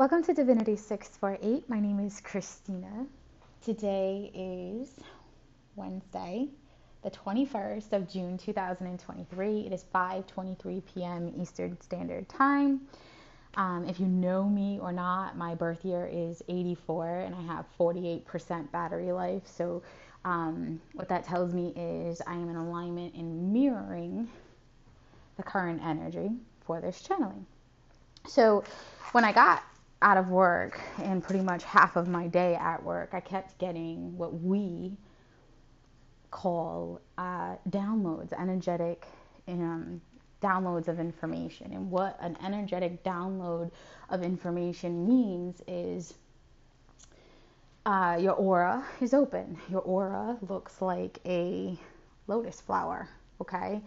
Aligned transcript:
Welcome 0.00 0.22
to 0.22 0.32
Divinity 0.32 0.76
648. 0.76 1.68
My 1.68 1.78
name 1.78 2.00
is 2.00 2.22
Christina. 2.22 3.04
Today 3.62 4.30
is 4.34 4.98
Wednesday, 5.76 6.48
the 7.02 7.10
21st 7.10 7.92
of 7.92 8.08
June 8.10 8.38
2023. 8.38 9.66
It 9.66 9.74
is 9.74 9.84
5:23 9.94 10.82
p.m. 10.86 11.30
Eastern 11.38 11.78
Standard 11.82 12.26
Time. 12.30 12.80
Um, 13.56 13.84
if 13.86 14.00
you 14.00 14.06
know 14.06 14.44
me 14.44 14.78
or 14.80 14.90
not, 14.90 15.36
my 15.36 15.54
birth 15.54 15.84
year 15.84 16.08
is 16.10 16.42
84 16.48 17.20
and 17.20 17.34
I 17.34 17.42
have 17.42 17.66
48% 17.78 18.72
battery 18.72 19.12
life. 19.12 19.42
So, 19.44 19.82
um, 20.24 20.80
what 20.94 21.10
that 21.10 21.24
tells 21.24 21.52
me 21.52 21.74
is 21.76 22.22
I 22.26 22.36
am 22.36 22.48
in 22.48 22.56
alignment 22.56 23.12
and 23.16 23.52
mirroring 23.52 24.30
the 25.36 25.42
current 25.42 25.82
energy 25.84 26.30
for 26.62 26.80
this 26.80 27.02
channeling. 27.02 27.44
So, 28.26 28.64
when 29.12 29.24
I 29.24 29.32
got 29.32 29.62
out 30.02 30.16
of 30.16 30.28
work 30.28 30.80
and 30.98 31.22
pretty 31.22 31.42
much 31.42 31.64
half 31.64 31.96
of 31.96 32.08
my 32.08 32.26
day 32.26 32.54
at 32.54 32.82
work, 32.82 33.10
I 33.12 33.20
kept 33.20 33.58
getting 33.58 34.16
what 34.16 34.40
we 34.40 34.96
call 36.30 37.00
uh, 37.18 37.56
downloads, 37.68 38.32
energetic 38.32 39.06
um, 39.48 40.00
downloads 40.42 40.88
of 40.88 40.98
information. 40.98 41.72
And 41.72 41.90
what 41.90 42.16
an 42.20 42.36
energetic 42.44 43.04
download 43.04 43.70
of 44.08 44.22
information 44.22 45.06
means 45.06 45.62
is 45.66 46.14
uh, 47.84 48.18
your 48.20 48.34
aura 48.34 48.84
is 49.00 49.12
open. 49.12 49.58
Your 49.68 49.80
aura 49.80 50.38
looks 50.48 50.80
like 50.80 51.18
a 51.26 51.78
lotus 52.26 52.60
flower, 52.60 53.08
okay? 53.40 53.82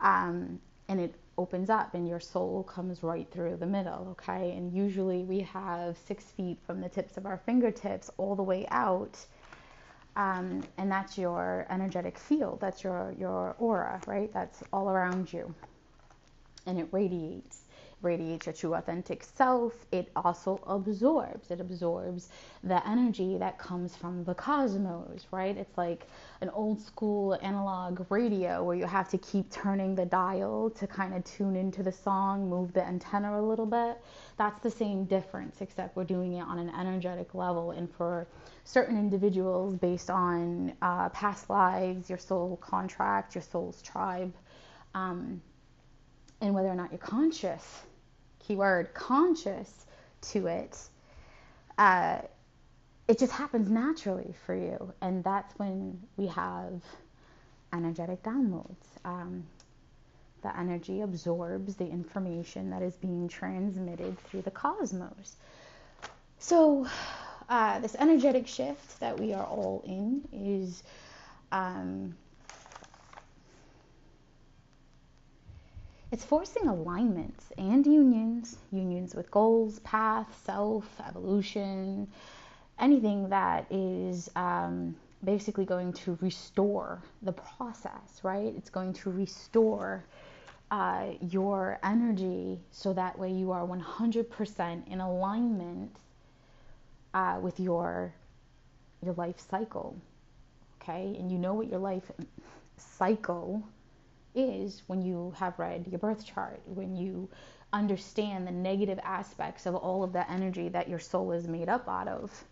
Um, 0.00 0.60
and 0.88 1.00
it 1.00 1.14
opens 1.38 1.70
up 1.70 1.94
and 1.94 2.08
your 2.08 2.20
soul 2.20 2.62
comes 2.62 3.02
right 3.02 3.28
through 3.30 3.56
the 3.56 3.66
middle, 3.66 4.08
okay? 4.12 4.52
And 4.56 4.72
usually 4.72 5.24
we 5.24 5.40
have 5.40 5.96
six 6.06 6.24
feet 6.24 6.58
from 6.66 6.80
the 6.80 6.88
tips 6.88 7.16
of 7.16 7.26
our 7.26 7.38
fingertips 7.38 8.10
all 8.16 8.34
the 8.34 8.42
way 8.42 8.66
out. 8.70 9.18
Um, 10.16 10.62
and 10.78 10.90
that's 10.90 11.18
your 11.18 11.66
energetic 11.68 12.18
field, 12.18 12.60
that's 12.60 12.82
your, 12.82 13.14
your 13.18 13.54
aura, 13.58 14.00
right? 14.06 14.32
That's 14.32 14.62
all 14.72 14.88
around 14.88 15.30
you. 15.32 15.54
And 16.64 16.78
it 16.78 16.88
radiates 16.90 17.65
radiates 18.02 18.46
your 18.46 18.52
true 18.52 18.74
authentic 18.74 19.24
self, 19.24 19.72
it 19.90 20.10
also 20.14 20.60
absorbs. 20.66 21.50
It 21.50 21.60
absorbs 21.60 22.28
the 22.62 22.86
energy 22.86 23.38
that 23.38 23.58
comes 23.58 23.96
from 23.96 24.24
the 24.24 24.34
cosmos, 24.34 25.26
right? 25.30 25.56
It's 25.56 25.76
like 25.78 26.06
an 26.40 26.50
old 26.50 26.80
school 26.80 27.38
analog 27.42 28.06
radio 28.10 28.62
where 28.62 28.76
you 28.76 28.84
have 28.84 29.08
to 29.10 29.18
keep 29.18 29.50
turning 29.50 29.94
the 29.94 30.04
dial 30.04 30.70
to 30.70 30.86
kind 30.86 31.14
of 31.14 31.24
tune 31.24 31.56
into 31.56 31.82
the 31.82 31.92
song, 31.92 32.48
move 32.48 32.72
the 32.72 32.86
antenna 32.86 33.40
a 33.40 33.42
little 33.42 33.66
bit. 33.66 33.98
That's 34.36 34.62
the 34.62 34.70
same 34.70 35.04
difference, 35.06 35.60
except 35.60 35.96
we're 35.96 36.04
doing 36.04 36.34
it 36.34 36.42
on 36.42 36.58
an 36.58 36.70
energetic 36.78 37.34
level. 37.34 37.70
And 37.70 37.90
for 37.90 38.26
certain 38.64 38.98
individuals, 38.98 39.74
based 39.74 40.10
on 40.10 40.74
uh, 40.82 41.08
past 41.10 41.48
lives, 41.48 42.08
your 42.08 42.18
soul 42.18 42.58
contract, 42.58 43.34
your 43.34 43.42
soul's 43.42 43.80
tribe, 43.80 44.34
um, 44.94 45.40
and 46.40 46.54
whether 46.54 46.68
or 46.68 46.74
not 46.74 46.90
you're 46.90 46.98
conscious, 46.98 47.82
keyword 48.40 48.92
conscious 48.94 49.86
to 50.20 50.46
it, 50.46 50.78
uh, 51.78 52.18
it 53.08 53.18
just 53.18 53.32
happens 53.32 53.70
naturally 53.70 54.34
for 54.44 54.54
you. 54.54 54.92
And 55.00 55.22
that's 55.22 55.56
when 55.58 56.00
we 56.16 56.26
have 56.28 56.82
energetic 57.72 58.22
downloads. 58.22 58.74
Um, 59.04 59.44
the 60.42 60.56
energy 60.58 61.00
absorbs 61.00 61.76
the 61.76 61.86
information 61.86 62.70
that 62.70 62.82
is 62.82 62.94
being 62.96 63.28
transmitted 63.28 64.18
through 64.24 64.42
the 64.42 64.50
cosmos. 64.50 65.36
So, 66.38 66.86
uh, 67.48 67.78
this 67.80 67.94
energetic 67.96 68.46
shift 68.46 69.00
that 69.00 69.18
we 69.18 69.32
are 69.32 69.44
all 69.44 69.82
in 69.86 70.28
is 70.32 70.82
um, 71.52 72.16
It's 76.12 76.24
forcing 76.24 76.68
alignments 76.68 77.52
and 77.58 77.84
unions, 77.84 78.58
unions 78.70 79.14
with 79.14 79.28
goals, 79.30 79.80
path, 79.80 80.40
self, 80.44 81.00
evolution, 81.06 82.06
anything 82.78 83.28
that 83.30 83.66
is 83.70 84.30
um, 84.36 84.94
basically 85.24 85.64
going 85.64 85.92
to 85.92 86.16
restore 86.20 87.02
the 87.22 87.32
process, 87.32 88.20
right? 88.22 88.54
It's 88.56 88.70
going 88.70 88.92
to 88.94 89.10
restore 89.10 90.04
uh, 90.70 91.06
your 91.20 91.78
energy 91.82 92.60
so 92.70 92.92
that 92.92 93.18
way 93.18 93.32
you 93.32 93.50
are 93.50 93.66
100% 93.66 94.88
in 94.88 95.00
alignment 95.00 95.96
uh, 97.14 97.38
with 97.40 97.58
your 97.58 98.12
your 99.02 99.14
life 99.14 99.38
cycle. 99.38 99.96
Okay, 100.80 101.16
and 101.18 101.30
you 101.30 101.38
know 101.38 101.54
what 101.54 101.68
your 101.68 101.78
life 101.78 102.10
cycle 102.76 103.62
is 104.36 104.82
when 104.86 105.02
you 105.02 105.34
have 105.36 105.58
read 105.58 105.86
your 105.88 105.98
birth 105.98 106.24
chart, 106.24 106.60
when 106.66 106.94
you 106.94 107.28
understand 107.72 108.46
the 108.46 108.52
negative 108.52 108.98
aspects 109.02 109.66
of 109.66 109.74
all 109.74 110.04
of 110.04 110.12
the 110.12 110.30
energy 110.30 110.68
that 110.68 110.88
your 110.88 110.98
soul 110.98 111.32
is 111.32 111.48
made 111.48 111.68
up 111.68 111.88
out 111.88 112.08
of. 112.08 112.44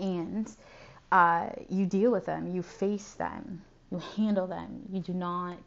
And 0.00 0.50
uh, 1.12 1.50
you 1.68 1.86
deal 1.86 2.10
with 2.10 2.26
them, 2.26 2.54
you 2.54 2.62
face 2.62 3.12
them, 3.12 3.62
you 3.90 4.02
handle 4.16 4.46
them. 4.46 4.82
You 4.90 5.00
do 5.00 5.12
not 5.12 5.58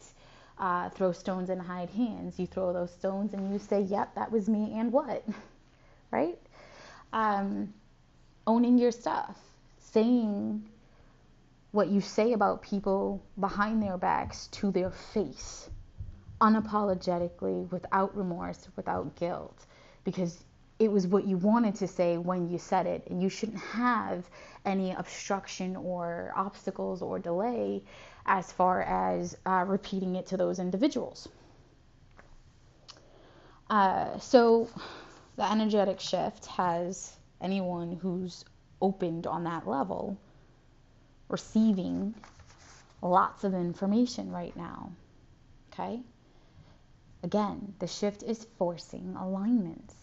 uh, 0.59 0.89
throw 0.89 1.11
stones 1.11 1.49
and 1.49 1.61
hide 1.61 1.89
hands. 1.89 2.39
You 2.39 2.47
throw 2.47 2.73
those 2.73 2.91
stones 2.91 3.33
and 3.33 3.51
you 3.51 3.59
say, 3.59 3.81
Yep, 3.81 4.15
that 4.15 4.31
was 4.31 4.49
me, 4.49 4.73
and 4.77 4.91
what? 4.91 5.23
right? 6.11 6.37
Um, 7.13 7.73
owning 8.45 8.77
your 8.77 8.91
stuff, 8.91 9.37
saying 9.79 10.63
what 11.77 11.89
you 11.89 12.01
say 12.01 12.33
about 12.33 12.63
people 12.63 13.23
behind 13.39 13.83
their 13.83 13.99
backs 13.99 14.47
to 14.47 14.71
their 14.71 14.89
face, 14.89 15.69
unapologetically, 16.41 17.69
without 17.69 18.17
remorse, 18.17 18.67
without 18.75 19.15
guilt, 19.15 19.63
because 20.03 20.43
it 20.79 20.91
was 20.91 21.05
what 21.05 21.27
you 21.27 21.37
wanted 21.37 21.75
to 21.75 21.87
say 21.87 22.17
when 22.17 22.49
you 22.49 22.57
said 22.57 22.87
it, 22.87 23.05
and 23.11 23.21
you 23.21 23.29
shouldn't 23.29 23.59
have 23.59 24.27
any 24.65 24.91
obstruction 24.91 25.75
or 25.75 26.33
obstacles 26.35 27.03
or 27.03 27.19
delay 27.19 27.83
as 28.25 28.51
far 28.51 28.81
as 28.81 29.37
uh, 29.45 29.63
repeating 29.67 30.15
it 30.15 30.25
to 30.25 30.35
those 30.35 30.57
individuals. 30.57 31.29
Uh, 33.69 34.17
so, 34.17 34.67
the 35.35 35.51
energetic 35.51 35.99
shift 35.99 36.47
has 36.47 37.15
anyone 37.39 37.99
who's 38.01 38.45
opened 38.81 39.27
on 39.27 39.43
that 39.43 39.67
level 39.67 40.17
receiving 41.29 42.13
lots 43.01 43.43
of 43.43 43.53
information 43.53 44.31
right 44.31 44.55
now. 44.55 44.91
Okay? 45.73 46.01
Again, 47.23 47.73
the 47.79 47.87
shift 47.87 48.23
is 48.23 48.47
forcing 48.57 49.15
alignments, 49.15 49.95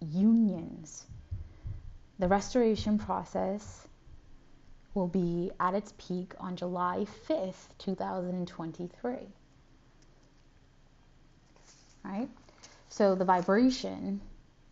unions. 0.00 1.04
The 2.18 2.28
restoration 2.28 2.98
process 2.98 3.86
will 4.94 5.08
be 5.08 5.50
at 5.58 5.74
its 5.74 5.92
peak 5.96 6.34
on 6.38 6.56
July 6.56 7.06
5th, 7.28 7.68
2023. 7.78 9.12
Right? 12.04 12.28
So 12.88 13.14
the 13.14 13.24
vibration, 13.24 14.20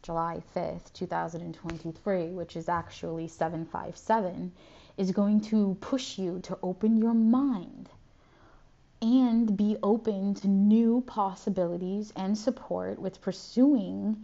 July 0.03 0.43
5th, 0.55 0.93
2023, 0.93 2.29
which 2.31 2.57
is 2.57 2.69
actually 2.69 3.29
757, 3.29 4.53
is 5.01 5.13
going 5.13 5.41
to 5.41 5.79
push 5.81 6.19
you 6.19 6.39
to 6.43 6.59
open 6.63 6.99
your 6.99 7.15
mind 7.15 7.89
and 9.01 9.57
be 9.57 9.79
open 9.83 10.35
to 10.35 10.47
new 10.47 11.03
possibilities 11.07 12.13
and 12.17 12.37
support 12.37 12.99
with 12.99 13.19
pursuing 13.23 14.23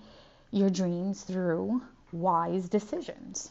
your 0.50 0.68
dreams 0.68 1.22
through 1.22 1.80
wise 2.12 2.68
decisions. 2.68 3.50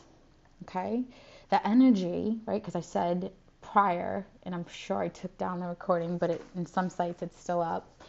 Okay? 0.61 1.03
The 1.50 1.67
energy, 1.67 2.38
right? 2.45 2.61
Because 2.61 2.75
I 2.75 2.81
said 2.81 3.31
prior, 3.59 4.27
and 4.44 4.53
I'm 4.53 4.67
sure 4.67 5.00
I 5.00 5.07
took 5.07 5.35
down 5.39 5.59
the 5.59 5.65
recording, 5.65 6.19
but 6.19 6.29
it, 6.29 6.44
in 6.55 6.67
some 6.67 6.91
sites 6.91 7.23
it's 7.23 7.41
still 7.41 7.59
up. 7.59 8.03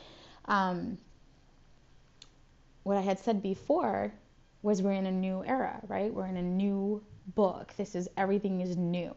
Um, 0.44 0.98
what 2.82 2.98
I 2.98 3.00
had 3.00 3.18
said 3.18 3.42
before 3.42 4.12
was 4.60 4.82
we're 4.82 4.92
in 4.92 5.06
a 5.06 5.12
new 5.12 5.42
era, 5.46 5.80
right? 5.88 6.12
We're 6.12 6.26
in 6.26 6.36
a 6.36 6.42
new 6.42 7.02
book. 7.34 7.74
This 7.76 7.94
is 7.94 8.08
everything 8.16 8.60
is 8.60 8.76
new. 8.76 9.14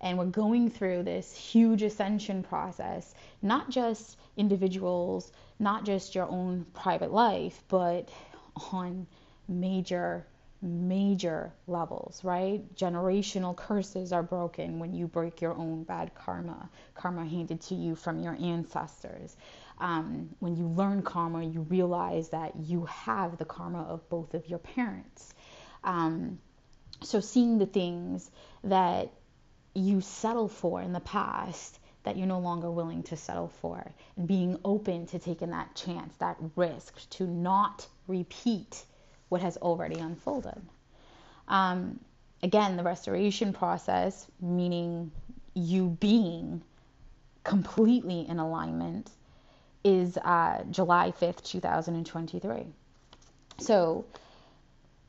And 0.00 0.18
we're 0.18 0.24
going 0.26 0.70
through 0.70 1.04
this 1.04 1.32
huge 1.34 1.82
ascension 1.82 2.42
process, 2.42 3.14
not 3.40 3.70
just 3.70 4.18
individuals, 4.36 5.30
not 5.60 5.84
just 5.84 6.14
your 6.14 6.26
own 6.26 6.66
private 6.74 7.12
life, 7.12 7.62
but 7.68 8.08
on 8.72 9.06
major, 9.48 10.26
major 10.60 11.52
levels, 11.68 12.24
right? 12.24 12.62
Generational 12.74 13.54
curses 13.54 14.12
are 14.12 14.22
broken 14.24 14.78
when 14.80 14.92
you 14.92 15.06
break 15.06 15.40
your 15.40 15.54
own 15.54 15.84
bad 15.84 16.14
karma, 16.14 16.68
karma 16.94 17.24
handed 17.24 17.60
to 17.60 17.74
you 17.74 17.94
from 17.94 18.20
your 18.20 18.36
ancestors. 18.40 19.36
um, 19.82 20.28
when 20.38 20.56
you 20.56 20.66
learn 20.68 21.02
karma, 21.02 21.42
you 21.44 21.62
realize 21.62 22.28
that 22.30 22.52
you 22.56 22.84
have 22.86 23.36
the 23.36 23.44
karma 23.44 23.82
of 23.82 24.08
both 24.08 24.32
of 24.34 24.48
your 24.48 24.60
parents. 24.60 25.34
Um, 25.84 26.38
so 27.04 27.20
seeing 27.20 27.58
the 27.58 27.66
things 27.66 28.30
that 28.64 29.12
you 29.74 30.00
settle 30.00 30.48
for 30.48 30.82
in 30.82 30.92
the 30.92 31.00
past 31.00 31.78
that 32.04 32.16
you're 32.16 32.26
no 32.26 32.40
longer 32.40 32.70
willing 32.70 33.02
to 33.04 33.16
settle 33.16 33.48
for 33.60 33.84
and 34.16 34.26
being 34.26 34.58
open 34.64 35.06
to 35.06 35.18
taking 35.18 35.50
that 35.50 35.74
chance, 35.74 36.14
that 36.16 36.36
risk 36.56 37.08
to 37.10 37.26
not 37.26 37.86
repeat 38.08 38.84
what 39.28 39.40
has 39.40 39.56
already 39.58 39.98
unfolded. 39.98 40.60
Um, 41.48 42.00
again, 42.42 42.76
the 42.76 42.82
restoration 42.82 43.52
process, 43.52 44.26
meaning 44.40 45.12
you 45.54 45.96
being 46.00 46.62
completely 47.44 48.26
in 48.28 48.38
alignment, 48.38 49.10
is 49.84 50.16
uh, 50.18 50.62
July 50.70 51.12
5th, 51.20 51.42
2023. 51.44 52.66
So 53.58 54.04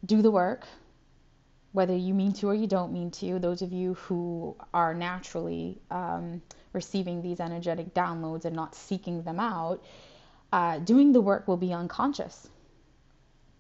do 0.06 0.22
the 0.22 0.31
work, 0.31 0.66
whether 1.73 1.95
you 1.95 2.13
mean 2.13 2.31
to 2.33 2.49
or 2.49 2.55
you 2.55 2.67
don't 2.67 2.93
mean 2.93 3.11
to. 3.11 3.39
Those 3.39 3.61
of 3.61 3.73
you 3.73 3.95
who 3.95 4.55
are 4.73 4.93
naturally 4.93 5.79
um, 5.91 6.41
receiving 6.71 7.21
these 7.21 7.39
energetic 7.39 7.93
downloads 7.93 8.45
and 8.45 8.55
not 8.55 8.75
seeking 8.75 9.23
them 9.23 9.39
out, 9.39 9.83
uh, 10.53 10.77
doing 10.79 11.11
the 11.11 11.21
work 11.21 11.47
will 11.47 11.57
be 11.57 11.73
unconscious, 11.73 12.47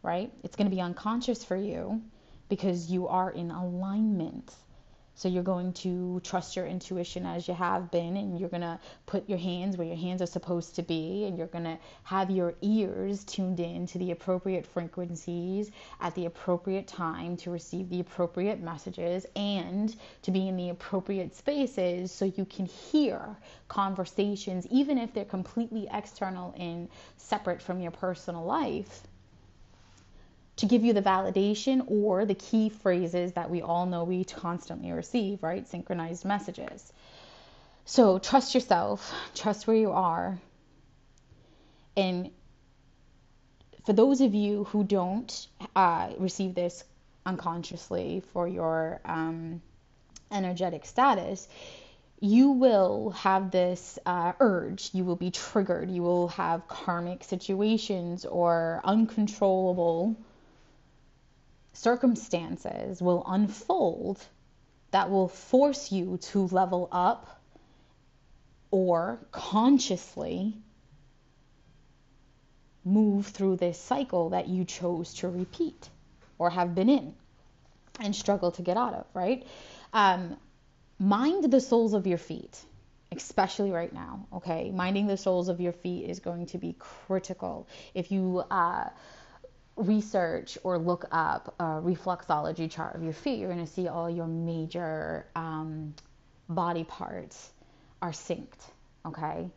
right? 0.03 0.31
It's 0.43 0.55
going 0.55 0.69
to 0.69 0.75
be 0.75 0.81
unconscious 0.81 1.43
for 1.43 1.57
you 1.57 2.01
because 2.49 2.89
you 2.89 3.07
are 3.07 3.31
in 3.31 3.51
alignment 3.51 4.53
so 5.15 5.27
you're 5.29 5.43
going 5.43 5.71
to 5.73 6.19
trust 6.23 6.55
your 6.55 6.65
intuition 6.65 7.25
as 7.25 7.47
you 7.47 7.53
have 7.53 7.91
been, 7.91 8.17
and 8.17 8.39
you're 8.39 8.49
going 8.49 8.61
to 8.61 8.79
put 9.05 9.29
your 9.29 9.37
hands 9.37 9.77
where 9.77 9.85
your 9.87 9.95
hands 9.95 10.21
are 10.21 10.27
supposed 10.27 10.75
to 10.75 10.81
be, 10.81 11.25
and 11.25 11.37
you're 11.37 11.47
going 11.47 11.63
to 11.63 11.77
have 12.03 12.31
your 12.31 12.55
ears 12.61 13.23
tuned 13.23 13.59
in 13.59 13.85
to 13.87 13.99
the 13.99 14.11
appropriate 14.11 14.65
frequencies 14.65 15.69
at 16.01 16.15
the 16.15 16.25
appropriate 16.25 16.87
time 16.87 17.37
to 17.37 17.51
receive 17.51 17.89
the 17.89 17.99
appropriate 17.99 18.59
messages 18.59 19.25
and 19.35 19.95
to 20.23 20.31
be 20.31 20.47
in 20.47 20.57
the 20.57 20.69
appropriate 20.69 21.35
spaces 21.35 22.11
so 22.11 22.25
you 22.25 22.45
can 22.45 22.65
hear 22.65 23.37
conversations, 23.67 24.65
even 24.71 24.97
if 24.97 25.13
they're 25.13 25.25
completely 25.25 25.87
external 25.93 26.53
and 26.57 26.89
separate 27.17 27.61
from 27.61 27.79
your 27.81 27.91
personal 27.91 28.43
life 28.43 29.03
to 30.57 30.65
give 30.65 30.83
you 30.83 30.93
the 30.93 31.01
validation 31.01 31.83
or 31.87 32.25
the 32.25 32.35
key 32.35 32.69
phrases 32.69 33.33
that 33.33 33.49
we 33.49 33.61
all 33.61 33.85
know 33.85 34.03
we 34.03 34.23
constantly 34.23 34.91
receive, 34.91 35.41
right? 35.41 35.67
Synchronized 35.67 36.25
messages. 36.25 36.93
So 37.85 38.19
trust 38.19 38.53
yourself, 38.53 39.13
trust 39.35 39.67
where 39.67 39.75
you 39.75 39.91
are. 39.91 40.39
And 41.97 42.31
for 43.85 43.93
those 43.93 44.21
of 44.21 44.33
you 44.33 44.65
who 44.65 44.83
don't 44.83 45.47
uh, 45.75 46.11
receive 46.17 46.55
this 46.55 46.83
unconsciously 47.25 48.23
for 48.31 48.47
your 48.47 49.01
um, 49.05 49.61
energetic 50.31 50.85
status, 50.85 51.47
you 52.19 52.51
will 52.51 53.09
have 53.09 53.51
this 53.51 53.99
uh, 54.05 54.31
urge, 54.39 54.91
you 54.93 55.03
will 55.03 55.17
be 55.17 55.29
triggered, 55.29 55.91
you 55.91 56.01
will 56.01 56.29
have 56.29 56.67
karmic 56.69 57.23
situations 57.23 58.23
or 58.23 58.79
uncontrollable 58.85 60.15
circumstances 61.73 63.01
will 63.01 63.23
unfold 63.27 64.23
that 64.91 65.09
will 65.09 65.27
force 65.27 65.91
you 65.91 66.17
to 66.17 66.47
level 66.47 66.87
up 66.91 67.41
or 68.69 69.19
consciously 69.31 70.55
move 72.85 73.27
through 73.27 73.55
this 73.55 73.79
cycle 73.79 74.29
that 74.29 74.47
you 74.47 74.65
chose 74.65 75.13
to 75.15 75.29
repeat 75.29 75.89
or 76.37 76.49
have 76.49 76.75
been 76.75 76.89
in 76.89 77.13
and 77.99 78.15
struggle 78.15 78.51
to 78.51 78.61
get 78.61 78.77
out 78.77 78.93
of, 78.93 79.05
right? 79.13 79.45
Um, 79.93 80.37
mind 80.99 81.51
the 81.51 81.61
soles 81.61 81.93
of 81.93 82.07
your 82.07 82.17
feet, 82.17 82.59
especially 83.11 83.71
right 83.71 83.93
now, 83.93 84.27
okay? 84.33 84.71
Minding 84.71 85.07
the 85.07 85.17
soles 85.17 85.49
of 85.49 85.61
your 85.61 85.73
feet 85.73 86.09
is 86.09 86.19
going 86.19 86.47
to 86.47 86.57
be 86.57 86.75
critical. 86.77 87.67
If 87.93 88.11
you, 88.11 88.43
uh, 88.49 88.89
research 89.75 90.57
or 90.63 90.77
look 90.77 91.05
up 91.11 91.55
a 91.59 91.63
reflexology 91.63 92.69
chart 92.69 92.95
of 92.95 93.03
your 93.03 93.13
feet, 93.13 93.39
you're 93.39 93.51
going 93.51 93.65
to 93.65 93.71
see 93.71 93.87
all 93.87 94.09
your 94.09 94.27
major 94.27 95.25
um, 95.35 95.93
body 96.49 96.83
parts 96.83 97.51
are 98.01 98.11
synced. 98.11 98.69
Okay. 99.05 99.49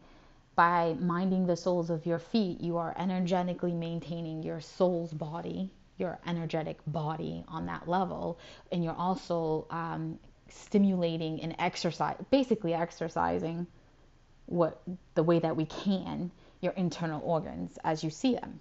By 0.54 0.96
minding 0.98 1.46
the 1.46 1.56
soles 1.56 1.90
of 1.90 2.06
your 2.06 2.18
feet, 2.18 2.60
you 2.60 2.78
are 2.78 2.94
energetically 2.98 3.72
maintaining 3.72 4.42
your 4.42 4.60
soul's 4.60 5.12
body, 5.12 5.70
your 5.98 6.18
energetic 6.26 6.78
body 6.86 7.44
on 7.48 7.66
that 7.66 7.86
level. 7.86 8.38
And 8.72 8.82
you're 8.82 8.96
also 8.96 9.66
um, 9.70 10.18
stimulating 10.48 11.42
and 11.42 11.54
exercise, 11.58 12.16
basically 12.30 12.72
exercising 12.72 13.66
what 14.46 14.80
the 15.14 15.22
way 15.22 15.40
that 15.40 15.56
we 15.56 15.66
can 15.66 16.30
your 16.62 16.72
internal 16.72 17.20
organs 17.22 17.78
as 17.84 18.02
you 18.02 18.08
see 18.08 18.34
them 18.34 18.60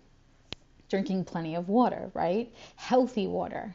drinking 0.89 1.25
plenty 1.25 1.55
of 1.55 1.69
water, 1.69 2.11
right? 2.13 2.53
Healthy 2.75 3.27
water. 3.27 3.73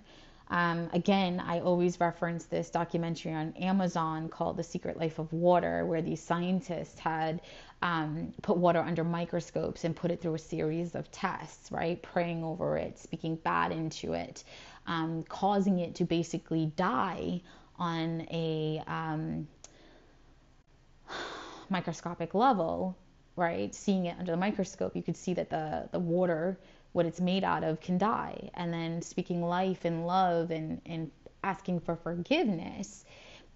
Um, 0.50 0.90
again, 0.92 1.38
I 1.38 1.60
always 1.60 2.00
reference 2.00 2.46
this 2.46 2.70
documentary 2.70 3.32
on 3.32 3.52
Amazon 3.52 4.28
called 4.28 4.56
The 4.56 4.64
Secret 4.64 4.98
Life 4.98 5.20
of 5.20 5.32
Water, 5.32 5.86
where 5.86 6.02
these 6.02 6.20
scientists 6.20 6.98
had 6.98 7.40
um, 7.82 8.34
put 8.42 8.56
water 8.56 8.80
under 8.80 9.04
microscopes 9.04 9.84
and 9.84 9.94
put 9.94 10.10
it 10.10 10.20
through 10.20 10.34
a 10.34 10.38
series 10.38 10.96
of 10.96 11.10
tests, 11.12 11.70
right? 11.70 12.02
Praying 12.02 12.42
over 12.42 12.76
it, 12.76 12.98
speaking 12.98 13.36
bad 13.36 13.70
into 13.70 14.12
it, 14.14 14.42
um, 14.88 15.22
causing 15.28 15.78
it 15.78 15.94
to 15.96 16.04
basically 16.04 16.72
die 16.76 17.40
on 17.78 18.26
a 18.30 18.82
um, 18.88 19.46
microscopic 21.70 22.34
level, 22.34 22.96
right? 23.36 23.72
Seeing 23.72 24.06
it 24.06 24.16
under 24.18 24.32
the 24.32 24.36
microscope, 24.36 24.96
you 24.96 25.02
could 25.02 25.16
see 25.16 25.32
that 25.34 25.48
the, 25.48 25.88
the 25.92 26.00
water 26.00 26.58
what 26.92 27.06
it's 27.06 27.20
made 27.20 27.44
out 27.44 27.64
of 27.64 27.80
can 27.80 27.98
die. 27.98 28.50
And 28.54 28.72
then 28.72 29.02
speaking 29.02 29.42
life 29.42 29.84
and 29.84 30.06
love 30.06 30.50
and, 30.50 30.80
and 30.86 31.10
asking 31.42 31.80
for 31.80 31.96
forgiveness, 31.96 33.04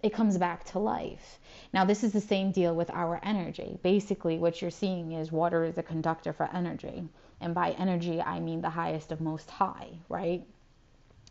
it 0.03 0.13
comes 0.13 0.37
back 0.37 0.65
to 0.65 0.79
life. 0.79 1.41
Now, 1.73 1.85
this 1.85 2.05
is 2.05 2.13
the 2.13 2.21
same 2.21 2.53
deal 2.53 2.75
with 2.75 2.91
our 2.91 3.21
energy. 3.23 3.79
Basically, 3.83 4.39
what 4.39 4.61
you're 4.61 4.71
seeing 4.71 5.13
is 5.13 5.33
water 5.33 5.65
is 5.65 5.79
a 5.79 5.83
conductor 5.83 6.33
for 6.33 6.49
energy. 6.53 7.09
And 7.41 7.55
by 7.55 7.71
energy, 7.73 8.21
I 8.21 8.41
mean 8.41 8.61
the 8.61 8.71
highest 8.71 9.13
of 9.13 9.21
most 9.21 9.51
high, 9.51 9.89
right? 10.09 10.45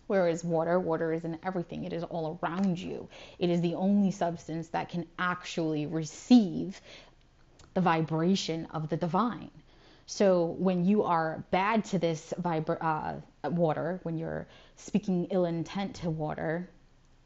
Whereas 0.07 0.43
water, 0.43 0.79
water 0.79 1.13
is 1.13 1.23
in 1.23 1.39
everything. 1.43 1.85
It 1.85 1.93
is 1.93 2.03
all 2.03 2.39
around 2.41 2.77
you. 2.77 3.07
It 3.39 3.49
is 3.49 3.61
the 3.61 3.75
only 3.75 4.11
substance 4.11 4.67
that 4.69 4.89
can 4.89 5.05
actually 5.17 5.85
receive 5.85 6.81
the 7.73 7.81
vibration 7.81 8.67
of 8.73 8.89
the 8.89 8.97
divine. 8.97 9.51
So 10.05 10.45
when 10.45 10.83
you 10.83 11.03
are 11.03 11.45
bad 11.51 11.85
to 11.85 11.99
this 11.99 12.33
vibra- 12.41 13.21
uh, 13.43 13.49
water, 13.49 13.99
when 14.03 14.17
you're 14.17 14.47
speaking 14.75 15.27
ill 15.31 15.45
intent 15.45 15.95
to 15.97 16.09
water, 16.09 16.69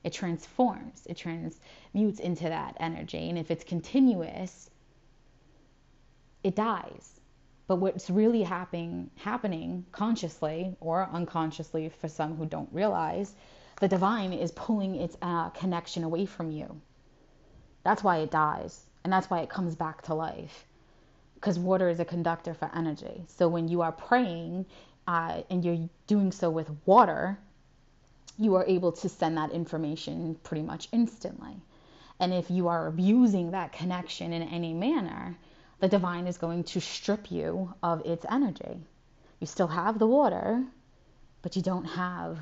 it 0.03 0.13
transforms, 0.13 1.05
it 1.07 1.17
transmutes 1.17 2.19
into 2.19 2.43
that 2.43 2.77
energy. 2.79 3.29
And 3.29 3.37
if 3.37 3.49
it's 3.49 3.63
continuous, 3.63 4.69
it 6.43 6.55
dies. 6.55 7.19
But 7.65 7.77
what's 7.77 8.09
really 8.09 8.43
happening, 8.43 9.09
happening 9.15 9.85
consciously 9.91 10.75
or 10.79 11.09
unconsciously 11.11 11.89
for 11.89 12.07
some 12.07 12.37
who 12.37 12.45
don't 12.45 12.69
realize, 12.71 13.35
the 13.81 13.87
divine 13.87 14.33
is 14.33 14.51
pulling 14.51 14.95
its 14.95 15.17
uh, 15.21 15.49
connection 15.49 16.03
away 16.03 16.25
from 16.25 16.51
you. 16.51 16.79
That's 17.83 18.03
why 18.03 18.17
it 18.17 18.31
dies, 18.31 18.85
and 19.03 19.11
that's 19.11 19.29
why 19.29 19.39
it 19.39 19.49
comes 19.49 19.75
back 19.75 20.03
to 20.03 20.13
life 20.13 20.66
because 21.39 21.59
water 21.59 21.87
is 21.87 21.99
a 21.99 22.05
conductor 22.05 22.53
for 22.55 22.69
energy. 22.75 23.23
So 23.27 23.47
when 23.47 23.67
you 23.67 23.81
are 23.81 23.91
praying 23.91 24.65
uh, 25.05 25.41
and 25.51 25.63
you're 25.63 25.87
doing 26.07 26.31
so 26.31 26.49
with 26.49 26.69
water, 26.85 27.37
you 28.39 28.55
are 28.55 28.65
able 28.65 28.91
to 28.91 29.07
send 29.07 29.37
that 29.37 29.51
information 29.51 30.35
pretty 30.43 30.63
much 30.63 30.89
instantly. 30.91 31.55
And 32.19 32.33
if 32.33 32.49
you 32.49 32.67
are 32.67 32.87
abusing 32.87 33.51
that 33.51 33.71
connection 33.71 34.33
in 34.33 34.41
any 34.41 34.73
manner, 34.73 35.37
the 35.79 35.87
divine 35.87 36.25
is 36.25 36.39
going 36.39 36.63
to 36.63 36.81
strip 36.81 37.31
you 37.31 37.73
of 37.83 38.03
its 38.03 38.25
energy. 38.29 38.79
You 39.39 39.45
still 39.45 39.67
have 39.67 39.99
the 39.99 40.07
water, 40.07 40.63
but 41.43 41.55
you 41.55 41.61
don't 41.61 41.85
have 41.85 42.39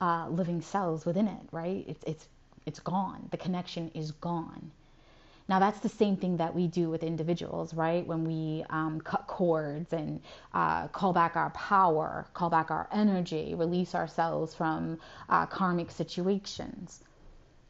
uh, 0.00 0.28
living 0.30 0.62
cells 0.62 1.04
within 1.04 1.28
it, 1.28 1.42
right? 1.52 1.84
It's, 1.86 2.02
it's, 2.06 2.28
it's 2.64 2.80
gone. 2.80 3.28
The 3.30 3.36
connection 3.36 3.90
is 3.94 4.12
gone. 4.12 4.70
Now, 5.50 5.58
that's 5.58 5.80
the 5.80 5.88
same 5.88 6.16
thing 6.16 6.36
that 6.36 6.54
we 6.54 6.68
do 6.68 6.90
with 6.90 7.02
individuals, 7.02 7.74
right? 7.74 8.06
When 8.06 8.24
we 8.24 8.64
um, 8.70 9.00
cut 9.00 9.26
cords 9.26 9.92
and 9.92 10.22
uh, 10.54 10.86
call 10.86 11.12
back 11.12 11.34
our 11.34 11.50
power, 11.50 12.24
call 12.34 12.50
back 12.50 12.70
our 12.70 12.88
energy, 12.92 13.56
release 13.56 13.96
ourselves 13.96 14.54
from 14.54 15.00
uh, 15.28 15.46
karmic 15.46 15.90
situations. 15.90 17.02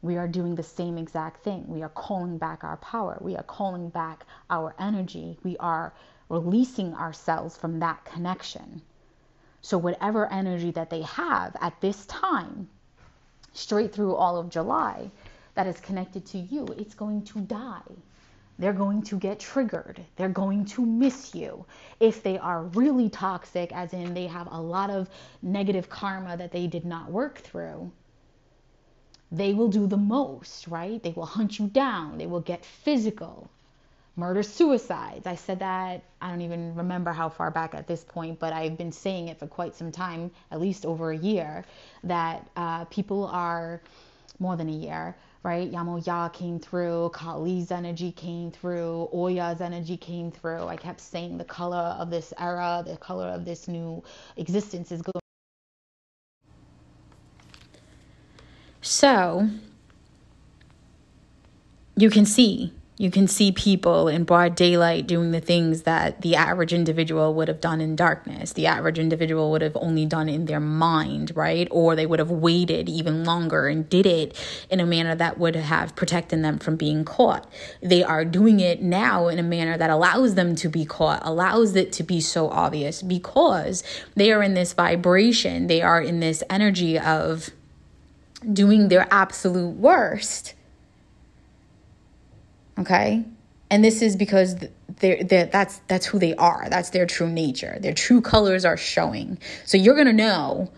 We 0.03 0.15
are 0.15 0.27
doing 0.27 0.53
the 0.53 0.61
same 0.61 0.99
exact 0.99 1.43
thing. 1.43 1.65
We 1.67 1.81
are 1.81 1.89
calling 1.89 2.37
back 2.37 2.63
our 2.63 2.77
power. 2.77 3.17
We 3.19 3.35
are 3.35 3.49
calling 3.57 3.89
back 3.89 4.27
our 4.51 4.75
energy. 4.77 5.39
We 5.41 5.57
are 5.57 5.91
releasing 6.29 6.93
ourselves 6.93 7.57
from 7.57 7.79
that 7.79 8.05
connection. 8.05 8.83
So, 9.63 9.79
whatever 9.79 10.31
energy 10.31 10.69
that 10.69 10.91
they 10.91 11.01
have 11.01 11.57
at 11.59 11.81
this 11.81 12.05
time, 12.05 12.69
straight 13.53 13.91
through 13.91 14.13
all 14.13 14.37
of 14.37 14.49
July, 14.49 15.09
that 15.55 15.67
is 15.67 15.79
connected 15.79 16.25
to 16.27 16.37
you, 16.37 16.65
it's 16.77 16.95
going 16.95 17.23
to 17.25 17.39
die. 17.41 17.81
They're 18.59 18.73
going 18.73 19.01
to 19.03 19.17
get 19.17 19.39
triggered. 19.39 19.99
They're 20.15 20.29
going 20.29 20.65
to 20.65 20.85
miss 20.85 21.33
you. 21.33 21.65
If 21.99 22.21
they 22.21 22.37
are 22.37 22.63
really 22.63 23.09
toxic, 23.09 23.71
as 23.71 23.93
in 23.93 24.13
they 24.13 24.27
have 24.27 24.47
a 24.51 24.61
lot 24.61 24.89
of 24.89 25.09
negative 25.41 25.89
karma 25.89 26.37
that 26.37 26.51
they 26.51 26.67
did 26.67 26.85
not 26.85 27.09
work 27.09 27.39
through, 27.39 27.91
they 29.31 29.53
will 29.53 29.69
do 29.69 29.87
the 29.87 29.97
most, 29.97 30.67
right? 30.67 31.01
They 31.01 31.11
will 31.11 31.25
hunt 31.25 31.57
you 31.57 31.67
down. 31.67 32.17
They 32.17 32.27
will 32.27 32.41
get 32.41 32.63
physical. 32.63 33.49
Murder 34.17 34.43
suicides. 34.43 35.25
I 35.25 35.35
said 35.35 35.59
that, 35.59 36.03
I 36.21 36.29
don't 36.29 36.41
even 36.41 36.75
remember 36.75 37.13
how 37.13 37.29
far 37.29 37.49
back 37.49 37.73
at 37.73 37.87
this 37.87 38.03
point, 38.03 38.39
but 38.39 38.51
I've 38.53 38.77
been 38.77 38.91
saying 38.91 39.29
it 39.29 39.39
for 39.39 39.47
quite 39.47 39.73
some 39.73 39.91
time, 39.91 40.29
at 40.51 40.59
least 40.59 40.85
over 40.85 41.11
a 41.11 41.17
year, 41.17 41.63
that 42.03 42.47
uh, 42.57 42.85
people 42.85 43.25
are 43.25 43.81
more 44.37 44.57
than 44.57 44.69
a 44.69 44.73
year 44.73 45.15
right? 45.43 45.71
Yemaya 45.71 46.31
came 46.33 46.59
through, 46.59 47.11
Kali's 47.13 47.71
energy 47.71 48.11
came 48.11 48.51
through, 48.51 49.09
Oya's 49.13 49.61
energy 49.61 49.97
came 49.97 50.31
through. 50.31 50.67
I 50.67 50.75
kept 50.75 51.01
saying 51.01 51.37
the 51.37 51.45
color 51.45 51.95
of 51.99 52.09
this 52.09 52.33
era, 52.37 52.83
the 52.85 52.97
color 52.97 53.27
of 53.27 53.45
this 53.45 53.67
new 53.67 54.03
existence 54.37 54.91
is 54.91 55.01
going. 55.01 55.21
So 58.81 59.47
you 61.95 62.09
can 62.09 62.25
see 62.25 62.73
you 63.01 63.09
can 63.09 63.27
see 63.27 63.51
people 63.51 64.07
in 64.07 64.23
broad 64.23 64.53
daylight 64.53 65.07
doing 65.07 65.31
the 65.31 65.41
things 65.41 65.81
that 65.81 66.21
the 66.21 66.35
average 66.35 66.71
individual 66.71 67.33
would 67.33 67.47
have 67.47 67.59
done 67.59 67.81
in 67.81 67.95
darkness. 67.95 68.53
The 68.53 68.67
average 68.67 68.99
individual 68.99 69.49
would 69.49 69.63
have 69.63 69.75
only 69.81 70.05
done 70.05 70.29
in 70.29 70.45
their 70.45 70.59
mind, 70.59 71.35
right? 71.35 71.67
Or 71.71 71.95
they 71.95 72.05
would 72.05 72.19
have 72.19 72.29
waited 72.29 72.87
even 72.87 73.23
longer 73.23 73.67
and 73.67 73.89
did 73.89 74.05
it 74.05 74.37
in 74.69 74.79
a 74.79 74.85
manner 74.85 75.15
that 75.15 75.39
would 75.39 75.55
have 75.55 75.95
protected 75.95 76.43
them 76.43 76.59
from 76.59 76.75
being 76.75 77.03
caught. 77.03 77.51
They 77.81 78.03
are 78.03 78.23
doing 78.23 78.59
it 78.59 78.83
now 78.83 79.29
in 79.29 79.39
a 79.39 79.43
manner 79.43 79.79
that 79.79 79.89
allows 79.89 80.35
them 80.35 80.53
to 80.57 80.69
be 80.69 80.85
caught, 80.85 81.23
allows 81.25 81.75
it 81.75 81.91
to 81.93 82.03
be 82.03 82.21
so 82.21 82.49
obvious 82.49 83.01
because 83.01 83.83
they 84.13 84.31
are 84.31 84.43
in 84.43 84.53
this 84.53 84.73
vibration, 84.73 85.65
they 85.65 85.81
are 85.81 86.03
in 86.03 86.19
this 86.19 86.43
energy 86.51 86.99
of 86.99 87.49
doing 88.53 88.89
their 88.89 89.07
absolute 89.09 89.75
worst 89.75 90.53
Okay? 92.79 93.23
And 93.69 93.83
this 93.83 94.01
is 94.01 94.15
because 94.15 94.55
they're, 94.99 95.23
they're, 95.23 95.45
that's 95.45 95.79
that's 95.87 96.05
who 96.05 96.19
they 96.19 96.35
are. 96.35 96.67
That's 96.69 96.89
their 96.89 97.05
true 97.05 97.29
nature. 97.29 97.77
Their 97.79 97.93
true 97.93 98.21
colors 98.21 98.65
are 98.65 98.77
showing. 98.77 99.39
So 99.65 99.77
you're 99.77 99.95
gonna 99.95 100.13
know, 100.13 100.71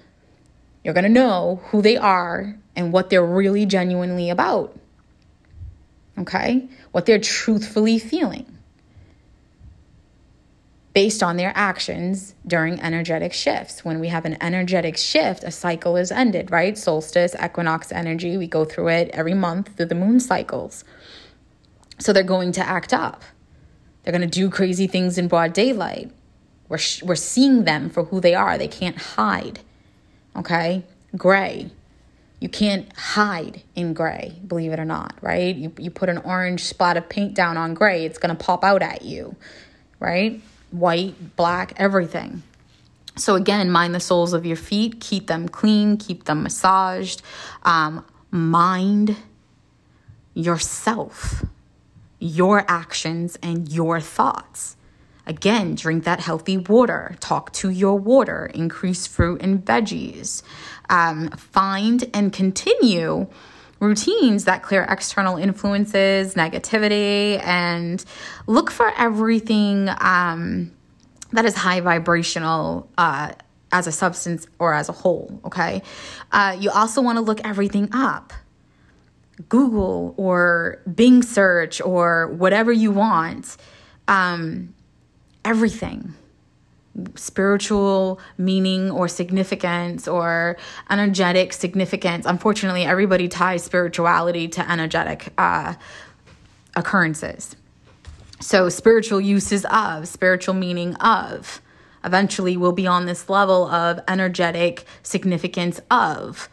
you're 0.84 0.94
gonna 0.94 1.10
know 1.10 1.62
who 1.66 1.82
they 1.82 1.98
are 1.98 2.56
and 2.76 2.94
what 2.94 3.10
they're 3.10 3.26
really 3.26 3.66
genuinely 3.66 4.30
about. 4.30 4.78
Okay? 6.18 6.70
What 6.92 7.06
they're 7.06 7.20
truthfully 7.20 7.98
feeling 7.98 8.54
based 10.94 11.24
on 11.24 11.38
their 11.38 11.52
actions 11.56 12.36
during 12.46 12.80
energetic 12.80 13.34
shifts. 13.34 13.84
When 13.84 14.00
we 14.00 14.10
have 14.10 14.26
an 14.26 14.38
energetic 14.42 14.98
shift, 14.98 15.44
a 15.44 15.52
cycle 15.52 15.98
is 15.98 16.12
ended, 16.12 16.52
right? 16.52 16.78
Solstice, 16.78 17.36
equinox 17.44 17.92
energy, 17.92 18.38
we 18.38 18.48
go 18.48 18.64
through 18.64 18.90
it 18.90 19.10
every 19.12 19.34
month 19.34 19.76
through 19.76 19.88
the 19.88 19.96
moon 19.96 20.20
cycles. 20.20 20.84
So 22.04 22.12
they're 22.12 22.22
going 22.22 22.52
to 22.54 22.68
act 22.68 22.94
up. 22.94 23.24
They're 24.04 24.12
going 24.12 24.30
to 24.30 24.40
do 24.40 24.50
crazy 24.50 24.88
things 24.88 25.18
in 25.18 25.30
broad 25.30 25.54
daylight. 25.54 26.12
We're, 26.68 26.78
sh- 26.78 27.02
we're 27.02 27.16
seeing 27.16 27.64
them 27.64 27.90
for 27.90 28.04
who 28.04 28.20
they 28.20 28.36
are. 28.36 28.58
They 28.58 28.68
can't 28.68 28.98
hide. 28.98 29.62
Okay? 30.36 30.84
Gray. 31.16 31.72
You 32.42 32.50
can't 32.50 32.92
hide 32.98 33.62
in 33.74 33.94
gray, 33.94 34.36
believe 34.46 34.74
it 34.74 34.80
or 34.80 34.86
not, 34.86 35.18
right? 35.22 35.56
You, 35.56 35.72
you 35.78 35.90
put 35.90 36.10
an 36.10 36.18
orange 36.18 36.66
spot 36.66 36.98
of 36.98 37.08
paint 37.08 37.36
down 37.36 37.56
on 37.56 37.74
gray, 37.74 38.04
it's 38.04 38.18
going 38.18 38.36
to 38.36 38.44
pop 38.44 38.66
out 38.66 38.82
at 38.82 39.04
you, 39.04 39.38
right? 40.02 40.42
White, 40.72 41.38
black, 41.38 41.72
everything. 41.78 42.44
So, 43.16 43.36
again, 43.36 43.72
mind 43.72 43.96
the 43.96 44.02
soles 44.02 44.34
of 44.34 44.46
your 44.46 44.58
feet, 44.58 45.00
keep 45.00 45.28
them 45.28 45.48
clean, 45.48 45.96
keep 45.96 46.26
them 46.26 46.44
massaged. 46.44 47.22
Um, 47.64 48.06
mind 48.30 49.16
yourself 50.34 51.46
your 52.24 52.64
actions 52.70 53.38
and 53.44 53.70
your 53.70 54.00
thoughts. 54.00 54.78
Again, 55.26 55.76
drink 55.76 56.06
that 56.06 56.20
healthy 56.20 56.58
water, 56.58 57.16
talk 57.20 57.52
to 57.54 57.70
your 57.70 57.98
water, 57.98 58.50
increase 58.54 59.08
fruit 59.08 59.42
and 59.42 59.64
veggies. 59.64 60.42
Um, 60.90 61.30
find 61.32 62.10
and 62.14 62.32
continue 62.32 63.28
routines 63.80 64.46
that 64.46 64.64
clear 64.64 64.84
external 64.84 65.38
influences, 65.38 66.36
negativity, 66.36 67.42
and 67.46 68.04
look 68.48 68.72
for 68.72 68.92
everything 68.98 69.90
um, 70.00 70.72
that 71.32 71.46
is 71.46 71.56
high 71.56 71.82
vibrational. 71.82 72.90
Uh, 72.98 73.34
as 73.74 73.88
a 73.88 73.92
substance 73.92 74.46
or 74.60 74.72
as 74.72 74.88
a 74.88 74.92
whole, 74.92 75.42
okay? 75.44 75.82
Uh, 76.32 76.56
you 76.60 76.70
also 76.70 77.02
want 77.02 77.18
to 77.18 77.22
look 77.22 77.42
everything 77.44 77.90
up. 77.92 78.32
Google 79.50 80.14
or 80.18 80.82
Bing 80.94 81.24
search 81.24 81.82
or 81.82 82.28
whatever 82.28 82.72
you 82.72 82.92
want, 82.92 83.58
um, 84.08 84.74
everything 85.44 86.14
spiritual 87.16 88.20
meaning 88.38 88.92
or 88.92 89.08
significance 89.08 90.08
or 90.08 90.58
energetic 90.90 91.54
significance. 91.54 92.26
Unfortunately, 92.26 92.84
everybody 92.84 93.28
ties 93.28 93.64
spirituality 93.64 94.48
to 94.48 94.72
energetic 94.72 95.34
uh, 95.38 95.74
occurrences. 96.76 97.56
So, 98.40 98.70
spiritual 98.70 99.22
uses 99.22 99.66
of, 99.66 100.08
spiritual 100.08 100.54
meaning 100.54 100.96
of. 100.96 101.62
Eventually, 102.04 102.58
we'll 102.58 102.74
be 102.74 102.86
on 102.86 103.06
this 103.06 103.30
level 103.30 103.68
of 103.68 104.02
energetic 104.08 104.86
significance 105.02 105.80
of. 105.90 106.50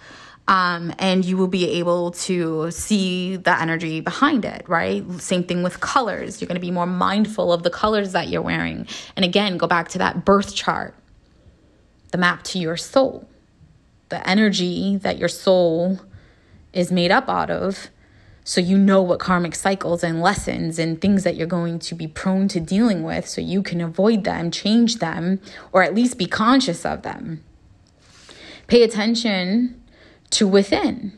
Um, 0.49 0.93
and 0.99 1.25
you 1.25 1.37
will 1.37 1.49
be 1.49 1.69
able 1.79 2.11
to 2.13 2.73
see 2.73 3.37
the 3.37 3.61
energy 3.61 4.01
behind 4.01 4.45
it, 4.45 4.69
right? 4.69 5.09
Same 5.21 5.45
thing 5.45 5.63
with 5.63 5.79
colors. 5.79 6.41
You're 6.41 6.49
going 6.49 6.57
to 6.57 6.61
be 6.61 6.73
more 6.73 6.87
mindful 6.87 7.53
of 7.53 7.63
the 7.63 7.71
colors 7.71 8.13
that 8.13 8.29
you're 8.29 8.43
wearing. 8.43 8.89
And 9.15 9.25
again, 9.25 9.59
go 9.59 9.69
back 9.69 9.89
to 9.91 9.99
that 9.99 10.25
birth 10.25 10.55
chart, 10.55 10.97
the 12.11 12.19
map 12.19 12.43
to 12.45 12.59
your 12.59 12.77
soul, 12.77 13.29
the 14.09 14.29
energy 14.29 14.97
that 14.97 15.19
your 15.19 15.29
soul 15.29 16.01
is 16.73 16.91
made 16.91 17.11
up 17.11 17.29
out 17.29 17.51
of. 17.51 17.89
So 18.43 18.61
you 18.61 18.79
know 18.79 19.03
what 19.03 19.21
karmic 19.21 19.55
cycles 19.55 20.03
and 20.03 20.21
lessons 20.21 20.79
and 20.79 21.01
things 21.01 21.25
that 21.25 21.37
you're 21.37 21.47
going 21.47 21.79
to 21.81 21.95
be 21.95 22.09
prone 22.09 22.49
to 22.49 22.61
dealing 22.61 23.03
with 23.03 23.29
so 23.29 23.41
you 23.41 23.63
can 23.63 23.81
avoid 23.81 24.25
them, 24.25 24.51
change 24.51 24.97
them, 24.97 25.41
or 25.73 25.83
at 25.83 25.95
least 25.95 26.19
be 26.19 26.27
conscious 26.27 26.85
of 26.85 27.03
them. 27.03 27.45
Pay 28.67 28.83
attention 28.83 29.80
to 30.31 30.47
within. 30.47 31.13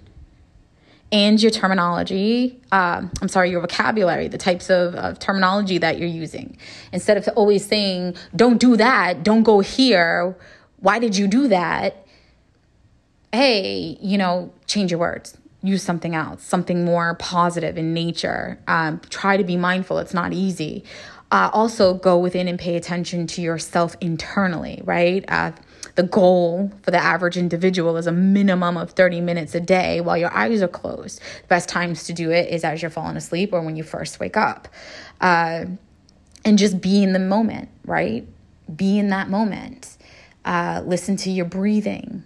And 1.10 1.40
your 1.42 1.50
terminology 1.50 2.58
uh, 2.72 3.02
i'm 3.20 3.28
sorry 3.28 3.50
your 3.50 3.60
vocabulary 3.60 4.28
the 4.28 4.38
types 4.38 4.70
of, 4.70 4.94
of 4.94 5.18
terminology 5.18 5.78
that 5.78 5.98
you're 5.98 6.08
using. 6.08 6.56
Instead 6.92 7.16
of 7.18 7.28
always 7.36 7.66
saying 7.66 8.16
don't 8.34 8.58
do 8.58 8.76
that 8.76 9.22
don't 9.22 9.42
go 9.42 9.60
here 9.60 10.36
why 10.78 10.98
did 10.98 11.16
you 11.16 11.28
do 11.28 11.48
that? 11.48 12.06
Hey 13.32 13.98
you 14.00 14.16
know 14.16 14.52
change 14.66 14.90
your 14.90 15.00
words 15.00 15.36
use 15.62 15.82
something 15.82 16.14
else 16.14 16.42
something 16.42 16.84
more 16.84 17.14
positive 17.16 17.76
in 17.76 17.92
nature. 17.92 18.58
Um, 18.66 19.00
try 19.10 19.36
to 19.36 19.44
be 19.44 19.56
mindful 19.56 19.98
it's 19.98 20.14
not 20.14 20.32
easy. 20.32 20.82
Uh, 21.30 21.50
also 21.52 21.94
go 21.94 22.18
within 22.18 22.48
and 22.48 22.58
pay 22.58 22.76
attention 22.76 23.26
to 23.26 23.42
yourself 23.42 23.96
internally 24.00 24.80
right? 24.84 25.26
Uh, 25.28 25.52
the 25.94 26.02
goal 26.02 26.70
for 26.82 26.90
the 26.90 26.98
average 26.98 27.36
individual 27.36 27.96
is 27.96 28.06
a 28.06 28.12
minimum 28.12 28.76
of 28.76 28.92
30 28.92 29.20
minutes 29.20 29.54
a 29.54 29.60
day 29.60 30.00
while 30.00 30.16
your 30.16 30.32
eyes 30.32 30.62
are 30.62 30.68
closed. 30.68 31.20
The 31.42 31.48
best 31.48 31.68
times 31.68 32.04
to 32.04 32.12
do 32.12 32.30
it 32.30 32.48
is 32.48 32.64
as 32.64 32.80
you're 32.80 32.90
falling 32.90 33.16
asleep 33.16 33.52
or 33.52 33.60
when 33.60 33.76
you 33.76 33.82
first 33.82 34.18
wake 34.18 34.36
up. 34.36 34.68
Uh, 35.20 35.66
and 36.44 36.58
just 36.58 36.80
be 36.80 37.02
in 37.02 37.12
the 37.12 37.18
moment, 37.18 37.68
right? 37.84 38.26
Be 38.74 38.98
in 38.98 39.08
that 39.08 39.28
moment. 39.28 39.96
Uh, 40.44 40.82
listen 40.84 41.16
to 41.18 41.30
your 41.30 41.44
breathing. 41.44 42.24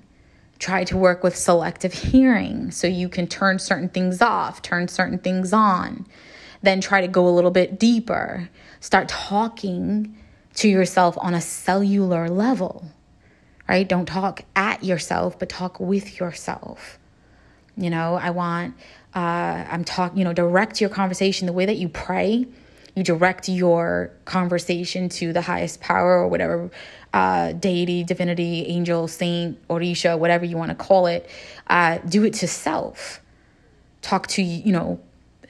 Try 0.59 0.85
to 0.85 0.97
work 0.97 1.23
with 1.23 1.37
selective 1.37 1.93
hearing 1.93 2.71
so 2.71 2.87
you 2.87 3.09
can 3.09 3.27
turn 3.27 3.59
certain 3.59 3.91
things 3.91 4.23
off, 4.23 4.63
turn 4.63 4.89
certain 4.89 5.19
things 5.19 5.53
on. 5.53 6.07
Then 6.63 6.81
try 6.81 7.03
to 7.03 7.09
go 7.09 7.29
a 7.29 7.31
little 7.31 7.51
bit 7.51 7.79
deeper. 7.79 8.49
Start 8.81 9.09
talking 9.09 10.17
to 10.55 10.69
yourself 10.69 11.19
on 11.21 11.35
a 11.35 11.41
cellular 11.41 12.29
level 12.29 12.91
right? 13.69 13.87
Don't 13.89 14.07
talk 14.07 14.43
at 14.55 14.85
yourself, 14.85 15.39
but 15.39 15.49
talk 15.49 15.81
with 15.81 16.19
yourself. 16.21 16.99
You 17.77 17.91
know, 17.91 18.15
I 18.15 18.31
want, 18.31 18.75
uh, 19.15 19.19
I'm 19.69 19.85
talking, 19.85 20.19
you 20.19 20.25
know, 20.25 20.33
direct 20.33 20.81
your 20.81 20.91
conversation 20.91 21.47
the 21.47 21.53
way 21.53 21.67
that 21.67 21.77
you 21.77 21.89
pray. 21.89 22.47
you 22.95 23.03
direct 23.03 23.47
your 23.49 24.11
conversation 24.25 25.11
to 25.11 25.33
the 25.33 25.43
highest 25.43 25.81
power 25.83 26.19
or 26.19 26.29
whatever 26.29 26.71
uh, 27.13 27.53
deity, 27.53 28.05
divinity, 28.05 28.67
angel, 28.67 29.09
saint, 29.09 29.59
orisha, 29.69 30.19
whatever 30.19 30.45
you 30.45 30.57
want 30.57 30.71
to 30.71 30.75
call 30.75 31.07
it. 31.07 31.29
Uh, 31.67 31.99
do 31.99 32.25
it 32.25 32.35
to 32.35 32.49
self. 32.49 33.21
Talk 34.03 34.27
to, 34.29 34.43
you 34.43 34.73
know, 34.73 35.01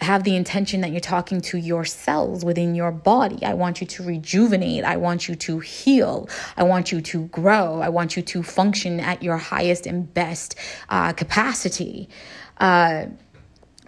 have 0.00 0.24
the 0.24 0.36
intention 0.36 0.80
that 0.82 0.90
you're 0.90 1.00
talking 1.00 1.40
to 1.40 1.58
your 1.58 1.84
cells 1.84 2.44
within 2.44 2.74
your 2.74 2.92
body. 2.92 3.44
I 3.44 3.54
want 3.54 3.80
you 3.80 3.86
to 3.86 4.02
rejuvenate. 4.02 4.84
I 4.84 4.96
want 4.96 5.28
you 5.28 5.34
to 5.34 5.60
heal. 5.60 6.28
I 6.56 6.64
want 6.64 6.92
you 6.92 7.00
to 7.00 7.26
grow. 7.26 7.80
I 7.80 7.88
want 7.88 8.16
you 8.16 8.22
to 8.22 8.42
function 8.42 9.00
at 9.00 9.22
your 9.22 9.36
highest 9.36 9.86
and 9.86 10.12
best 10.12 10.56
uh, 10.88 11.12
capacity. 11.12 12.08
Uh, 12.58 13.06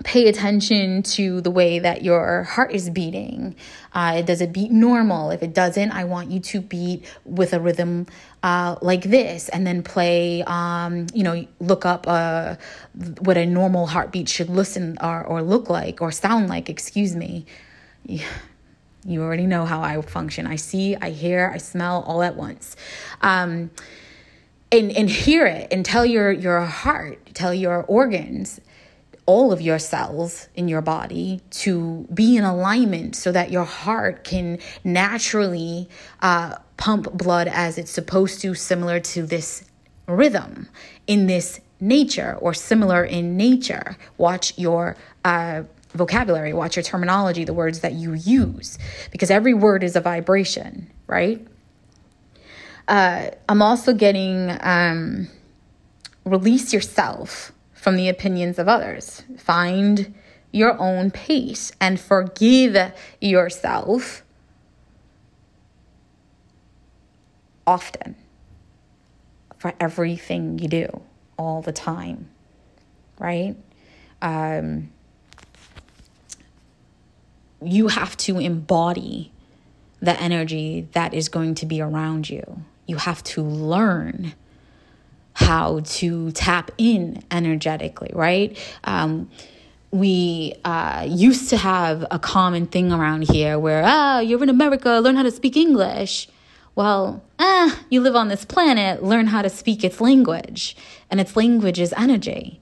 pay 0.05 0.29
attention 0.29 1.03
to 1.03 1.41
the 1.41 1.51
way 1.51 1.79
that 1.79 2.03
your 2.03 2.45
heart 2.45 2.73
is 2.73 2.91
beating. 2.91 3.57
Uh, 3.99 4.23
does 4.23 4.41
it 4.41 4.53
beat 4.53 4.71
normal? 4.71 5.33
If 5.33 5.43
it 5.43 5.53
doesn't, 5.53 5.91
I 5.91 6.05
want 6.05 6.31
you 6.31 6.39
to 6.39 6.61
beat 6.61 7.05
with 7.25 7.53
a 7.53 7.59
rhythm 7.59 8.07
uh, 8.45 8.77
like 8.81 9.03
this 9.03 9.49
and 9.49 9.67
then 9.67 9.83
play, 9.83 10.45
um, 10.47 11.09
you 11.13 11.25
know, 11.25 11.45
look 11.59 11.85
up 11.85 12.07
uh, 12.07 12.55
what 13.19 13.37
a 13.37 13.45
normal 13.45 13.89
heartbeat 13.89 14.29
should 14.29 14.51
listen 14.51 14.99
or, 15.03 15.25
or 15.25 15.43
look 15.43 15.69
like 15.69 16.01
or 16.01 16.13
sound 16.13 16.49
like, 16.49 16.71
excuse 16.71 17.17
me. 17.17 17.45
You 19.05 19.23
already 19.23 19.47
know 19.47 19.65
how 19.65 19.81
I 19.81 20.03
function. 20.03 20.47
I 20.47 20.57
see, 20.57 20.95
I 20.97 21.11
hear, 21.11 21.51
I 21.55 21.59
smell 21.59 22.03
all 22.03 22.23
at 22.23 22.37
once. 22.37 22.77
Um, 23.23 23.71
and, 24.71 24.91
and 24.91 25.09
hear 25.09 25.47
it 25.47 25.69
and 25.71 25.83
tell 25.85 26.05
your, 26.05 26.31
your 26.31 26.61
heart, 26.61 27.19
tell 27.33 27.55
your 27.55 27.85
organs 27.85 28.61
all 29.29 29.53
of 29.53 29.61
your 29.61 29.79
cells 29.79 30.49
in 30.55 30.69
your 30.69 30.81
body 30.81 31.39
to 31.51 32.09
be 32.15 32.39
in 32.39 32.45
alignment 32.45 33.15
so 33.15 33.31
that 33.31 33.51
your 33.51 33.65
heart 33.65 34.25
can 34.25 34.59
naturally 34.85 35.87
uh, 36.23 36.57
pump 36.79 37.13
blood 37.13 37.47
as 37.47 37.77
it's 37.77 37.91
supposed 37.91 38.41
to, 38.41 38.55
similar 38.55 38.99
to 38.99 39.27
this 39.27 39.67
rhythm 40.07 40.67
in 41.07 41.27
this 41.27 41.61
nature 41.79 42.39
or 42.41 42.55
similar 42.55 43.05
in 43.05 43.37
nature. 43.37 43.99
Watch 44.17 44.57
your 44.57 44.97
uh, 45.27 45.65
vocabulary, 45.91 46.55
watch 46.55 46.77
your 46.77 46.83
terminology, 46.83 47.45
the 47.45 47.53
words 47.53 47.81
that 47.81 47.93
you 47.93 48.15
use, 48.15 48.79
because 49.11 49.31
every 49.31 49.53
word 49.53 49.85
is 49.85 49.95
a 49.95 50.01
vibration, 50.01 50.91
right? 51.07 51.47
Uh, 52.89 53.29
I'm 53.47 53.61
also 53.61 53.93
getting 53.93 54.57
um, 54.63 55.29
release 56.25 56.73
yourself 56.73 57.53
from 57.79 57.97
the 57.97 58.09
opinions 58.09 58.59
of 58.59 58.69
others. 58.69 59.23
Find 59.39 60.15
your 60.51 60.79
own 60.81 61.11
pace 61.11 61.73
and 61.81 62.01
forgive 62.01 62.93
yourself 63.21 64.25
often 67.67 68.17
for 69.59 69.75
everything 69.79 70.59
you 70.59 70.69
do 70.69 71.03
all 71.37 71.63
the 71.63 71.73
time, 71.73 72.29
right? 73.19 73.57
Um, 74.23 74.91
you 77.63 77.89
have 77.89 78.17
to 78.19 78.39
embody 78.39 79.33
the 80.01 80.21
energy 80.21 80.89
that 80.93 81.13
is 81.13 81.29
going 81.29 81.55
to 81.57 81.67
be 81.67 81.81
around 81.81 82.31
you. 82.31 82.63
You 82.87 82.97
have 82.97 83.23
to 83.25 83.43
learn 83.43 84.35
how 85.39 85.79
to 85.85 86.33
tap 86.33 86.73
in 86.79 87.23
energetically, 87.31 88.11
right? 88.13 88.59
Um, 88.83 89.31
we 89.93 90.53
uh, 90.65 91.07
used 91.09 91.49
to 91.51 91.57
have 91.57 92.05
a 92.11 92.19
common 92.19 92.67
thing 92.67 92.93
around 92.93 93.31
here 93.31 93.57
where, 93.57 93.85
ah, 93.87 94.19
you're 94.19 94.43
in 94.43 94.49
America, 94.49 94.99
learn 94.99 95.15
how 95.15 95.23
to 95.23 95.31
speak 95.31 95.57
English. 95.57 96.29
Well, 96.75 97.23
eh, 97.39 97.71
you 97.89 98.01
live 98.01 98.17
on 98.17 98.27
this 98.27 98.45
planet, 98.45 99.05
learn 99.05 99.29
how 99.29 99.43
to 99.43 99.49
speak 99.49 99.85
its 99.85 100.01
language. 100.01 100.77
And 101.09 101.21
its 101.21 101.37
language 101.37 101.79
is 101.79 101.95
energy. 101.97 102.61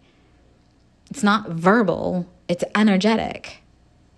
It's 1.11 1.23
not 1.23 1.49
verbal, 1.49 2.27
it's 2.47 2.65
energetic, 2.75 3.63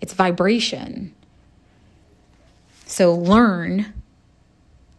it's 0.01 0.11
vibration. 0.13 1.15
So 2.85 3.15
learn 3.15 3.93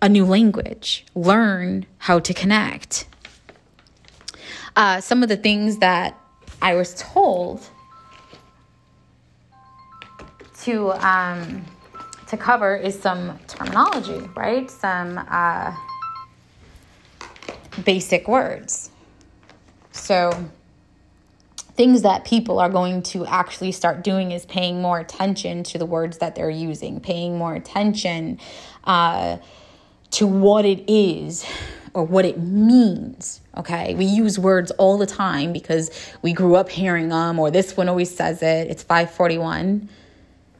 a 0.00 0.08
new 0.08 0.24
language, 0.24 1.04
learn 1.14 1.84
how 1.98 2.20
to 2.20 2.32
connect 2.32 3.04
uh, 4.76 5.00
some 5.00 5.22
of 5.22 5.28
the 5.28 5.36
things 5.36 5.78
that 5.78 6.18
I 6.62 6.74
was 6.74 6.94
told 6.94 7.68
to 10.62 10.90
um, 11.06 11.64
to 12.28 12.36
cover 12.36 12.76
is 12.76 12.98
some 12.98 13.38
terminology, 13.48 14.28
right? 14.36 14.70
Some 14.70 15.18
uh, 15.28 15.74
basic 17.84 18.28
words. 18.28 18.90
So 19.92 20.50
things 21.72 22.02
that 22.02 22.24
people 22.24 22.58
are 22.58 22.68
going 22.68 23.02
to 23.02 23.26
actually 23.26 23.72
start 23.72 24.04
doing 24.04 24.32
is 24.32 24.44
paying 24.46 24.82
more 24.82 25.00
attention 25.00 25.62
to 25.64 25.78
the 25.78 25.86
words 25.86 26.18
that 26.18 26.34
they're 26.34 26.50
using, 26.50 27.00
paying 27.00 27.38
more 27.38 27.54
attention 27.54 28.38
uh, 28.84 29.38
to 30.12 30.26
what 30.26 30.64
it 30.64 30.84
is 30.88 31.44
or 31.94 32.04
what 32.04 32.24
it 32.24 32.38
means. 32.38 33.40
Okay, 33.56 33.94
we 33.94 34.04
use 34.04 34.38
words 34.38 34.70
all 34.72 34.96
the 34.96 35.06
time 35.06 35.52
because 35.52 35.90
we 36.22 36.32
grew 36.32 36.54
up 36.54 36.68
hearing 36.68 37.08
them, 37.08 37.38
or 37.38 37.50
this 37.50 37.76
one 37.76 37.88
always 37.88 38.14
says 38.14 38.42
it. 38.42 38.68
It's 38.68 38.82
541 38.82 39.88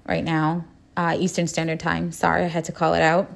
right 0.06 0.24
now, 0.24 0.64
uh, 0.96 1.16
Eastern 1.18 1.46
Standard 1.46 1.80
Time. 1.80 2.12
Sorry, 2.12 2.44
I 2.44 2.48
had 2.48 2.64
to 2.64 2.72
call 2.72 2.94
it 2.94 3.02
out. 3.02 3.30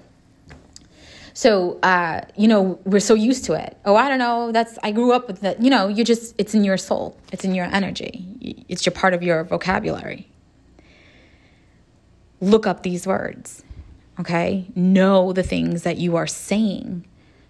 So, 1.37 1.81
uh, 1.83 2.21
you 2.37 2.47
know, 2.47 2.79
we're 2.85 3.01
so 3.01 3.15
used 3.15 3.45
to 3.47 3.55
it. 3.55 3.77
Oh, 3.85 3.97
I 3.97 4.09
don't 4.09 4.21
know. 4.21 4.53
That's, 4.53 4.79
I 4.85 4.93
grew 4.93 5.13
up 5.13 5.27
with 5.27 5.41
that. 5.41 5.61
You 5.61 5.69
know, 5.69 5.89
you 5.89 6.05
just, 6.05 6.33
it's 6.39 6.55
in 6.55 6.63
your 6.63 6.77
soul, 6.77 7.17
it's 7.33 7.45
in 7.45 7.55
your 7.55 7.67
energy, 7.67 8.65
it's 8.69 8.87
your 8.87 8.93
part 8.93 9.15
of 9.15 9.23
your 9.23 9.43
vocabulary. 9.43 10.29
Look 12.41 12.67
up 12.67 12.83
these 12.83 13.07
words, 13.07 13.65
okay? 14.21 14.67
Know 14.77 15.33
the 15.33 15.43
things 15.43 15.83
that 15.83 15.97
you 15.97 16.15
are 16.17 16.27
saying 16.27 17.05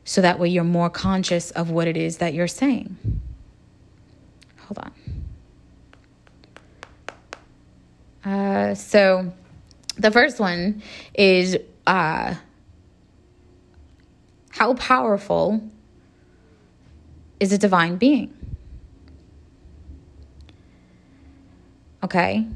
so 0.04 0.20
that 0.20 0.38
way 0.38 0.48
you're 0.48 0.64
more 0.64 0.90
conscious 0.90 1.50
of 1.52 1.70
what 1.70 1.88
it 1.88 1.96
is 1.96 2.18
that 2.18 2.34
you're 2.34 2.46
saying. 2.46 2.96
Hold 4.58 4.78
on. 4.78 4.92
Uh, 8.24 8.74
so 8.74 9.32
the 9.96 10.10
first 10.10 10.40
one 10.40 10.82
is 11.14 11.56
uh, 11.86 12.34
how 14.50 14.74
powerful 14.74 15.62
is 17.40 17.52
a 17.52 17.58
divine 17.58 17.96
being? 17.96 18.32
Okay. 22.02 22.46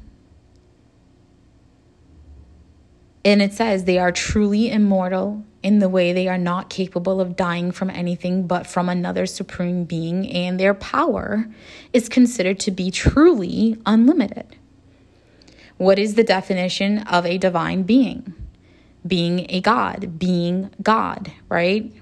And 3.28 3.42
it 3.42 3.52
says 3.52 3.84
they 3.84 3.98
are 3.98 4.10
truly 4.10 4.70
immortal 4.70 5.44
in 5.62 5.80
the 5.80 5.88
way 5.90 6.14
they 6.14 6.28
are 6.28 6.38
not 6.38 6.70
capable 6.70 7.20
of 7.20 7.36
dying 7.36 7.72
from 7.72 7.90
anything 7.90 8.46
but 8.46 8.66
from 8.66 8.88
another 8.88 9.26
supreme 9.26 9.84
being, 9.84 10.26
and 10.30 10.58
their 10.58 10.72
power 10.72 11.46
is 11.92 12.08
considered 12.08 12.58
to 12.60 12.70
be 12.70 12.90
truly 12.90 13.76
unlimited. 13.84 14.56
What 15.76 15.98
is 15.98 16.14
the 16.14 16.24
definition 16.24 17.00
of 17.00 17.26
a 17.26 17.36
divine 17.36 17.82
being? 17.82 18.32
Being 19.06 19.44
a 19.50 19.60
God, 19.60 20.18
being 20.18 20.70
God, 20.82 21.30
right? 21.50 21.92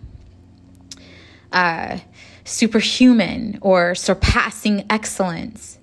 Uh, 1.51 1.99
superhuman 2.45 3.59
or 3.63 3.97
surpassing 3.97 4.87
excellence, 4.89 5.81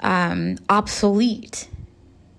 um, 0.00 0.58
obsolete, 0.68 1.66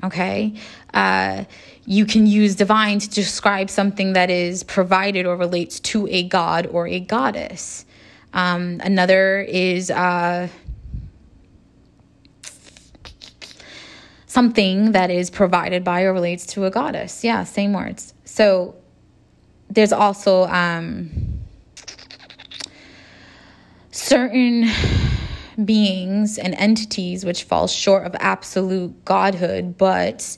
okay? 0.04 0.54
Uh, 0.94 1.46
you 1.86 2.06
can 2.06 2.26
use 2.26 2.56
divine 2.56 3.00
to 3.00 3.10
describe 3.10 3.70
something 3.70 4.14
that 4.14 4.30
is 4.30 4.64
provided 4.64 5.26
or 5.26 5.36
relates 5.36 5.80
to 5.80 6.08
a 6.08 6.24
god 6.24 6.68
or 6.68 6.88
a 6.88 7.00
goddess. 7.00 7.86
Um, 8.34 8.82
another 8.84 9.42
is 9.42 9.92
uh, 9.92 10.48
something 14.26 14.94
that 14.94 15.12
is 15.12 15.30
provided 15.30 15.84
by 15.84 16.04
or 16.04 16.14
relates 16.14 16.46
to 16.48 16.66
a 16.66 16.72
goddess. 16.72 17.24
Yeah, 17.24 17.44
same 17.44 17.74
words. 17.74 18.14
So 18.26 18.76
there's 19.70 19.94
also 19.94 20.46
um, 20.46 21.10
certain 23.92 24.70
beings 25.64 26.38
and 26.38 26.54
entities 26.56 27.26
which 27.26 27.44
fall 27.44 27.68
short 27.68 28.06
of 28.06 28.16
absolute 28.20 29.06
godhood, 29.06 29.78
but 29.78 30.38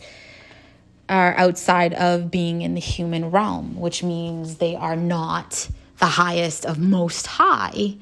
are 1.08 1.36
outside 1.38 1.94
of 1.94 2.32
being 2.32 2.62
in 2.62 2.74
the 2.74 2.80
human 2.80 3.32
realm, 3.32 3.80
which 3.80 4.04
means 4.04 4.58
they 4.58 4.76
are 4.76 4.96
not 4.96 5.70
the 6.00 6.06
highest 6.06 6.66
of 6.66 6.80
most 6.80 7.28
high, 7.28 7.96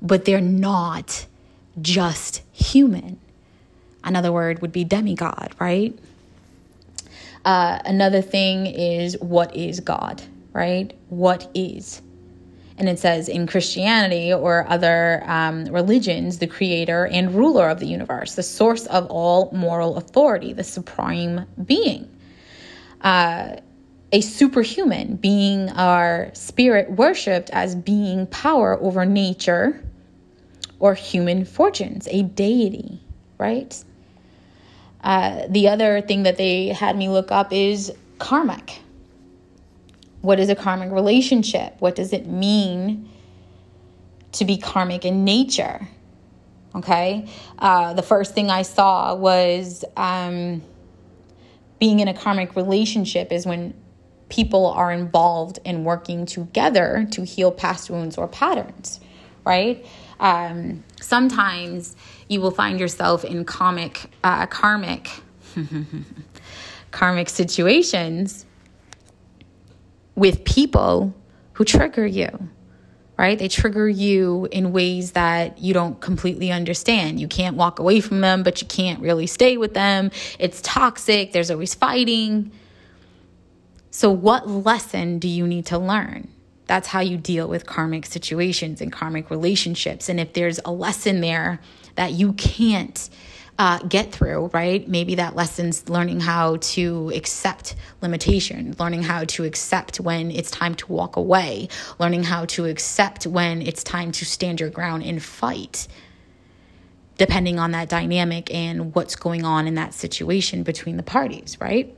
but 0.00 0.24
they're 0.24 0.40
not 0.40 1.26
just 1.80 2.42
human. 2.52 3.18
Another 4.04 4.32
word 4.32 4.60
would 4.60 4.72
be 4.72 4.84
demigod, 4.84 5.54
right? 5.60 5.96
Uh, 7.44 7.78
another 7.84 8.22
thing 8.22 8.66
is 8.66 9.16
what 9.18 9.54
is 9.54 9.80
God, 9.80 10.22
right? 10.52 10.96
What 11.08 11.50
is? 11.54 12.02
And 12.78 12.88
it 12.88 12.98
says 12.98 13.28
in 13.28 13.46
Christianity 13.46 14.32
or 14.32 14.66
other 14.68 15.22
um, 15.26 15.66
religions, 15.66 16.38
the 16.38 16.46
creator 16.46 17.06
and 17.06 17.34
ruler 17.34 17.68
of 17.68 17.80
the 17.80 17.86
universe, 17.86 18.34
the 18.34 18.42
source 18.42 18.86
of 18.86 19.06
all 19.06 19.50
moral 19.52 19.96
authority, 19.96 20.52
the 20.52 20.64
supreme 20.64 21.46
being. 21.64 22.08
Uh, 23.02 23.56
a 24.12 24.20
superhuman 24.20 25.16
being 25.16 25.70
our 25.70 26.30
spirit 26.34 26.90
worshiped 26.92 27.50
as 27.50 27.74
being 27.74 28.26
power 28.26 28.78
over 28.80 29.06
nature 29.06 29.82
or 30.78 30.94
human 30.94 31.44
fortunes, 31.44 32.06
a 32.10 32.22
deity, 32.22 33.00
right? 33.38 33.82
Uh, 35.02 35.46
the 35.48 35.68
other 35.68 36.00
thing 36.02 36.24
that 36.24 36.36
they 36.36 36.68
had 36.68 36.96
me 36.96 37.08
look 37.08 37.32
up 37.32 37.52
is 37.52 37.92
karmic. 38.18 38.80
What 40.22 40.38
is 40.40 40.48
a 40.48 40.54
karmic 40.54 40.92
relationship? 40.92 41.74
What 41.80 41.96
does 41.96 42.12
it 42.12 42.26
mean 42.26 43.10
to 44.32 44.44
be 44.44 44.56
karmic 44.56 45.04
in 45.04 45.24
nature? 45.24 45.86
Okay. 46.74 47.28
Uh, 47.58 47.92
the 47.92 48.02
first 48.02 48.34
thing 48.34 48.48
I 48.48 48.62
saw 48.62 49.14
was 49.14 49.84
um, 49.96 50.62
being 51.78 52.00
in 52.00 52.08
a 52.08 52.14
karmic 52.14 52.56
relationship 52.56 53.32
is 53.32 53.44
when 53.44 53.74
people 54.28 54.68
are 54.68 54.90
involved 54.90 55.58
in 55.64 55.84
working 55.84 56.24
together 56.24 57.06
to 57.10 57.24
heal 57.24 57.50
past 57.50 57.90
wounds 57.90 58.16
or 58.16 58.26
patterns, 58.28 59.00
right? 59.44 59.84
Um, 60.20 60.84
sometimes 61.00 61.96
you 62.28 62.40
will 62.40 62.52
find 62.52 62.78
yourself 62.80 63.24
in 63.24 63.44
comic, 63.44 64.08
uh, 64.24 64.46
karmic, 64.46 65.10
karmic 66.92 67.28
situations 67.28 68.46
with 70.14 70.44
people 70.44 71.14
who 71.54 71.64
trigger 71.64 72.06
you, 72.06 72.48
right? 73.18 73.38
They 73.38 73.48
trigger 73.48 73.88
you 73.88 74.48
in 74.50 74.72
ways 74.72 75.12
that 75.12 75.58
you 75.58 75.74
don't 75.74 76.00
completely 76.00 76.50
understand. 76.50 77.20
You 77.20 77.28
can't 77.28 77.56
walk 77.56 77.78
away 77.78 78.00
from 78.00 78.20
them, 78.20 78.42
but 78.42 78.60
you 78.60 78.68
can't 78.68 79.00
really 79.00 79.26
stay 79.26 79.56
with 79.56 79.74
them. 79.74 80.10
It's 80.38 80.60
toxic, 80.62 81.32
there's 81.32 81.50
always 81.50 81.74
fighting. 81.74 82.52
So, 83.90 84.10
what 84.10 84.48
lesson 84.48 85.18
do 85.18 85.28
you 85.28 85.46
need 85.46 85.66
to 85.66 85.78
learn? 85.78 86.28
That's 86.66 86.88
how 86.88 87.00
you 87.00 87.18
deal 87.18 87.48
with 87.48 87.66
karmic 87.66 88.06
situations 88.06 88.80
and 88.80 88.90
karmic 88.90 89.30
relationships. 89.30 90.08
And 90.08 90.18
if 90.18 90.32
there's 90.32 90.58
a 90.64 90.72
lesson 90.72 91.20
there 91.20 91.60
that 91.96 92.12
you 92.12 92.32
can't 92.32 93.10
uh, 93.58 93.78
get 93.80 94.12
through, 94.12 94.50
right? 94.52 94.88
Maybe 94.88 95.14
that 95.16 95.36
lesson's 95.36 95.88
learning 95.88 96.20
how 96.20 96.56
to 96.56 97.12
accept 97.14 97.74
limitation, 98.00 98.74
learning 98.78 99.02
how 99.02 99.24
to 99.24 99.44
accept 99.44 100.00
when 100.00 100.30
it's 100.30 100.50
time 100.50 100.74
to 100.76 100.92
walk 100.92 101.16
away, 101.16 101.68
learning 101.98 102.24
how 102.24 102.46
to 102.46 102.64
accept 102.66 103.26
when 103.26 103.62
it's 103.62 103.84
time 103.84 104.10
to 104.12 104.24
stand 104.24 104.60
your 104.60 104.70
ground 104.70 105.02
and 105.04 105.22
fight, 105.22 105.86
depending 107.18 107.58
on 107.58 107.72
that 107.72 107.88
dynamic 107.88 108.52
and 108.52 108.94
what's 108.94 109.16
going 109.16 109.44
on 109.44 109.66
in 109.66 109.74
that 109.74 109.94
situation 109.94 110.62
between 110.62 110.96
the 110.96 111.02
parties, 111.02 111.58
right? 111.60 111.94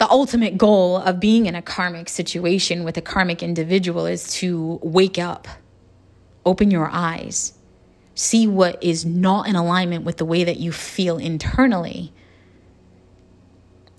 the 0.00 0.10
ultimate 0.10 0.56
goal 0.56 0.96
of 0.96 1.20
being 1.20 1.44
in 1.44 1.54
a 1.54 1.60
karmic 1.60 2.08
situation 2.08 2.84
with 2.84 2.96
a 2.96 3.02
karmic 3.02 3.42
individual 3.42 4.06
is 4.06 4.32
to 4.32 4.80
wake 4.82 5.18
up, 5.18 5.46
open 6.46 6.70
your 6.70 6.88
eyes, 6.90 7.52
see 8.20 8.46
what 8.46 8.82
is 8.82 9.06
not 9.06 9.48
in 9.48 9.56
alignment 9.56 10.04
with 10.04 10.18
the 10.18 10.24
way 10.26 10.44
that 10.44 10.58
you 10.58 10.70
feel 10.70 11.16
internally. 11.16 12.12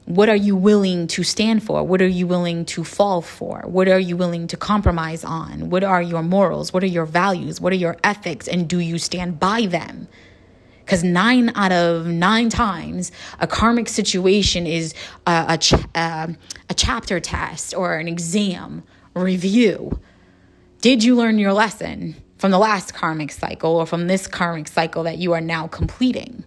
What 0.06 0.30
are 0.30 0.36
you 0.36 0.56
willing 0.56 1.08
to 1.08 1.24
stand 1.24 1.64
for? 1.64 1.84
What 1.84 2.02
are 2.02 2.08
you 2.08 2.28
willing 2.28 2.66
to 2.66 2.84
fall 2.84 3.22
for? 3.22 3.64
What 3.66 3.88
are 3.88 4.00
you 4.00 4.16
willing 4.16 4.46
to 4.48 4.58
compromise 4.58 5.24
on? 5.24 5.70
What 5.72 5.84
are 5.84 6.02
your 6.02 6.22
morals? 6.22 6.72
What 6.72 6.84
are 6.84 6.88
your 6.88 7.06
values? 7.06 7.60
What 7.60 7.74
are 7.74 7.78
your 7.78 7.98
ethics? 8.04 8.48
And 8.48 8.70
do 8.70 8.78
you 8.80 9.00
stand 9.00 9.40
by 9.40 9.66
them? 9.66 10.08
Because 10.86 11.04
nine 11.04 11.52
out 11.56 11.72
of 11.72 12.06
nine 12.06 12.50
times, 12.50 13.12
a 13.40 13.48
karmic 13.48 13.90
situation 13.90 14.68
is 14.68 14.94
a, 15.26 15.46
a, 15.50 15.58
ch- 15.58 15.74
a, 15.96 16.36
a 16.70 16.74
chapter 16.76 17.20
test 17.20 17.74
or 17.74 17.96
an 17.96 18.08
exam 18.08 18.84
review. 19.16 20.00
Did 20.82 21.04
you 21.04 21.16
learn 21.16 21.40
your 21.40 21.54
lesson 21.54 22.16
from 22.42 22.50
the 22.50 22.58
last 22.58 22.96
karmic 22.96 23.32
cycle 23.32 23.76
or 23.76 23.86
from 23.86 24.08
this 24.08 24.26
karmic 24.26 24.68
cycle 24.68 25.04
that 25.04 25.20
you 25.20 25.32
are 25.32 25.42
now 25.42 25.68
completing? 25.68 26.44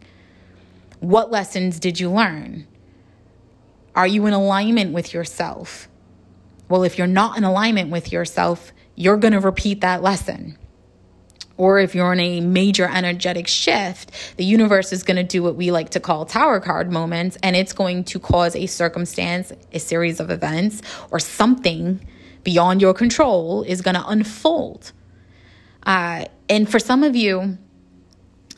What 0.99 1.31
lessons 1.31 1.79
did 1.79 2.01
you 2.01 2.11
learn? 2.11 2.67
Are 3.95 4.09
you 4.09 4.27
in 4.27 4.33
alignment 4.33 4.93
with 4.93 5.15
yourself? 5.15 5.87
Well, 6.69 6.83
if 6.83 6.99
you're 6.99 7.07
not 7.07 7.39
in 7.39 7.45
alignment 7.45 7.93
with 7.93 8.11
yourself, 8.11 8.73
you're 8.97 9.19
going 9.19 9.35
to 9.35 9.39
repeat 9.39 9.83
that 9.83 10.03
lesson 10.03 10.59
or 11.57 11.79
if 11.79 11.95
you're 11.95 12.13
in 12.13 12.19
a 12.19 12.41
major 12.41 12.91
energetic 12.93 13.47
shift, 13.47 14.11
the 14.37 14.45
universe 14.45 14.93
is 14.93 15.05
going 15.05 15.19
to 15.19 15.23
do 15.23 15.45
what 15.45 15.55
we 15.55 15.71
like 15.71 15.91
to 15.91 16.01
call 16.01 16.27
tower 16.27 16.59
card 16.59 16.91
moments, 16.91 17.39
and 17.45 17.55
it's 17.55 17.73
going 17.73 18.03
to 18.03 18.19
cause 18.19 18.57
a 18.57 18.67
circumstance, 18.67 19.53
a 19.73 19.79
series 19.79 20.19
of 20.19 20.33
events, 20.33 20.83
or 21.13 21.21
something 21.21 22.05
beyond 22.43 22.83
your 22.83 22.93
control 22.93 23.63
is 23.63 23.83
going 23.83 23.95
to 23.95 24.05
unfold. 24.09 24.91
Uh, 25.87 26.25
and 26.49 26.69
for 26.71 26.79
some 26.79 27.03
of 27.03 27.15
you, 27.17 27.59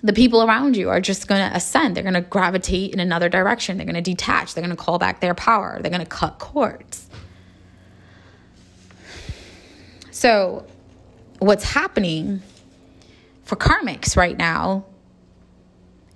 the 0.03 0.12
people 0.12 0.43
around 0.43 0.77
you 0.77 0.89
are 0.89 1.01
just 1.01 1.27
going 1.27 1.49
to 1.49 1.57
ascend. 1.57 1.97
They're 1.97 2.03
going 2.03 2.15
to 2.15 2.21
gravitate 2.21 2.93
in 2.93 3.01
another 3.01 3.29
direction. 3.29 3.77
They're 3.77 3.87
going 3.87 3.97
to 3.97 4.01
detach. 4.01 4.55
They're 4.55 4.65
going 4.65 4.77
to 4.77 4.83
call 4.83 4.99
back 4.99 5.21
their 5.21 5.35
power. 5.35 5.79
They're 5.81 5.91
going 5.91 6.05
to 6.05 6.07
cut 6.07 6.39
cords. 6.39 7.09
So, 10.11 10.67
what's 11.41 11.65
happening 11.65 12.43
for 13.45 13.57
karmics 13.57 14.17
right 14.17 14.37
now 14.37 14.87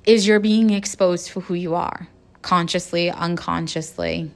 is 0.06 0.26
you're 0.26 0.40
being 0.40 0.70
exposed 0.70 1.30
for 1.30 1.40
who 1.40 1.54
you 1.54 1.74
are, 1.74 2.08
consciously, 2.42 3.10
unconsciously. 3.10 4.30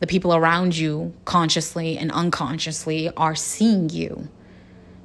The 0.00 0.06
people 0.06 0.34
around 0.34 0.76
you, 0.76 1.14
consciously 1.24 1.96
and 1.96 2.10
unconsciously, 2.10 3.10
are 3.16 3.34
seeing 3.34 3.88
you. 3.90 4.28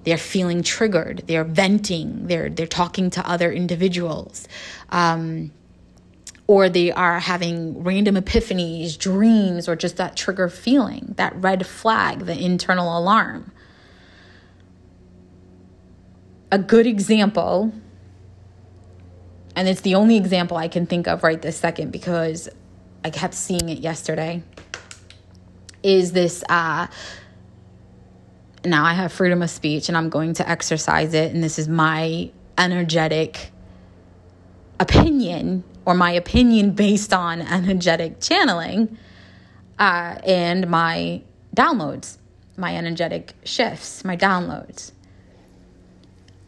They're 0.10 0.18
feeling 0.18 0.64
triggered. 0.64 1.24
They're 1.28 1.44
venting. 1.44 2.28
They're 2.28 2.50
they're 2.50 2.68
talking 2.68 3.10
to 3.12 3.30
other 3.30 3.52
individuals, 3.52 4.48
um, 4.90 5.52
or 6.48 6.68
they 6.68 6.92
are 6.92 7.20
having 7.20 7.84
random 7.84 8.16
epiphanies, 8.16 8.98
dreams, 8.98 9.70
or 9.70 9.76
just 9.76 9.98
that 9.98 10.18
trigger 10.18 10.50
feeling, 10.50 11.14
that 11.18 11.36
red 11.36 11.66
flag, 11.66 12.26
the 12.26 12.38
internal 12.38 12.98
alarm 12.98 13.52
a 16.52 16.58
good 16.58 16.88
example, 16.88 17.72
and 19.56 19.68
it's 19.68 19.82
the 19.82 19.96
only 19.96 20.18
example 20.18 20.58
I 20.58 20.68
can 20.68 20.86
think 20.86 21.08
of 21.08 21.24
right 21.24 21.42
this 21.42 21.58
second 21.58 21.92
because 21.92 22.50
I 23.04 23.10
kept 23.10 23.34
seeing 23.34 23.70
it 23.70 23.80
yesterday, 23.80 24.44
is 25.84 26.12
this. 26.12 26.44
Uh, 26.50 26.88
now 28.66 28.86
I 28.86 28.94
have 28.94 29.12
freedom 29.12 29.42
of 29.42 29.50
speech 29.50 29.90
and 29.90 29.98
I'm 29.98 30.10
going 30.10 30.34
to 30.36 30.50
exercise 30.50 31.14
it, 31.14 31.34
and 31.34 31.44
this 31.44 31.60
is 31.60 31.68
my 31.68 32.32
energetic 32.58 33.52
opinion 34.80 35.64
or 35.86 35.94
my 35.94 36.12
opinion 36.12 36.72
based 36.72 37.14
on 37.14 37.42
energetic 37.42 38.20
channeling 38.20 38.98
uh, 39.78 40.18
and 40.26 40.70
my 40.70 41.22
downloads, 41.56 42.18
my 42.58 42.76
energetic 42.76 43.34
shifts, 43.44 44.04
my 44.04 44.16
downloads. 44.16 44.92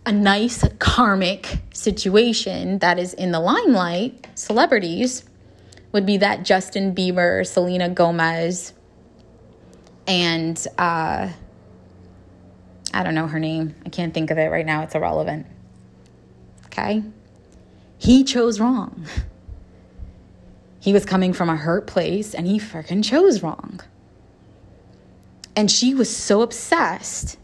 A 0.06 0.12
nice 0.12 0.67
karmic 0.80 1.60
situation 1.74 2.80
that 2.80 2.97
is 2.97 3.13
in 3.13 3.32
the 3.32 3.39
limelight, 3.39 4.28
celebrities, 4.36 5.24
would 5.91 6.06
be 6.06 6.17
that 6.17 6.43
Justin 6.43 6.95
Bieber, 6.95 7.45
Selena 7.45 7.89
Gomez, 7.89 8.74
and 10.08 10.67
uh, 10.78 11.30
I 12.93 13.04
don't 13.04 13.15
know 13.15 13.27
her 13.27 13.39
name. 13.39 13.75
I 13.86 13.89
can't 13.89 14.13
think 14.13 14.32
of 14.32 14.38
it 14.38 14.51
right 14.51 14.65
now. 14.65 14.84
It's 14.84 14.95
irrelevant. 14.95 15.45
Okay? 16.65 17.04
He 17.97 18.23
chose 18.23 18.60
wrong. 18.60 19.06
He 20.82 20.93
was 20.93 21.06
coming 21.06 21.32
from 21.32 21.47
a 21.47 21.56
hurt 21.56 21.86
place 21.86 22.34
and 22.34 22.47
he 22.47 22.60
freaking 22.60 23.04
chose 23.04 23.43
wrong. 23.43 23.82
And 25.56 25.69
she 25.69 25.93
was 25.93 26.10
so 26.10 26.41
obsessed 26.41 27.38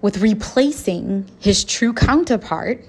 with 0.00 0.18
replacing 0.18 1.28
his 1.40 1.64
true 1.64 1.92
counterpart 1.92 2.84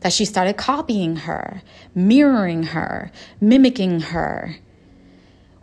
that 0.00 0.12
she 0.12 0.24
started 0.24 0.56
copying 0.56 1.16
her, 1.16 1.60
mirroring 1.92 2.62
her, 2.62 3.10
mimicking 3.40 4.00
her, 4.00 4.54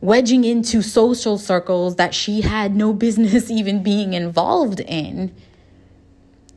wedging 0.05 0.43
into 0.43 0.81
social 0.81 1.37
circles 1.37 1.95
that 1.95 2.13
she 2.13 2.41
had 2.41 2.75
no 2.75 2.93
business 2.93 3.49
even 3.51 3.83
being 3.83 4.13
involved 4.13 4.79
in 4.79 5.33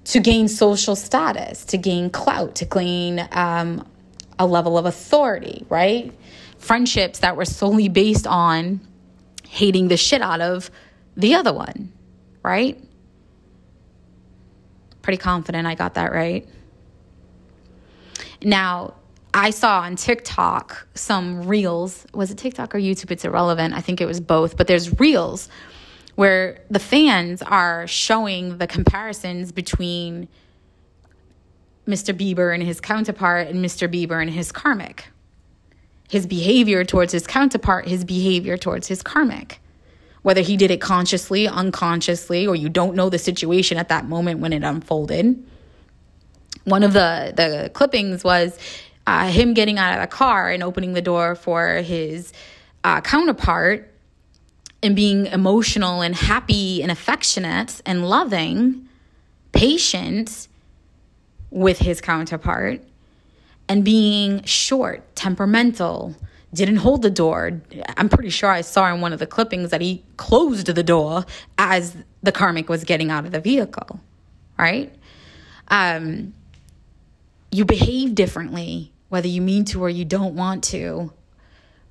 to 0.04 0.20
gain 0.20 0.48
social 0.48 0.96
status, 0.96 1.64
to 1.66 1.76
gain 1.76 2.08
clout, 2.10 2.54
to 2.54 2.64
gain 2.64 3.28
um, 3.32 3.86
a 4.38 4.46
level 4.46 4.78
of 4.78 4.86
authority, 4.86 5.66
right? 5.68 6.12
Friendships 6.58 7.18
that 7.20 7.36
were 7.36 7.44
solely 7.44 7.88
based 7.88 8.26
on 8.26 8.80
hating 9.46 9.88
the 9.88 9.96
shit 9.96 10.22
out 10.22 10.40
of 10.40 10.70
the 11.16 11.34
other 11.34 11.52
one, 11.52 11.92
right? 12.42 12.82
Pretty 15.02 15.18
confident 15.18 15.66
I 15.66 15.74
got 15.74 15.94
that 15.94 16.12
right. 16.12 16.48
Now, 18.42 18.94
I 19.34 19.50
saw 19.50 19.80
on 19.80 19.96
TikTok 19.96 20.88
some 20.94 21.46
reels. 21.46 22.06
Was 22.14 22.30
it 22.30 22.38
TikTok 22.38 22.74
or 22.74 22.78
YouTube? 22.78 23.10
It's 23.10 23.24
irrelevant. 23.24 23.74
I 23.74 23.80
think 23.80 24.00
it 24.00 24.06
was 24.06 24.20
both, 24.20 24.56
but 24.56 24.66
there's 24.66 24.98
reels 24.98 25.48
where 26.14 26.58
the 26.68 26.80
fans 26.80 27.42
are 27.42 27.86
showing 27.86 28.58
the 28.58 28.66
comparisons 28.66 29.52
between 29.52 30.26
Mr. 31.86 32.12
Bieber 32.12 32.52
and 32.52 32.62
his 32.62 32.80
counterpart 32.80 33.48
and 33.48 33.64
Mr. 33.64 33.88
Bieber 33.88 34.20
and 34.20 34.30
his 34.30 34.50
karmic. 34.50 35.08
His 36.10 36.26
behavior 36.26 36.84
towards 36.84 37.12
his 37.12 37.26
counterpart, 37.26 37.86
his 37.86 38.04
behavior 38.04 38.56
towards 38.56 38.88
his 38.88 39.02
karmic. 39.02 39.60
Whether 40.22 40.40
he 40.40 40.56
did 40.56 40.70
it 40.70 40.80
consciously, 40.80 41.46
unconsciously, 41.46 42.46
or 42.46 42.56
you 42.56 42.68
don't 42.68 42.96
know 42.96 43.08
the 43.08 43.18
situation 43.18 43.78
at 43.78 43.88
that 43.88 44.06
moment 44.06 44.40
when 44.40 44.52
it 44.52 44.64
unfolded. 44.64 45.42
One 46.64 46.82
of 46.82 46.92
the, 46.92 47.32
the 47.36 47.70
clippings 47.72 48.24
was 48.24 48.58
uh, 49.08 49.26
him 49.30 49.54
getting 49.54 49.78
out 49.78 49.94
of 49.94 50.02
the 50.02 50.06
car 50.06 50.50
and 50.50 50.62
opening 50.62 50.92
the 50.92 51.00
door 51.00 51.34
for 51.34 51.76
his 51.76 52.30
uh, 52.84 53.00
counterpart 53.00 53.90
and 54.82 54.94
being 54.94 55.24
emotional 55.28 56.02
and 56.02 56.14
happy 56.14 56.82
and 56.82 56.92
affectionate 56.92 57.80
and 57.86 58.06
loving, 58.06 58.86
patient 59.52 60.46
with 61.50 61.78
his 61.78 62.02
counterpart, 62.02 62.82
and 63.66 63.82
being 63.82 64.42
short, 64.44 65.16
temperamental, 65.16 66.14
didn't 66.52 66.76
hold 66.76 67.00
the 67.00 67.10
door. 67.10 67.62
I'm 67.96 68.10
pretty 68.10 68.28
sure 68.28 68.50
I 68.50 68.60
saw 68.60 68.92
in 68.92 69.00
one 69.00 69.14
of 69.14 69.20
the 69.20 69.26
clippings 69.26 69.70
that 69.70 69.80
he 69.80 70.04
closed 70.18 70.66
the 70.66 70.82
door 70.82 71.24
as 71.56 71.96
the 72.22 72.32
karmic 72.32 72.68
was 72.68 72.84
getting 72.84 73.10
out 73.10 73.24
of 73.24 73.32
the 73.32 73.40
vehicle, 73.40 74.00
right? 74.58 74.94
Um, 75.68 76.34
you 77.50 77.64
behave 77.64 78.14
differently 78.14 78.92
whether 79.08 79.28
you 79.28 79.40
mean 79.40 79.64
to 79.66 79.82
or 79.82 79.88
you 79.88 80.04
don't 80.04 80.34
want 80.34 80.64
to, 80.64 81.12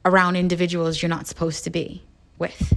around 0.06 0.36
individuals 0.36 1.02
you're 1.02 1.10
not 1.10 1.28
supposed 1.28 1.64
to 1.66 1.70
be 1.70 2.04
with. 2.38 2.74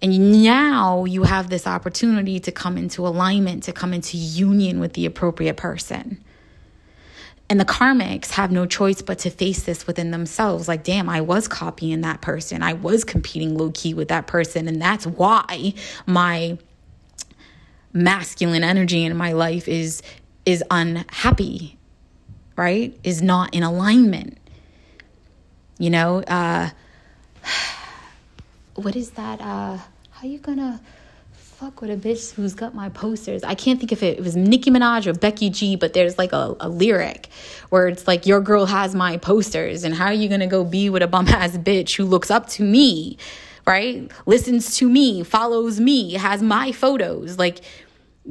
And 0.00 0.42
now 0.44 1.04
you 1.04 1.24
have 1.24 1.50
this 1.50 1.66
opportunity 1.66 2.38
to 2.40 2.52
come 2.52 2.78
into 2.78 3.06
alignment, 3.06 3.64
to 3.64 3.72
come 3.72 3.92
into 3.92 4.16
union 4.16 4.78
with 4.78 4.92
the 4.92 5.06
appropriate 5.06 5.56
person. 5.56 6.22
And 7.50 7.58
the 7.58 7.64
karmics 7.64 8.30
have 8.32 8.52
no 8.52 8.66
choice 8.66 9.00
but 9.02 9.18
to 9.20 9.30
face 9.30 9.62
this 9.62 9.86
within 9.86 10.10
themselves. 10.10 10.68
Like, 10.68 10.84
damn, 10.84 11.08
I 11.08 11.22
was 11.22 11.48
copying 11.48 12.02
that 12.02 12.20
person. 12.20 12.62
I 12.62 12.74
was 12.74 13.04
competing 13.04 13.56
low 13.56 13.70
key 13.72 13.94
with 13.94 14.08
that 14.08 14.26
person. 14.26 14.68
And 14.68 14.80
that's 14.80 15.06
why 15.06 15.72
my 16.06 16.58
masculine 17.92 18.62
energy 18.62 19.04
in 19.04 19.16
my 19.16 19.32
life 19.32 19.66
is 19.66 20.02
is 20.44 20.62
unhappy 20.70 21.77
right, 22.58 22.98
is 23.04 23.22
not 23.22 23.54
in 23.54 23.62
alignment. 23.62 24.36
You 25.78 25.90
know, 25.90 26.22
uh, 26.22 26.70
what 28.74 28.96
is 28.96 29.10
that? 29.10 29.40
Uh, 29.40 29.78
how 30.10 30.26
you 30.26 30.38
gonna 30.38 30.80
fuck 31.32 31.80
with 31.80 31.90
a 31.90 31.96
bitch 31.96 32.34
who's 32.34 32.54
got 32.54 32.74
my 32.74 32.88
posters? 32.88 33.44
I 33.44 33.54
can't 33.54 33.78
think 33.78 33.92
if 33.92 34.02
it, 34.02 34.18
it 34.18 34.24
was 34.24 34.36
Nicki 34.36 34.70
Minaj 34.70 35.06
or 35.06 35.14
Becky 35.14 35.50
G, 35.50 35.76
but 35.76 35.92
there's 35.92 36.18
like 36.18 36.32
a, 36.32 36.56
a 36.58 36.68
lyric 36.68 37.28
where 37.70 37.86
it's 37.86 38.08
like, 38.08 38.26
Your 38.26 38.40
girl 38.40 38.66
has 38.66 38.94
my 38.94 39.16
posters, 39.16 39.84
and 39.84 39.94
how 39.94 40.06
are 40.06 40.12
you 40.12 40.28
gonna 40.28 40.48
go 40.48 40.64
be 40.64 40.90
with 40.90 41.02
a 41.02 41.06
bum 41.06 41.28
ass 41.28 41.56
bitch 41.56 41.96
who 41.96 42.04
looks 42.04 42.30
up 42.30 42.48
to 42.50 42.64
me? 42.64 43.16
Right? 43.64 44.10
Listens 44.26 44.76
to 44.78 44.88
me, 44.88 45.22
follows 45.22 45.78
me, 45.78 46.14
has 46.14 46.42
my 46.42 46.72
photos. 46.72 47.38
Like, 47.38 47.60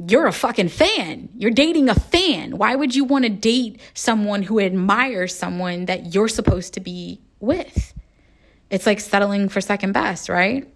you're 0.06 0.26
a 0.26 0.32
fucking 0.32 0.68
fan. 0.68 1.28
You're 1.36 1.50
dating 1.50 1.88
a 1.88 1.94
fan. 1.94 2.56
Why 2.56 2.76
would 2.76 2.94
you 2.94 3.04
want 3.04 3.24
to 3.24 3.30
date 3.30 3.80
someone 3.94 4.42
who 4.42 4.60
admires 4.60 5.34
someone 5.34 5.86
that 5.86 6.14
you're 6.14 6.28
supposed 6.28 6.74
to 6.74 6.80
be 6.80 7.20
with? 7.40 7.94
It's 8.70 8.86
like 8.86 9.00
settling 9.00 9.48
for 9.48 9.60
second 9.60 9.92
best, 9.92 10.28
right? 10.28 10.68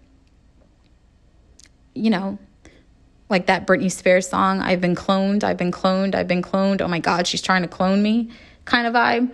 You 1.93 2.09
know, 2.09 2.37
like 3.29 3.45
that 3.45 3.65
Britney 3.65 3.91
Spears 3.91 4.27
song, 4.27 4.59
I've 4.59 4.81
been 4.81 4.95
cloned, 4.95 5.45
I've 5.45 5.57
been 5.57 5.71
cloned, 5.71 6.15
I've 6.15 6.27
been 6.27 6.41
cloned. 6.41 6.81
Oh 6.81 6.87
my 6.89 6.99
God, 6.99 7.25
she's 7.25 7.41
trying 7.41 7.61
to 7.61 7.67
clone 7.69 8.03
me 8.03 8.29
kind 8.65 8.87
of 8.87 8.93
vibe. 8.93 9.33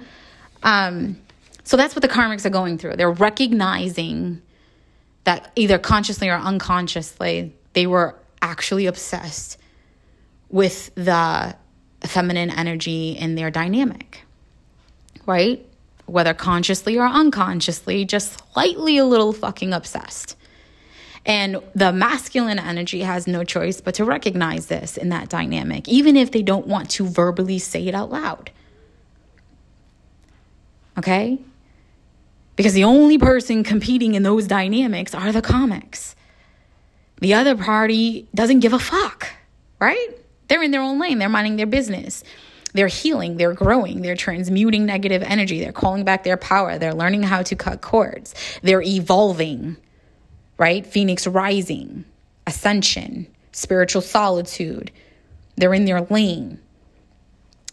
Um, 0.61 1.19
so 1.63 1.77
that's 1.77 1.95
what 1.95 2.03
the 2.03 2.07
karmics 2.07 2.45
are 2.45 2.51
going 2.51 2.77
through. 2.77 2.95
They're 2.95 3.11
recognizing 3.11 4.41
that 5.23 5.51
either 5.55 5.79
consciously 5.79 6.29
or 6.29 6.35
unconsciously, 6.35 7.55
they 7.73 7.87
were 7.87 8.15
actually 8.41 8.85
obsessed 8.85 9.57
with 10.49 10.93
the 10.95 11.55
feminine 12.01 12.49
energy 12.49 13.11
in 13.11 13.35
their 13.35 13.51
dynamic, 13.51 14.23
right? 15.25 15.65
Whether 16.05 16.33
consciously 16.33 16.97
or 16.97 17.05
unconsciously, 17.05 18.05
just 18.05 18.53
slightly 18.53 18.97
a 18.97 19.05
little 19.05 19.33
fucking 19.33 19.73
obsessed. 19.73 20.35
And 21.25 21.61
the 21.75 21.91
masculine 21.91 22.57
energy 22.57 23.01
has 23.01 23.27
no 23.27 23.43
choice 23.43 23.81
but 23.81 23.93
to 23.95 24.05
recognize 24.05 24.67
this 24.67 24.97
in 24.97 25.09
that 25.09 25.29
dynamic, 25.29 25.87
even 25.87 26.15
if 26.15 26.31
they 26.31 26.41
don't 26.41 26.65
want 26.65 26.89
to 26.91 27.05
verbally 27.05 27.59
say 27.59 27.87
it 27.87 27.93
out 27.93 28.09
loud. 28.09 28.51
Okay? 30.97 31.39
Because 32.55 32.73
the 32.73 32.85
only 32.85 33.17
person 33.17 33.63
competing 33.63 34.15
in 34.15 34.23
those 34.23 34.47
dynamics 34.47 35.13
are 35.13 35.31
the 35.31 35.41
comics. 35.41 36.15
The 37.21 37.33
other 37.33 37.55
party 37.55 38.27
doesn't 38.33 38.61
give 38.61 38.73
a 38.73 38.79
fuck, 38.79 39.27
right? 39.79 40.09
They're 40.49 40.63
in 40.63 40.71
their 40.71 40.81
own 40.81 40.99
lane, 40.99 41.19
they're 41.19 41.29
minding 41.29 41.55
their 41.55 41.65
business. 41.65 42.23
They're 42.73 42.87
healing, 42.87 43.37
they're 43.37 43.53
growing, 43.53 44.01
they're 44.01 44.15
transmuting 44.15 44.85
negative 44.85 45.23
energy, 45.23 45.59
they're 45.59 45.71
calling 45.71 46.03
back 46.03 46.23
their 46.23 46.37
power, 46.37 46.77
they're 46.77 46.93
learning 46.93 47.23
how 47.23 47.41
to 47.41 47.55
cut 47.55 47.81
cords, 47.81 48.35
they're 48.61 48.81
evolving, 48.81 49.77
right? 50.57 50.85
Phoenix 50.85 51.25
rising, 51.25 52.05
ascension, 52.45 53.25
spiritual 53.51 54.01
solitude. 54.01 54.91
They're 55.55 55.73
in 55.73 55.85
their 55.85 56.01
lane. 56.01 56.59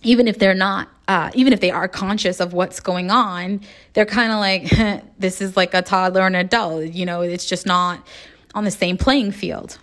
Even 0.03 0.29
if 0.29 0.39
they're 0.39 0.55
not, 0.55 0.89
uh, 1.09 1.31
even 1.35 1.53
if 1.53 1.61
they 1.61 1.71
are 1.71 1.89
conscious 1.89 2.41
of 2.41 2.53
what's 2.53 2.81
going 2.81 3.11
on, 3.11 3.61
they're 3.93 4.07
kind 4.07 4.33
of 4.33 4.39
like, 4.39 5.05
this 5.19 5.41
is 5.41 5.57
like 5.57 5.75
a 5.75 5.83
toddler 5.83 6.27
and 6.27 6.37
adult. 6.37 6.87
You 6.87 7.07
know, 7.07 7.23
it's 7.23 7.47
just 7.47 7.67
not 7.67 8.07
on 8.55 8.65
the 8.65 8.71
same 8.71 8.97
playing 8.97 9.33
field. 9.33 9.79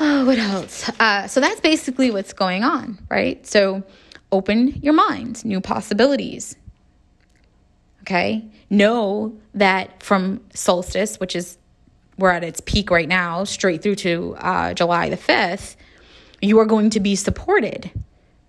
Oh, 0.00 0.24
what 0.26 0.38
else? 0.38 0.88
Uh, 1.00 1.26
so 1.26 1.40
that's 1.40 1.60
basically 1.60 2.10
what's 2.10 2.32
going 2.32 2.64
on, 2.64 2.98
right? 3.10 3.44
So 3.46 3.82
open 4.32 4.68
your 4.82 4.94
mind, 4.94 5.44
new 5.44 5.60
possibilities. 5.60 6.56
Okay? 8.02 8.44
Know 8.70 9.36
that 9.54 10.02
from 10.02 10.40
solstice, 10.54 11.18
which 11.20 11.36
is 11.36 11.58
we're 12.18 12.30
at 12.30 12.42
its 12.42 12.60
peak 12.60 12.90
right 12.90 13.08
now, 13.08 13.44
straight 13.44 13.82
through 13.82 13.94
to 13.96 14.34
uh, 14.38 14.74
July 14.74 15.08
the 15.08 15.16
5th, 15.16 15.76
you 16.40 16.58
are 16.58 16.66
going 16.66 16.90
to 16.90 17.00
be 17.00 17.14
supported 17.14 17.90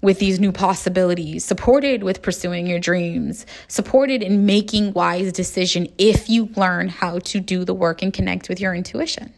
with 0.02 0.20
these 0.20 0.40
new 0.40 0.52
possibilities, 0.52 1.44
supported 1.44 2.04
with 2.04 2.22
pursuing 2.22 2.66
your 2.66 2.80
dreams, 2.80 3.46
supported 3.68 4.24
in 4.24 4.46
making 4.46 4.94
wise 4.94 5.32
decision 5.34 5.88
if 5.98 6.30
you 6.30 6.46
learn 6.56 6.88
how 6.88 7.20
to 7.20 7.40
do 7.40 7.66
the 7.66 7.74
work 7.74 8.02
and 8.02 8.14
connect 8.14 8.48
with 8.48 8.62
your 8.62 8.74
intuition. 8.74 9.34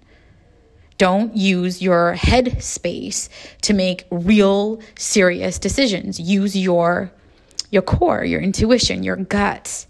Don't 1.02 1.36
use 1.36 1.82
your 1.82 2.14
head 2.14 2.62
space 2.62 3.28
to 3.64 3.74
make 3.74 4.06
real 4.12 4.80
serious 5.00 5.58
decisions. 5.58 6.20
Use 6.20 6.56
your 6.56 7.12
your 7.72 7.82
core, 7.82 8.24
your 8.24 8.40
intuition, 8.40 9.02
your 9.02 9.16
gut, 9.16 9.88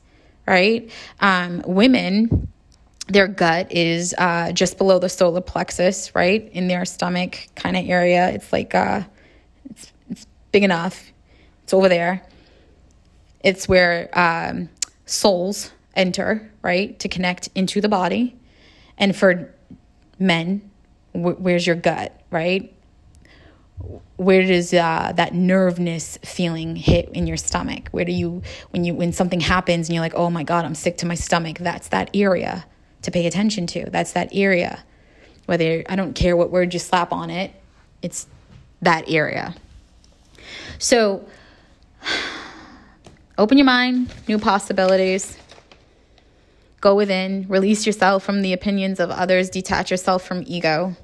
right? 0.47 0.89
Um, 1.19 1.63
women, 1.65 2.47
their 3.09 3.27
gut 3.27 3.73
is 3.73 4.15
uh, 4.17 4.53
just 4.53 4.77
below 4.77 4.99
the 4.99 5.09
solar 5.09 5.41
plexus, 5.41 6.15
right? 6.15 6.49
In 6.53 6.69
their 6.69 6.85
stomach 6.85 7.45
kind 7.57 7.75
of 7.75 7.89
area. 7.89 8.29
It's 8.29 8.53
like 8.53 8.73
uh, 8.73 9.01
it's, 9.69 9.91
it's 10.09 10.25
big 10.53 10.63
enough. 10.63 11.11
It's 11.63 11.73
over 11.73 11.89
there. 11.89 12.25
It's 13.41 13.67
where 13.67 14.09
um, 14.17 14.69
souls 15.05 15.73
enter, 15.93 16.49
right? 16.61 16.97
To 16.99 17.09
connect 17.09 17.49
into 17.53 17.81
the 17.81 17.89
body. 17.89 18.37
And 18.97 19.13
for 19.13 19.53
men, 20.17 20.70
where's 21.13 21.65
your 21.65 21.75
gut, 21.75 22.19
right? 22.29 22.73
Where 24.17 24.45
does 24.45 24.73
uh, 24.73 25.13
that 25.15 25.33
nervousness 25.33 26.19
feeling 26.23 26.75
hit 26.75 27.09
in 27.09 27.27
your 27.27 27.37
stomach? 27.37 27.89
Where 27.89 28.05
do 28.05 28.11
you, 28.11 28.43
when 28.69 28.83
you, 28.83 28.93
when 28.93 29.11
something 29.11 29.39
happens 29.39 29.89
and 29.89 29.95
you're 29.95 30.03
like, 30.03 30.13
oh 30.15 30.29
my 30.29 30.43
God, 30.43 30.65
I'm 30.65 30.75
sick 30.75 30.97
to 30.97 31.05
my 31.05 31.15
stomach, 31.15 31.57
that's 31.59 31.87
that 31.89 32.09
area 32.13 32.65
to 33.01 33.11
pay 33.11 33.25
attention 33.25 33.65
to. 33.67 33.89
That's 33.89 34.13
that 34.13 34.29
area. 34.31 34.83
Whether, 35.47 35.83
I 35.89 35.95
don't 35.95 36.13
care 36.13 36.37
what 36.37 36.51
word 36.51 36.73
you 36.73 36.79
slap 36.79 37.11
on 37.11 37.29
it, 37.29 37.51
it's 38.01 38.27
that 38.81 39.09
area. 39.09 39.55
So, 40.77 41.25
Open 43.37 43.57
your 43.57 43.65
mind, 43.65 44.13
new 44.27 44.37
possibilities. 44.37 45.37
Go 46.79 46.95
within, 46.95 47.45
release 47.47 47.85
yourself 47.85 48.23
from 48.23 48.41
the 48.41 48.53
opinions 48.53 48.99
of 48.99 49.09
others, 49.09 49.49
detach 49.49 49.89
yourself 49.89 50.23
from 50.23 50.43
ego. 50.45 50.95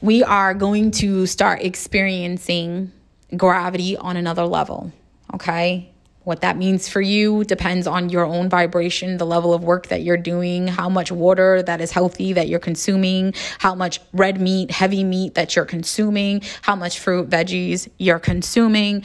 We 0.00 0.22
are 0.22 0.54
going 0.54 0.90
to 0.92 1.26
start 1.26 1.62
experiencing 1.62 2.92
gravity 3.36 3.96
on 3.96 4.16
another 4.16 4.44
level, 4.44 4.92
okay? 5.34 5.90
What 6.24 6.40
that 6.40 6.56
means 6.56 6.88
for 6.88 7.02
you 7.02 7.44
depends 7.44 7.86
on 7.86 8.08
your 8.08 8.24
own 8.24 8.48
vibration, 8.48 9.18
the 9.18 9.26
level 9.26 9.52
of 9.52 9.62
work 9.62 9.88
that 9.88 10.02
you're 10.02 10.16
doing, 10.16 10.66
how 10.66 10.88
much 10.88 11.12
water 11.12 11.62
that 11.62 11.82
is 11.82 11.90
healthy 11.90 12.32
that 12.32 12.48
you're 12.48 12.60
consuming, 12.60 13.34
how 13.58 13.74
much 13.74 14.00
red 14.14 14.40
meat, 14.40 14.70
heavy 14.70 15.04
meat 15.04 15.34
that 15.34 15.54
you're 15.54 15.66
consuming, 15.66 16.40
how 16.62 16.76
much 16.76 16.98
fruit, 16.98 17.28
veggies 17.28 17.88
you're 17.98 18.18
consuming, 18.18 19.04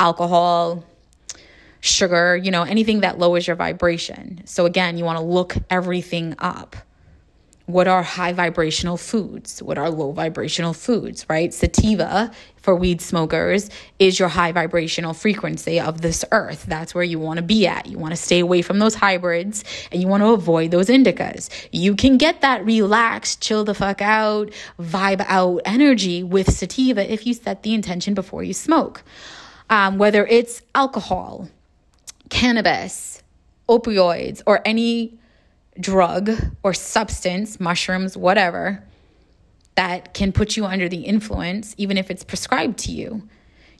alcohol, 0.00 0.84
sugar, 1.80 2.36
you 2.36 2.50
know, 2.50 2.62
anything 2.62 3.00
that 3.00 3.18
lowers 3.18 3.46
your 3.46 3.56
vibration. 3.56 4.40
So 4.46 4.64
again, 4.64 4.96
you 4.96 5.04
want 5.04 5.18
to 5.18 5.24
look 5.24 5.54
everything 5.68 6.34
up 6.38 6.76
what 7.68 7.86
are 7.86 8.02
high 8.02 8.32
vibrational 8.32 8.96
foods? 8.96 9.62
What 9.62 9.76
are 9.76 9.90
low 9.90 10.10
vibrational 10.12 10.72
foods, 10.72 11.26
right? 11.28 11.52
Sativa 11.52 12.30
for 12.56 12.74
weed 12.74 13.02
smokers 13.02 13.68
is 13.98 14.18
your 14.18 14.28
high 14.28 14.52
vibrational 14.52 15.12
frequency 15.12 15.78
of 15.78 16.00
this 16.00 16.24
earth. 16.32 16.64
That's 16.66 16.94
where 16.94 17.04
you 17.04 17.18
want 17.18 17.36
to 17.36 17.42
be 17.42 17.66
at. 17.66 17.84
You 17.84 17.98
want 17.98 18.12
to 18.12 18.16
stay 18.16 18.38
away 18.38 18.62
from 18.62 18.78
those 18.78 18.94
hybrids 18.94 19.64
and 19.92 20.00
you 20.00 20.08
want 20.08 20.22
to 20.22 20.30
avoid 20.30 20.70
those 20.70 20.88
indicas. 20.88 21.50
You 21.70 21.94
can 21.94 22.16
get 22.16 22.40
that 22.40 22.64
relaxed, 22.64 23.42
chill 23.42 23.64
the 23.64 23.74
fuck 23.74 24.00
out, 24.00 24.50
vibe 24.80 25.22
out 25.28 25.60
energy 25.66 26.22
with 26.22 26.50
sativa 26.50 27.12
if 27.12 27.26
you 27.26 27.34
set 27.34 27.64
the 27.64 27.74
intention 27.74 28.14
before 28.14 28.42
you 28.42 28.54
smoke. 28.54 29.02
Um, 29.68 29.98
whether 29.98 30.26
it's 30.26 30.62
alcohol, 30.74 31.50
cannabis, 32.30 33.22
opioids, 33.68 34.40
or 34.46 34.62
any 34.64 35.18
drug 35.80 36.30
or 36.62 36.74
substance, 36.74 37.60
mushrooms, 37.60 38.16
whatever, 38.16 38.84
that 39.74 40.12
can 40.12 40.32
put 40.32 40.56
you 40.56 40.64
under 40.66 40.88
the 40.88 41.02
influence, 41.02 41.74
even 41.78 41.96
if 41.96 42.10
it's 42.10 42.24
prescribed 42.24 42.78
to 42.78 42.92
you. 42.92 43.28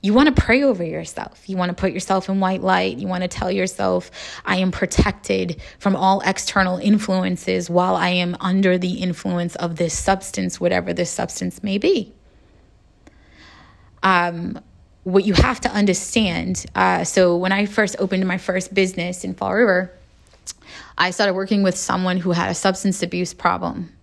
You 0.00 0.14
want 0.14 0.34
to 0.34 0.40
pray 0.40 0.62
over 0.62 0.84
yourself. 0.84 1.48
You 1.48 1.56
want 1.56 1.70
to 1.70 1.74
put 1.74 1.90
yourself 1.90 2.28
in 2.28 2.38
white 2.38 2.62
light. 2.62 2.98
You 2.98 3.08
want 3.08 3.22
to 3.22 3.28
tell 3.28 3.50
yourself, 3.50 4.12
I 4.44 4.58
am 4.58 4.70
protected 4.70 5.60
from 5.80 5.96
all 5.96 6.20
external 6.20 6.78
influences 6.78 7.68
while 7.68 7.96
I 7.96 8.10
am 8.10 8.36
under 8.40 8.78
the 8.78 8.92
influence 8.92 9.56
of 9.56 9.74
this 9.74 9.98
substance, 9.98 10.60
whatever 10.60 10.92
this 10.92 11.10
substance 11.10 11.64
may 11.64 11.78
be. 11.78 12.12
Um, 14.04 14.60
what 15.02 15.24
you 15.24 15.34
have 15.34 15.60
to 15.62 15.70
understand 15.70 16.64
uh, 16.76 17.02
so, 17.02 17.36
when 17.36 17.50
I 17.50 17.66
first 17.66 17.96
opened 17.98 18.24
my 18.28 18.38
first 18.38 18.72
business 18.72 19.24
in 19.24 19.34
Fall 19.34 19.54
River, 19.54 19.97
I 20.98 21.12
started 21.12 21.34
working 21.34 21.62
with 21.62 21.78
someone 21.78 22.18
who 22.18 22.32
had 22.32 22.50
a 22.50 22.54
substance 22.54 23.02
abuse 23.02 23.32
problem. 23.32 23.94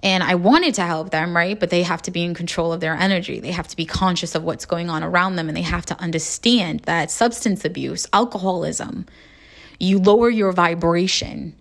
And 0.00 0.22
I 0.22 0.36
wanted 0.36 0.74
to 0.74 0.82
help 0.82 1.10
them, 1.10 1.34
right? 1.34 1.58
But 1.58 1.70
they 1.70 1.82
have 1.82 2.02
to 2.02 2.10
be 2.10 2.22
in 2.22 2.34
control 2.34 2.72
of 2.72 2.80
their 2.80 2.94
energy. 2.94 3.40
They 3.40 3.50
have 3.50 3.66
to 3.68 3.76
be 3.76 3.84
conscious 3.84 4.34
of 4.34 4.44
what's 4.44 4.64
going 4.64 4.88
on 4.88 5.02
around 5.02 5.36
them. 5.36 5.48
And 5.48 5.56
they 5.56 5.62
have 5.62 5.86
to 5.86 6.00
understand 6.00 6.80
that 6.80 7.10
substance 7.10 7.64
abuse, 7.64 8.06
alcoholism, 8.12 9.06
you 9.80 9.98
lower 9.98 10.30
your 10.30 10.52
vibration 10.52 11.54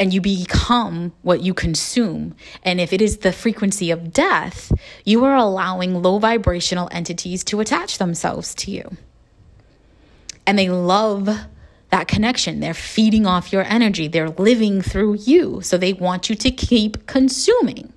and 0.00 0.14
you 0.14 0.20
become 0.20 1.12
what 1.22 1.42
you 1.42 1.52
consume. 1.52 2.34
And 2.62 2.80
if 2.80 2.92
it 2.92 3.02
is 3.02 3.18
the 3.18 3.32
frequency 3.32 3.90
of 3.90 4.12
death, 4.12 4.72
you 5.04 5.24
are 5.24 5.34
allowing 5.34 6.02
low 6.02 6.18
vibrational 6.18 6.88
entities 6.92 7.44
to 7.44 7.60
attach 7.60 7.98
themselves 7.98 8.54
to 8.56 8.70
you. 8.70 8.96
And 10.46 10.58
they 10.58 10.70
love 10.70 11.28
that 11.90 12.08
connection. 12.08 12.60
They're 12.60 12.74
feeding 12.74 13.26
off 13.26 13.52
your 13.52 13.64
energy. 13.64 14.08
They're 14.08 14.30
living 14.30 14.82
through 14.82 15.14
you. 15.14 15.60
So 15.62 15.78
they 15.78 15.92
want 15.92 16.28
you 16.28 16.36
to 16.36 16.50
keep 16.50 17.06
consuming, 17.06 17.92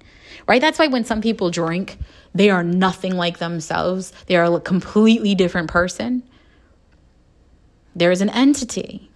right? 0.47 0.61
That's 0.61 0.79
why 0.79 0.87
when 0.87 1.03
some 1.03 1.21
people 1.21 1.49
drink, 1.49 1.97
they 2.33 2.49
are 2.49 2.63
nothing 2.63 3.15
like 3.15 3.39
themselves. 3.39 4.13
They 4.27 4.37
are 4.37 4.55
a 4.55 4.59
completely 4.59 5.35
different 5.35 5.69
person. 5.69 6.23
There 7.93 8.11
is 8.11 8.21
an 8.21 8.29
entity, 8.29 9.11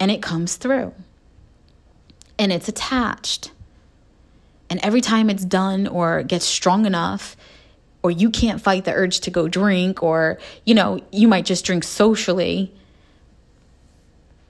and 0.00 0.10
it 0.10 0.22
comes 0.22 0.56
through, 0.56 0.94
and 2.38 2.50
it's 2.50 2.68
attached. 2.68 3.50
And 4.70 4.80
every 4.82 5.02
time 5.02 5.28
it's 5.28 5.44
done 5.44 5.86
or 5.86 6.22
gets 6.22 6.46
strong 6.46 6.86
enough, 6.86 7.36
or 8.02 8.10
you 8.10 8.30
can't 8.30 8.62
fight 8.62 8.86
the 8.86 8.92
urge 8.92 9.20
to 9.20 9.30
go 9.30 9.46
drink, 9.46 10.02
or 10.02 10.38
you 10.64 10.74
know, 10.74 11.00
you 11.12 11.28
might 11.28 11.44
just 11.44 11.66
drink 11.66 11.84
socially 11.84 12.72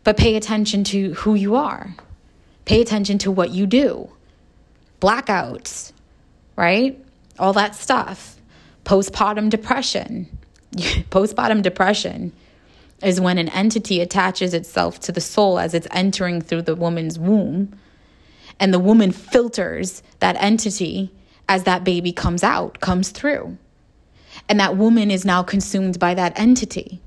but 0.06 0.16
pay 0.16 0.36
attention 0.36 0.84
to 0.84 1.14
who 1.14 1.34
you 1.34 1.56
are. 1.56 1.92
Pay 2.64 2.80
attention 2.80 3.18
to 3.18 3.30
what 3.32 3.50
you 3.50 3.66
do. 3.66 4.08
Blackouts, 5.00 5.90
right? 6.54 6.96
All 7.40 7.52
that 7.54 7.74
stuff. 7.74 8.36
Postpartum 8.84 9.50
depression. 9.50 10.28
Postpartum 10.76 11.60
depression 11.60 12.32
is 13.02 13.20
when 13.20 13.36
an 13.36 13.48
entity 13.48 14.00
attaches 14.00 14.54
itself 14.54 15.00
to 15.00 15.10
the 15.10 15.20
soul 15.20 15.58
as 15.58 15.74
it's 15.74 15.88
entering 15.90 16.40
through 16.40 16.62
the 16.62 16.76
woman's 16.76 17.18
womb. 17.18 17.76
And 18.60 18.72
the 18.72 18.78
woman 18.78 19.10
filters 19.10 20.04
that 20.20 20.36
entity 20.38 21.10
as 21.48 21.64
that 21.64 21.82
baby 21.82 22.12
comes 22.12 22.44
out, 22.44 22.78
comes 22.78 23.10
through. 23.10 23.58
And 24.48 24.60
that 24.60 24.76
woman 24.76 25.10
is 25.10 25.24
now 25.24 25.42
consumed 25.42 25.98
by 25.98 26.14
that 26.14 26.38
entity. 26.38 27.00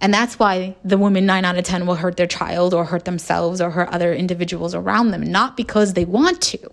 And 0.00 0.12
that's 0.12 0.38
why 0.38 0.76
the 0.84 0.98
women, 0.98 1.26
nine 1.26 1.44
out 1.44 1.56
of 1.56 1.64
10, 1.64 1.86
will 1.86 1.94
hurt 1.94 2.16
their 2.16 2.26
child 2.26 2.74
or 2.74 2.84
hurt 2.84 3.04
themselves 3.04 3.60
or 3.60 3.70
hurt 3.70 3.88
other 3.88 4.12
individuals 4.14 4.74
around 4.74 5.10
them, 5.10 5.22
not 5.22 5.56
because 5.56 5.94
they 5.94 6.04
want 6.04 6.40
to, 6.42 6.70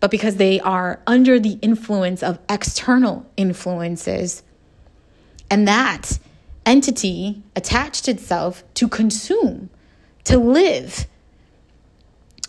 but 0.00 0.10
because 0.10 0.36
they 0.36 0.60
are 0.60 1.00
under 1.06 1.40
the 1.40 1.58
influence 1.62 2.22
of 2.22 2.38
external 2.48 3.26
influences. 3.36 4.42
And 5.50 5.66
that 5.66 6.18
entity 6.64 7.42
attached 7.56 8.08
itself 8.08 8.62
to 8.74 8.88
consume, 8.88 9.68
to 10.24 10.38
live, 10.38 11.06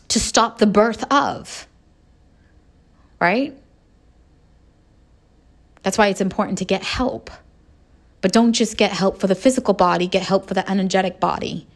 to 0.08 0.20
stop 0.20 0.60
the 0.60 0.68
birth 0.68 1.04
of. 1.12 1.68
Right? 3.20 3.58
That's 5.82 5.98
why 5.98 6.08
it's 6.08 6.22
important 6.22 6.60
to 6.60 6.66
get 6.66 6.84
help. 6.84 7.32
But 8.26 8.32
don't 8.32 8.54
just 8.54 8.76
get 8.76 8.92
help 8.92 9.20
for 9.20 9.28
the 9.28 9.36
physical 9.36 9.76
body, 9.76 10.08
get 10.08 10.24
help 10.24 10.48
for 10.48 10.56
the 10.56 10.68
energetic 10.68 11.20
body. 11.20 11.68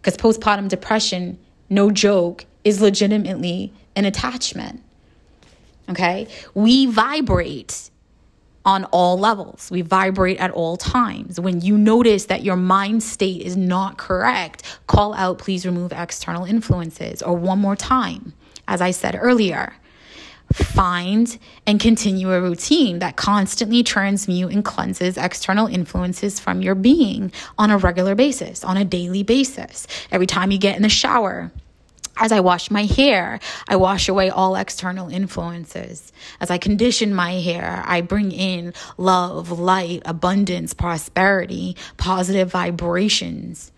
Because 0.00 0.16
postpartum 0.16 0.70
depression, 0.70 1.38
no 1.68 1.90
joke, 1.90 2.46
is 2.64 2.80
legitimately 2.80 3.74
an 3.94 4.06
attachment. 4.06 4.82
Okay? 5.90 6.28
We 6.54 6.86
vibrate 6.86 7.90
on 8.64 8.84
all 8.84 9.18
levels. 9.18 9.70
We 9.70 9.82
vibrate 9.82 10.38
at 10.38 10.50
all 10.50 10.78
times. 10.78 11.38
When 11.38 11.60
you 11.60 11.76
notice 11.76 12.24
that 12.24 12.42
your 12.42 12.56
mind 12.56 13.02
state 13.02 13.42
is 13.42 13.54
not 13.54 13.98
correct, 13.98 14.62
call 14.86 15.12
out, 15.12 15.36
please 15.36 15.66
remove 15.66 15.92
external 15.92 16.46
influences. 16.46 17.20
Or 17.20 17.36
one 17.36 17.58
more 17.58 17.76
time, 17.76 18.32
as 18.66 18.80
I 18.80 18.92
said 18.92 19.14
earlier, 19.20 19.74
find 20.64 21.38
and 21.66 21.78
continue 21.78 22.32
a 22.32 22.40
routine 22.40 22.98
that 23.00 23.16
constantly 23.16 23.82
transmute 23.82 24.52
and 24.52 24.64
cleanses 24.64 25.16
external 25.16 25.66
influences 25.66 26.40
from 26.40 26.62
your 26.62 26.74
being 26.74 27.32
on 27.58 27.70
a 27.70 27.78
regular 27.78 28.14
basis, 28.14 28.64
on 28.64 28.76
a 28.76 28.84
daily 28.84 29.22
basis. 29.22 29.86
Every 30.10 30.26
time 30.26 30.50
you 30.50 30.58
get 30.58 30.76
in 30.76 30.82
the 30.82 30.88
shower, 30.88 31.52
as 32.18 32.32
I 32.32 32.40
wash 32.40 32.70
my 32.70 32.84
hair, 32.84 33.40
I 33.68 33.76
wash 33.76 34.08
away 34.08 34.30
all 34.30 34.56
external 34.56 35.10
influences. 35.10 36.12
As 36.40 36.50
I 36.50 36.56
condition 36.56 37.14
my 37.14 37.32
hair, 37.32 37.82
I 37.86 38.00
bring 38.00 38.32
in 38.32 38.72
love, 38.96 39.50
light, 39.50 40.02
abundance, 40.06 40.72
prosperity, 40.72 41.76
positive 41.98 42.50
vibrations. 42.50 43.70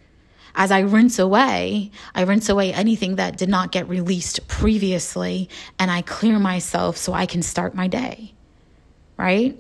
As 0.59 0.73
I 0.73 0.81
rinse 0.81 1.21
away, 1.21 1.93
I 2.17 2.23
rinse 2.23 2.49
away 2.49 2.75
anything 2.75 3.15
that 3.15 3.39
did 3.39 3.49
not 3.49 3.71
get 3.71 3.89
released 3.89 4.49
previously 4.49 5.49
and 5.79 5.89
I 5.89 6.03
clear 6.03 6.41
myself 6.41 6.97
so 6.97 7.13
I 7.13 7.27
can 7.27 7.43
start 7.43 7.77
my 7.77 7.87
day. 7.87 8.35
Right? 9.17 9.57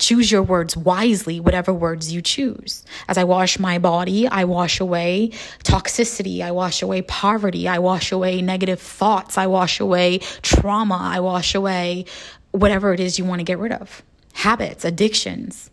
Choose 0.00 0.32
your 0.32 0.42
words 0.42 0.76
wisely, 0.76 1.38
whatever 1.38 1.72
words 1.72 2.12
you 2.12 2.20
choose. 2.20 2.84
As 3.06 3.16
I 3.16 3.22
wash 3.22 3.60
my 3.60 3.78
body, 3.78 4.26
I 4.26 4.42
wash 4.44 4.80
away 4.80 5.30
toxicity. 5.62 6.42
I 6.42 6.50
wash 6.50 6.82
away 6.82 7.02
poverty. 7.02 7.68
I 7.68 7.78
wash 7.78 8.10
away 8.10 8.42
negative 8.42 8.80
thoughts. 8.80 9.38
I 9.38 9.46
wash 9.46 9.78
away 9.78 10.18
trauma. 10.42 10.98
I 11.00 11.20
wash 11.20 11.54
away 11.54 12.06
whatever 12.50 12.92
it 12.92 12.98
is 12.98 13.16
you 13.16 13.24
want 13.24 13.38
to 13.38 13.44
get 13.44 13.58
rid 13.58 13.70
of 13.70 14.02
habits, 14.32 14.84
addictions, 14.84 15.70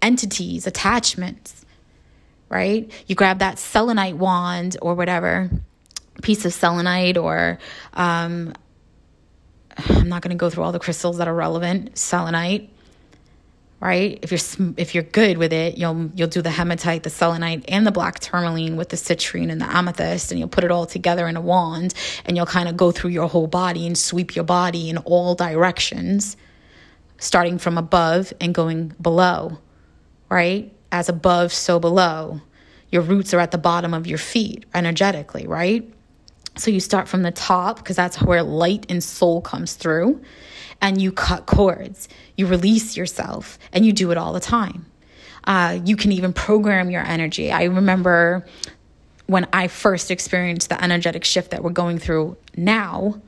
entities, 0.00 0.64
attachments 0.68 1.65
right? 2.48 2.90
You 3.06 3.14
grab 3.14 3.40
that 3.40 3.58
selenite 3.58 4.16
wand 4.16 4.76
or 4.82 4.94
whatever 4.94 5.50
piece 6.22 6.44
of 6.44 6.52
selenite, 6.52 7.16
or 7.16 7.58
um, 7.94 8.54
I'm 9.76 10.08
not 10.08 10.22
going 10.22 10.30
to 10.30 10.36
go 10.36 10.50
through 10.50 10.64
all 10.64 10.72
the 10.72 10.78
crystals 10.78 11.18
that 11.18 11.28
are 11.28 11.34
relevant, 11.34 11.98
selenite, 11.98 12.70
right? 13.80 14.18
If 14.22 14.30
you're 14.30 14.74
if 14.76 14.94
you're 14.94 15.04
good 15.04 15.38
with 15.38 15.52
it, 15.52 15.76
you'll 15.76 16.10
you'll 16.14 16.28
do 16.28 16.42
the 16.42 16.50
hematite, 16.50 17.02
the 17.02 17.10
selenite, 17.10 17.64
and 17.68 17.86
the 17.86 17.92
black 17.92 18.18
tourmaline 18.18 18.76
with 18.76 18.88
the 18.88 18.96
citrine 18.96 19.50
and 19.50 19.60
the 19.60 19.70
amethyst, 19.70 20.30
and 20.30 20.38
you'll 20.38 20.48
put 20.48 20.64
it 20.64 20.70
all 20.70 20.86
together 20.86 21.26
in 21.28 21.36
a 21.36 21.40
wand, 21.40 21.94
and 22.24 22.36
you'll 22.36 22.46
kind 22.46 22.68
of 22.68 22.76
go 22.76 22.90
through 22.90 23.10
your 23.10 23.28
whole 23.28 23.46
body 23.46 23.86
and 23.86 23.98
sweep 23.98 24.34
your 24.34 24.44
body 24.44 24.88
in 24.88 24.98
all 24.98 25.34
directions, 25.34 26.36
starting 27.18 27.58
from 27.58 27.76
above 27.76 28.32
and 28.40 28.54
going 28.54 28.94
below, 29.00 29.58
right? 30.30 30.72
As 30.92 31.08
above, 31.08 31.52
so 31.52 31.78
below. 31.78 32.40
Your 32.90 33.02
roots 33.02 33.34
are 33.34 33.40
at 33.40 33.50
the 33.50 33.58
bottom 33.58 33.92
of 33.92 34.06
your 34.06 34.18
feet 34.18 34.64
energetically, 34.74 35.46
right? 35.46 35.92
So 36.56 36.70
you 36.70 36.80
start 36.80 37.08
from 37.08 37.22
the 37.22 37.32
top 37.32 37.76
because 37.76 37.96
that's 37.96 38.20
where 38.22 38.42
light 38.42 38.86
and 38.88 39.02
soul 39.02 39.40
comes 39.40 39.74
through 39.74 40.22
and 40.80 41.00
you 41.00 41.12
cut 41.12 41.46
cords, 41.46 42.08
you 42.36 42.46
release 42.46 42.96
yourself, 42.96 43.58
and 43.72 43.84
you 43.84 43.92
do 43.92 44.10
it 44.10 44.18
all 44.18 44.32
the 44.32 44.40
time. 44.40 44.86
Uh, 45.44 45.78
you 45.84 45.96
can 45.96 46.12
even 46.12 46.32
program 46.32 46.90
your 46.90 47.02
energy. 47.02 47.52
I 47.52 47.64
remember 47.64 48.46
when 49.26 49.46
I 49.52 49.68
first 49.68 50.10
experienced 50.10 50.68
the 50.68 50.82
energetic 50.82 51.24
shift 51.24 51.50
that 51.50 51.62
we're 51.62 51.70
going 51.70 51.98
through 51.98 52.36
now, 52.56 53.20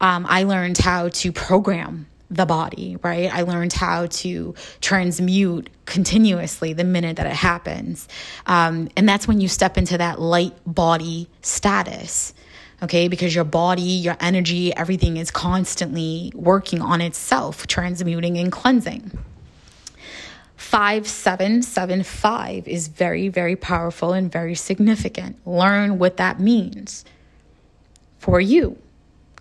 um, 0.00 0.26
I 0.28 0.44
learned 0.44 0.78
how 0.78 1.08
to 1.08 1.32
program 1.32 2.06
the 2.34 2.46
body, 2.46 2.96
right? 3.02 3.32
I 3.32 3.42
learned 3.42 3.72
how 3.72 4.06
to 4.06 4.54
transmute 4.80 5.68
continuously 5.84 6.72
the 6.72 6.84
minute 6.84 7.16
that 7.16 7.26
it 7.26 7.32
happens. 7.32 8.08
Um, 8.46 8.88
and 8.96 9.08
that's 9.08 9.28
when 9.28 9.40
you 9.40 9.48
step 9.48 9.76
into 9.76 9.98
that 9.98 10.20
light 10.20 10.54
body 10.66 11.28
status 11.42 12.34
okay? 12.82 13.08
Because 13.08 13.32
your 13.32 13.44
body, 13.44 13.82
your 13.82 14.16
energy, 14.20 14.74
everything 14.74 15.16
is 15.16 15.30
constantly 15.30 16.32
working 16.34 16.82
on 16.82 17.00
itself, 17.00 17.68
transmuting 17.68 18.36
and 18.38 18.50
cleansing. 18.50 19.16
5775 20.56 22.66
is 22.66 22.88
very, 22.88 23.28
very 23.28 23.54
powerful 23.54 24.12
and 24.12 24.32
very 24.32 24.56
significant. 24.56 25.36
Learn 25.46 25.98
what 25.98 26.16
that 26.16 26.40
means 26.40 27.04
for 28.18 28.40
you 28.40 28.76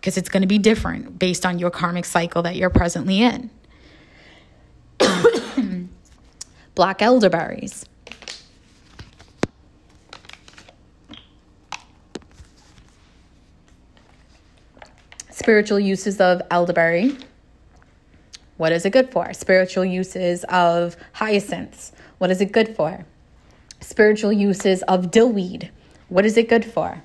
because 0.02 0.18
it's 0.18 0.30
going 0.30 0.42
to 0.42 0.48
be 0.48 0.58
different 0.58 1.20
based 1.20 1.46
on 1.46 1.60
your 1.60 1.70
karmic 1.70 2.06
cycle 2.06 2.42
that 2.42 2.56
you're 2.56 2.72
presently 2.72 3.22
in. 3.22 3.52
Black 6.76 7.04
elderberries. 7.04 7.86
Spiritual 15.30 15.80
uses 15.80 16.20
of 16.20 16.42
elderberry. 16.50 17.16
What 18.58 18.72
is 18.72 18.86
it 18.86 18.90
good 18.90 19.12
for? 19.12 19.32
Spiritual 19.34 19.86
uses 19.86 20.44
of 20.46 20.98
hyacinths. 21.14 21.92
What 22.18 22.32
is 22.32 22.42
it 22.42 22.52
good 22.52 22.76
for? 22.76 23.06
Spiritual 23.82 24.34
uses 24.34 24.82
of 24.84 25.12
dillweed. 25.12 25.70
What 26.10 26.26
is 26.26 26.38
it 26.38 26.50
good 26.50 26.66
for? 26.66 27.04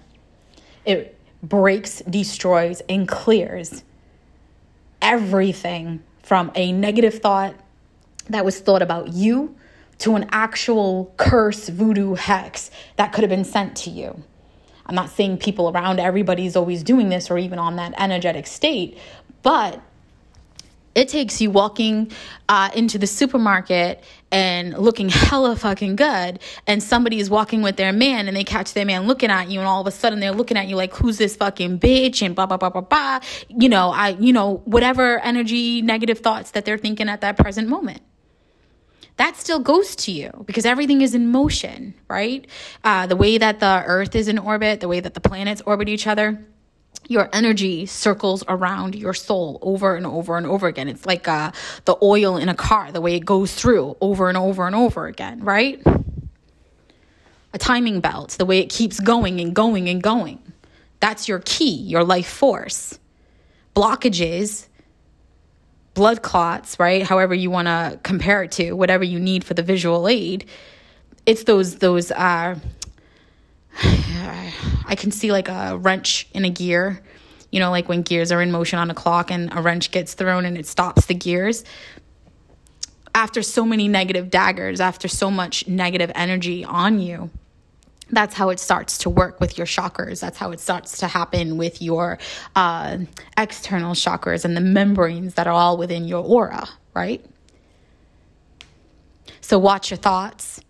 It 0.87 1.16
breaks, 1.49 2.01
destroys, 2.09 2.83
and 2.89 3.07
clears 3.07 3.85
everything 5.01 6.03
from 6.23 6.51
a 6.55 6.73
negative 6.73 7.15
thought 7.15 7.55
that 8.29 8.45
was 8.45 8.59
thought 8.59 8.83
about 8.83 9.09
you 9.13 9.57
to 9.99 10.17
an 10.17 10.29
actual 10.31 11.15
curse, 11.17 11.69
voodoo, 11.69 12.15
hex 12.15 12.71
that 12.97 13.13
could 13.13 13.23
have 13.23 13.31
been 13.31 13.45
sent 13.45 13.77
to 13.77 13.91
you. 13.91 14.23
I'm 14.87 14.95
not 14.95 15.11
saying 15.11 15.39
people 15.39 15.71
around 15.71 16.01
everybody's 16.01 16.57
always 16.57 16.83
doing 16.83 17.09
this 17.09 17.31
or 17.31 17.39
even 17.39 17.59
on 17.59 17.77
that 17.77 17.95
energetic 17.99 18.47
state, 18.47 18.99
but 19.43 19.81
it 20.97 21.09
takes 21.09 21.43
you 21.43 21.51
walking 21.51 22.11
uh, 22.49 22.71
into 22.75 22.97
the 22.97 23.07
supermarket 23.07 24.03
and 24.33 24.77
looking 24.77 25.09
hella 25.11 25.55
fucking 25.55 25.95
good, 25.95 26.41
and 26.67 26.83
somebody 26.83 27.21
is 27.21 27.29
walking 27.29 27.61
with 27.61 27.77
their 27.77 27.93
man, 27.93 28.27
and 28.27 28.37
they 28.37 28.45
catch 28.45 28.73
their 28.73 28.87
man 28.87 29.07
looking 29.07 29.31
at 29.31 29.51
you, 29.51 29.61
and 29.61 29.69
all 29.69 29.83
of 29.83 29.87
a 29.87 29.91
sudden 29.91 30.21
they're 30.21 30.33
looking 30.33 30.57
at 30.57 30.67
you 30.67 30.75
like, 30.75 30.95
"Who's 30.95 31.19
this 31.19 31.37
fucking 31.37 31.79
bitch?" 31.79 32.25
and 32.25 32.35
blah 32.35 32.47
blah 32.47 32.57
blah 32.57 32.71
blah 32.71 32.81
blah. 32.81 33.21
You 33.49 33.69
know, 33.69 33.91
I, 33.91 34.17
you 34.19 34.33
know, 34.33 34.63
whatever 34.65 35.21
energy, 35.21 35.83
negative 35.83 36.21
thoughts 36.21 36.53
that 36.53 36.65
they're 36.65 36.79
thinking 36.79 37.11
at 37.11 37.21
that 37.21 37.37
present 37.37 37.69
moment 37.69 38.01
that 39.19 39.35
still 39.35 39.59
goes 39.59 39.97
to 39.97 40.13
you 40.13 40.31
because 40.47 40.67
everything 40.67 41.01
is 41.01 41.15
in 41.15 41.29
motion, 41.29 41.95
right? 42.07 42.47
Uh, 42.85 43.07
the 43.07 43.17
way 43.17 43.39
that 43.39 43.61
the 43.61 43.83
earth 43.87 44.15
is 44.15 44.29
in 44.29 44.39
orbit, 44.39 44.81
the 44.81 44.89
way 44.89 45.01
that 45.01 45.15
the 45.15 45.21
planets 45.21 45.63
orbit 45.65 45.89
each 45.89 46.07
other, 46.07 46.45
your 47.09 47.29
energy 47.33 47.87
circles 47.87 48.45
around 48.49 48.95
your 48.95 49.15
soul 49.15 49.59
over 49.63 49.95
and 49.95 50.07
over 50.07 50.37
and 50.37 50.47
over 50.47 50.67
again. 50.67 50.89
It's 50.89 51.07
like 51.07 51.29
uh, 51.29 51.53
the 51.85 51.97
oil 52.03 52.37
in 52.37 52.49
a 52.49 52.55
car, 52.55 52.93
the 52.93 53.01
way 53.01 53.15
it 53.15 53.25
goes 53.25 53.55
through 53.55 53.97
over 54.01 54.29
and 54.29 54.37
over 54.37 54.67
and 54.67 54.75
over 54.75 55.07
again, 55.07 55.41
right? 55.41 55.83
A 57.53 57.59
timing 57.59 58.01
belt, 58.01 58.31
the 58.39 58.45
way 58.45 58.59
it 58.59 58.71
keeps 58.71 59.01
going 59.01 59.41
and 59.41 59.55
going 59.55 59.89
and 59.89 60.03
going. 60.03 60.41
That's 61.01 61.29
your 61.29 61.41
key, 61.41 61.75
your 61.75 62.05
life 62.05 62.29
force. 62.29 62.99
Blockages 63.75 64.67
blood 65.97 66.23
clots, 66.23 66.79
right? 66.79 67.03
However 67.03 67.35
you 67.35 67.51
want 67.51 67.67
to 67.67 67.99
compare 68.05 68.45
it 68.45 68.53
to, 68.53 68.73
whatever 68.75 69.03
you 69.03 69.19
need 69.19 69.43
for 69.43 69.55
the 69.55 69.63
visual 69.63 70.07
aid. 70.07 70.45
It's 71.25 71.45
those 71.45 71.77
those 71.77 72.13
uh 72.13 72.57
I 73.83 74.95
can 74.97 75.11
see 75.11 75.33
like 75.33 75.49
a 75.49 75.77
wrench 75.77 76.29
in 76.33 76.45
a 76.45 76.51
gear. 76.51 77.03
You 77.51 77.61
know, 77.61 77.71
like 77.71 77.89
when 77.89 78.03
gears 78.03 78.33
are 78.33 78.43
in 78.43 78.51
motion 78.51 78.79
on 78.79 78.91
a 78.91 78.95
clock 78.95 79.31
and 79.31 79.53
a 79.53 79.63
wrench 79.63 79.91
gets 79.91 80.15
thrown 80.15 80.45
and 80.45 80.59
it 80.59 80.67
stops 80.67 81.07
the 81.07 81.15
gears. 81.15 81.65
After 83.15 83.43
so 83.43 83.65
many 83.65 83.89
negative 83.89 84.31
daggers, 84.31 84.81
after 84.81 85.09
so 85.09 85.31
much 85.31 85.67
negative 85.67 86.13
energy 86.15 86.65
on 86.65 86.99
you, 86.99 87.31
that's 88.11 88.35
how 88.35 88.51
it 88.51 88.61
starts 88.61 88.99
to 88.99 89.11
work 89.11 89.41
with 89.41 89.59
your 89.59 89.67
chakras. 89.67 90.21
That's 90.21 90.39
how 90.39 90.53
it 90.53 90.61
starts 90.61 90.99
to 90.99 91.09
happen 91.09 91.57
with 91.57 91.83
your 91.83 92.19
uh, 92.55 92.99
external 93.37 93.95
chakras 93.95 94.45
and 94.45 94.57
the 94.57 94.61
membranes 94.61 95.35
that 95.35 95.47
are 95.47 95.53
all 95.53 95.77
within 95.77 96.07
your 96.07 96.23
aura, 96.23 96.69
right? 96.95 97.25
So 99.41 99.59
watch 99.59 99.91
your 99.91 99.99
thoughts 99.99 100.61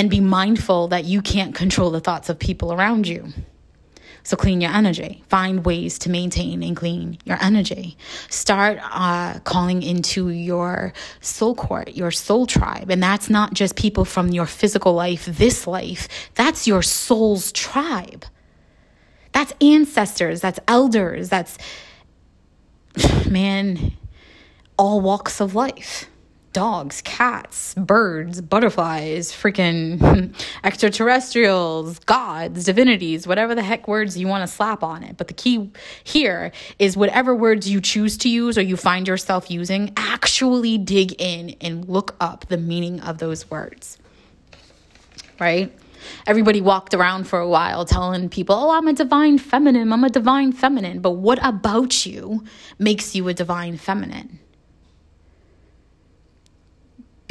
and 0.00 0.08
be 0.08 0.18
mindful 0.18 0.88
that 0.88 1.04
you 1.04 1.20
can't 1.20 1.54
control 1.54 1.90
the 1.90 2.00
thoughts 2.00 2.30
of 2.30 2.38
people 2.38 2.72
around 2.72 3.06
you. 3.06 3.34
So 4.22 4.34
clean 4.34 4.62
your 4.62 4.70
energy. 4.70 5.22
Find 5.28 5.62
ways 5.62 5.98
to 5.98 6.10
maintain 6.10 6.62
and 6.62 6.74
clean 6.74 7.18
your 7.26 7.36
energy. 7.42 7.98
Start 8.30 8.78
uh, 8.80 9.40
calling 9.40 9.82
into 9.82 10.30
your 10.30 10.94
soul 11.20 11.54
court, 11.54 11.96
your 11.96 12.10
soul 12.10 12.46
tribe. 12.46 12.90
And 12.90 13.02
that's 13.02 13.28
not 13.28 13.52
just 13.52 13.76
people 13.76 14.06
from 14.06 14.30
your 14.30 14.46
physical 14.46 14.94
life, 14.94 15.26
this 15.26 15.66
life. 15.66 16.08
That's 16.34 16.66
your 16.66 16.80
soul's 16.80 17.52
tribe. 17.52 18.24
That's 19.32 19.52
ancestors, 19.60 20.40
that's 20.40 20.60
elders, 20.66 21.28
that's, 21.28 21.58
man, 23.30 23.92
all 24.78 25.02
walks 25.02 25.42
of 25.42 25.54
life 25.54 26.09
dogs, 26.52 27.00
cats, 27.02 27.74
birds, 27.74 28.40
butterflies, 28.40 29.32
freaking 29.32 30.34
extraterrestrials, 30.64 31.98
gods, 32.00 32.64
divinities, 32.64 33.26
whatever 33.26 33.54
the 33.54 33.62
heck 33.62 33.86
words 33.86 34.18
you 34.18 34.26
want 34.26 34.42
to 34.42 34.52
slap 34.52 34.82
on 34.82 35.02
it. 35.02 35.16
But 35.16 35.28
the 35.28 35.34
key 35.34 35.70
here 36.02 36.50
is 36.78 36.96
whatever 36.96 37.34
words 37.34 37.68
you 37.68 37.80
choose 37.80 38.16
to 38.18 38.28
use 38.28 38.58
or 38.58 38.62
you 38.62 38.76
find 38.76 39.06
yourself 39.06 39.50
using, 39.50 39.92
actually 39.96 40.78
dig 40.78 41.14
in 41.20 41.56
and 41.60 41.88
look 41.88 42.16
up 42.20 42.46
the 42.48 42.58
meaning 42.58 43.00
of 43.00 43.18
those 43.18 43.48
words. 43.50 43.98
Right? 45.38 45.72
Everybody 46.26 46.60
walked 46.60 46.94
around 46.94 47.24
for 47.24 47.38
a 47.38 47.48
while 47.48 47.84
telling 47.84 48.28
people, 48.28 48.56
oh, 48.56 48.70
I'm 48.70 48.88
a 48.88 48.92
divine 48.92 49.38
feminine, 49.38 49.92
I'm 49.92 50.04
a 50.04 50.10
divine 50.10 50.52
feminine. 50.52 51.00
But 51.00 51.12
what 51.12 51.38
about 51.44 52.04
you 52.06 52.44
makes 52.78 53.14
you 53.14 53.28
a 53.28 53.34
divine 53.34 53.76
feminine? 53.76 54.40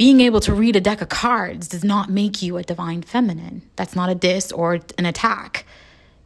Being 0.00 0.22
able 0.22 0.40
to 0.40 0.54
read 0.54 0.76
a 0.76 0.80
deck 0.80 1.02
of 1.02 1.10
cards 1.10 1.68
does 1.68 1.84
not 1.84 2.08
make 2.08 2.40
you 2.40 2.56
a 2.56 2.62
divine 2.62 3.02
feminine. 3.02 3.60
That's 3.76 3.94
not 3.94 4.08
a 4.08 4.14
diss 4.14 4.50
or 4.50 4.80
an 4.96 5.04
attack, 5.04 5.66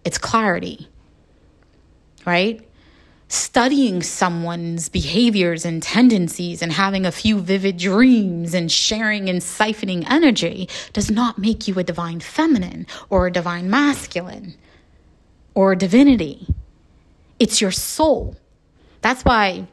it's 0.05 0.17
clarity, 0.17 0.89
right? 2.25 2.65
Studying 3.27 4.01
someone's 4.01 4.89
behaviors 4.89 5.65
and 5.65 5.83
tendencies 5.83 6.63
and 6.63 6.71
having 6.71 7.05
a 7.05 7.11
few 7.11 7.41
vivid 7.41 7.77
dreams 7.77 8.55
and 8.55 8.71
sharing 8.71 9.29
and 9.29 9.41
siphoning 9.41 10.09
energy 10.09 10.69
does 10.93 11.11
not 11.11 11.39
make 11.39 11.67
you 11.67 11.77
a 11.77 11.83
divine 11.83 12.21
feminine 12.21 12.87
or 13.11 13.27
a 13.27 13.33
divine 13.33 13.69
masculine 13.69 14.55
or 15.53 15.73
a 15.73 15.77
divinity. 15.77 16.47
It's 17.41 17.61
your 17.61 17.73
soul. 17.73 18.37
That's 19.01 19.25
why 19.25 19.67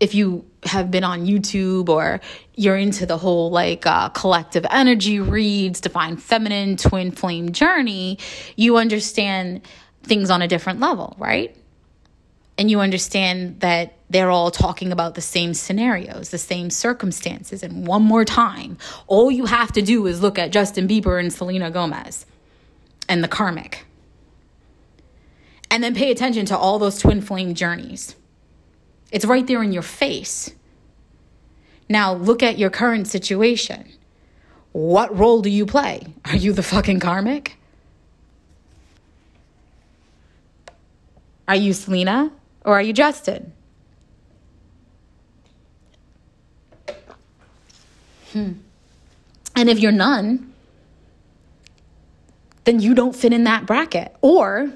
if 0.00 0.14
you 0.14 0.44
have 0.64 0.90
been 0.90 1.04
on 1.04 1.26
YouTube 1.26 1.88
or 1.88 2.20
you're 2.54 2.76
into 2.76 3.06
the 3.06 3.18
whole 3.18 3.50
like 3.50 3.86
uh, 3.86 4.08
collective 4.10 4.66
energy 4.70 5.20
reads, 5.20 5.80
divine 5.80 6.16
feminine, 6.16 6.76
twin 6.76 7.10
flame 7.10 7.52
journey, 7.52 8.18
you 8.56 8.76
understand 8.76 9.62
things 10.02 10.30
on 10.30 10.42
a 10.42 10.48
different 10.48 10.80
level, 10.80 11.16
right? 11.18 11.56
and 12.58 12.68
you 12.70 12.80
understand 12.80 13.60
that 13.60 13.94
they're 14.10 14.30
all 14.30 14.50
talking 14.50 14.90
about 14.90 15.14
the 15.14 15.20
same 15.20 15.54
scenarios, 15.54 16.30
the 16.30 16.38
same 16.38 16.70
circumstances. 16.70 17.62
And 17.62 17.86
one 17.86 18.02
more 18.02 18.24
time, 18.24 18.76
all 19.06 19.30
you 19.30 19.46
have 19.46 19.72
to 19.72 19.82
do 19.82 20.06
is 20.06 20.20
look 20.20 20.38
at 20.38 20.50
Justin 20.50 20.88
Bieber 20.88 21.20
and 21.20 21.32
Selena 21.32 21.70
Gomez 21.70 22.26
and 23.08 23.22
the 23.22 23.28
karmic. 23.28 23.86
And 25.70 25.84
then 25.84 25.94
pay 25.94 26.10
attention 26.10 26.46
to 26.46 26.58
all 26.58 26.80
those 26.80 26.98
twin 26.98 27.20
flame 27.20 27.54
journeys. 27.54 28.16
It's 29.10 29.24
right 29.24 29.46
there 29.46 29.62
in 29.62 29.72
your 29.72 29.82
face. 29.82 30.50
Now 31.88 32.14
look 32.14 32.42
at 32.42 32.58
your 32.58 32.70
current 32.70 33.08
situation. 33.08 33.88
What 34.72 35.16
role 35.16 35.40
do 35.40 35.50
you 35.50 35.64
play? 35.64 36.06
Are 36.26 36.36
you 36.36 36.52
the 36.52 36.62
fucking 36.62 37.00
karmic? 37.00 37.56
Are 41.46 41.56
you 41.56 41.72
Selena 41.72 42.30
or 42.64 42.74
are 42.74 42.82
you 42.82 42.92
Justin? 42.92 43.52
Hmm. 48.32 48.52
And 49.56 49.70
if 49.70 49.80
you're 49.80 49.90
none, 49.90 50.52
then 52.64 52.80
you 52.80 52.94
don't 52.94 53.16
fit 53.16 53.32
in 53.32 53.44
that 53.44 53.64
bracket. 53.64 54.14
Or 54.20 54.70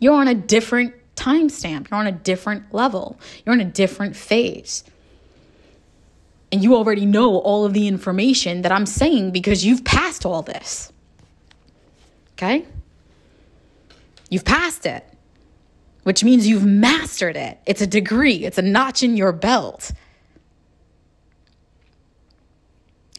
you're 0.00 0.14
on 0.14 0.26
a 0.26 0.34
different 0.34 0.94
timestamp, 1.26 1.90
you're 1.90 1.98
on 1.98 2.06
a 2.06 2.12
different 2.12 2.72
level, 2.72 3.18
you're 3.44 3.54
in 3.54 3.60
a 3.60 3.64
different 3.64 4.16
phase. 4.16 4.84
And 6.52 6.62
you 6.62 6.76
already 6.76 7.06
know 7.06 7.38
all 7.38 7.64
of 7.64 7.72
the 7.72 7.88
information 7.88 8.62
that 8.62 8.70
I'm 8.70 8.86
saying 8.86 9.32
because 9.32 9.64
you've 9.64 9.84
passed 9.84 10.24
all 10.24 10.42
this. 10.42 10.92
Okay? 12.34 12.64
You've 14.30 14.44
passed 14.44 14.86
it, 14.86 15.04
which 16.04 16.22
means 16.22 16.46
you've 16.46 16.64
mastered 16.64 17.36
it. 17.36 17.58
It's 17.66 17.82
a 17.82 17.86
degree, 17.86 18.44
it's 18.44 18.58
a 18.58 18.62
notch 18.62 19.02
in 19.02 19.16
your 19.16 19.32
belt. 19.32 19.92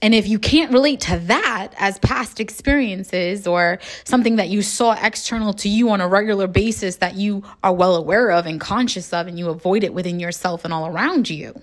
And 0.02 0.14
if 0.14 0.28
you 0.28 0.38
can't 0.38 0.72
relate 0.72 1.02
to 1.02 1.18
that 1.20 1.70
as 1.78 1.98
past 2.00 2.40
experiences 2.40 3.48
or 3.48 3.80
something 4.04 4.36
that 4.36 4.50
you 4.50 4.62
saw 4.62 4.94
external 4.94 5.54
to 5.54 5.70
you 5.70 5.90
on 5.90 6.02
a 6.02 6.08
regular 6.08 6.46
basis 6.46 6.98
that 6.98 7.16
you 7.16 7.44
are 7.64 7.74
well 7.74 7.96
aware 7.96 8.32
of 8.32 8.46
and 8.46 8.62
conscious 8.62 9.12
of, 9.12 9.26
and 9.28 9.40
you 9.40 9.50
avoid 9.50 9.84
it 9.84 9.94
within 9.94 10.20
yourself 10.20 10.66
and 10.66 10.74
all 10.74 10.88
around 10.88 11.30
you, 11.30 11.60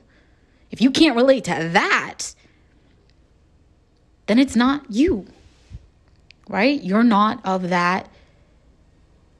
if 0.72 0.80
you 0.80 0.90
can't 0.90 1.14
relate 1.14 1.44
to 1.44 1.68
that, 1.72 2.34
then 4.26 4.40
it's 4.40 4.56
not 4.56 4.84
you, 4.90 5.26
right? 6.48 6.82
You're 6.82 7.04
not 7.04 7.40
of 7.44 7.68
that 7.68 8.08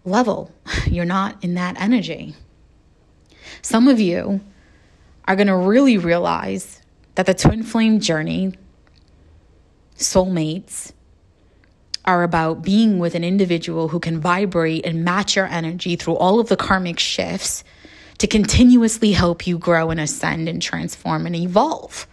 level, 0.05 0.53
you're 0.87 1.05
not 1.05 1.43
in 1.43 1.55
that 1.55 1.81
energy. 1.81 2.37
Some 3.61 3.89
of 3.89 3.99
you 3.99 4.41
are 5.27 5.35
going 5.35 5.49
to 5.49 5.57
really 5.57 5.99
realize 5.99 6.81
that 7.17 7.27
the 7.27 7.35
twin 7.35 7.63
flame 7.65 7.99
journey 7.99 8.55
soulmates 9.97 10.93
are 12.05 12.23
about 12.23 12.63
being 12.63 12.99
with 12.99 13.15
an 13.15 13.25
individual 13.25 13.89
who 13.89 13.99
can 13.99 14.21
vibrate 14.21 14.85
and 14.85 15.05
match 15.05 15.37
your 15.37 15.47
energy 15.47 15.97
through 15.97 16.17
all 16.17 16.39
of 16.39 16.49
the 16.49 16.57
karmic 16.57 16.99
shifts 16.99 17.65
to 18.19 18.27
continuously 18.27 19.13
help 19.13 19.47
you 19.47 19.59
grow 19.59 19.91
and 19.91 20.01
ascend 20.01 20.49
and 20.49 20.61
transform 20.61 21.27
and 21.27 21.35
evolve. 21.35 22.07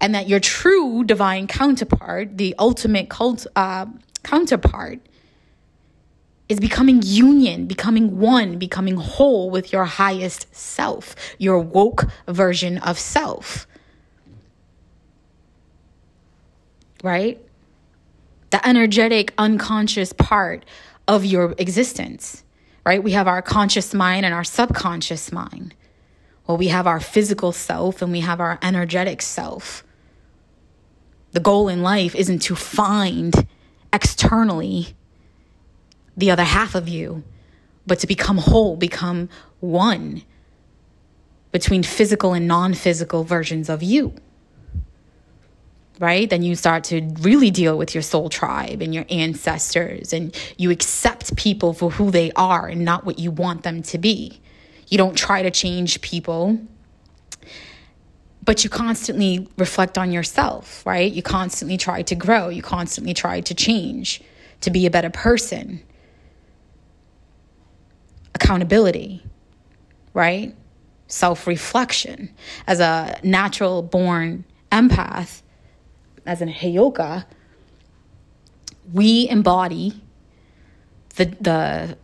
And 0.00 0.14
that 0.14 0.28
your 0.28 0.40
true 0.40 1.04
divine 1.04 1.46
counterpart, 1.46 2.36
the 2.36 2.54
ultimate 2.58 3.08
cult, 3.08 3.46
uh, 3.56 3.86
counterpart, 4.22 5.00
is 6.48 6.60
becoming 6.60 7.00
union, 7.02 7.66
becoming 7.66 8.18
one, 8.18 8.58
becoming 8.58 8.96
whole 8.96 9.50
with 9.50 9.72
your 9.72 9.84
highest 9.84 10.54
self, 10.54 11.16
your 11.38 11.58
woke 11.58 12.04
version 12.28 12.78
of 12.78 12.98
self. 12.98 13.66
Right? 17.02 17.40
The 18.50 18.66
energetic, 18.66 19.32
unconscious 19.38 20.12
part 20.12 20.64
of 21.08 21.24
your 21.24 21.54
existence, 21.58 22.44
right? 22.84 23.02
We 23.02 23.12
have 23.12 23.28
our 23.28 23.42
conscious 23.42 23.94
mind 23.94 24.24
and 24.24 24.34
our 24.34 24.44
subconscious 24.44 25.32
mind. 25.32 25.74
Well, 26.46 26.56
we 26.56 26.68
have 26.68 26.86
our 26.86 27.00
physical 27.00 27.52
self 27.52 28.02
and 28.02 28.12
we 28.12 28.20
have 28.20 28.40
our 28.40 28.58
energetic 28.62 29.20
self. 29.22 29.84
The 31.32 31.40
goal 31.40 31.68
in 31.68 31.82
life 31.82 32.14
isn't 32.14 32.40
to 32.42 32.54
find 32.54 33.46
externally 33.92 34.96
the 36.16 36.30
other 36.30 36.44
half 36.44 36.74
of 36.74 36.88
you, 36.88 37.24
but 37.86 37.98
to 38.00 38.06
become 38.06 38.38
whole, 38.38 38.76
become 38.76 39.28
one 39.60 40.22
between 41.52 41.82
physical 41.82 42.32
and 42.32 42.46
non 42.46 42.74
physical 42.74 43.24
versions 43.24 43.68
of 43.68 43.82
you 43.82 44.14
right? 45.98 46.28
Then 46.28 46.42
you 46.42 46.54
start 46.54 46.84
to 46.84 47.00
really 47.20 47.50
deal 47.50 47.78
with 47.78 47.94
your 47.94 48.02
soul 48.02 48.28
tribe 48.28 48.82
and 48.82 48.94
your 48.94 49.06
ancestors, 49.10 50.12
and 50.12 50.34
you 50.56 50.70
accept 50.70 51.36
people 51.36 51.72
for 51.72 51.90
who 51.90 52.10
they 52.10 52.32
are 52.32 52.66
and 52.66 52.84
not 52.84 53.04
what 53.04 53.18
you 53.18 53.30
want 53.30 53.62
them 53.62 53.82
to 53.84 53.98
be. 53.98 54.40
You 54.88 54.98
don't 54.98 55.16
try 55.16 55.42
to 55.42 55.50
change 55.50 56.00
people, 56.00 56.58
but 58.44 58.62
you 58.62 58.70
constantly 58.70 59.48
reflect 59.58 59.98
on 59.98 60.12
yourself, 60.12 60.84
right? 60.86 61.10
You 61.10 61.22
constantly 61.22 61.76
try 61.76 62.02
to 62.02 62.14
grow, 62.14 62.48
you 62.48 62.62
constantly 62.62 63.12
try 63.12 63.40
to 63.40 63.54
change, 63.54 64.22
to 64.60 64.70
be 64.70 64.86
a 64.86 64.90
better 64.90 65.10
person. 65.10 65.82
Accountability, 68.34 69.24
right? 70.14 70.54
Self 71.08 71.46
reflection. 71.46 72.30
As 72.66 72.80
a 72.80 73.18
natural 73.22 73.82
born 73.82 74.44
empath, 74.70 75.42
as 76.26 76.42
in 76.42 76.48
Heyoka, 76.48 77.24
we 78.92 79.28
embody 79.28 80.02
the 81.16 81.26
the 81.40 81.98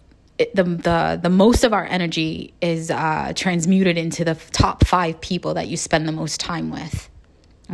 the 0.55 0.65
the 0.65 1.21
the 1.23 1.29
most 1.29 1.65
of 1.65 1.73
our 1.73 1.85
energy 1.85 2.55
is 2.61 2.91
uh, 2.91 3.33
transmuted 3.35 3.97
into 3.97 4.25
the 4.25 4.35
top 4.53 4.85
five 4.87 5.21
people 5.21 5.55
that 5.55 5.69
you 5.69 5.77
spend 5.77 6.09
the 6.09 6.13
most 6.13 6.41
time 6.41 6.71
with. 6.71 7.09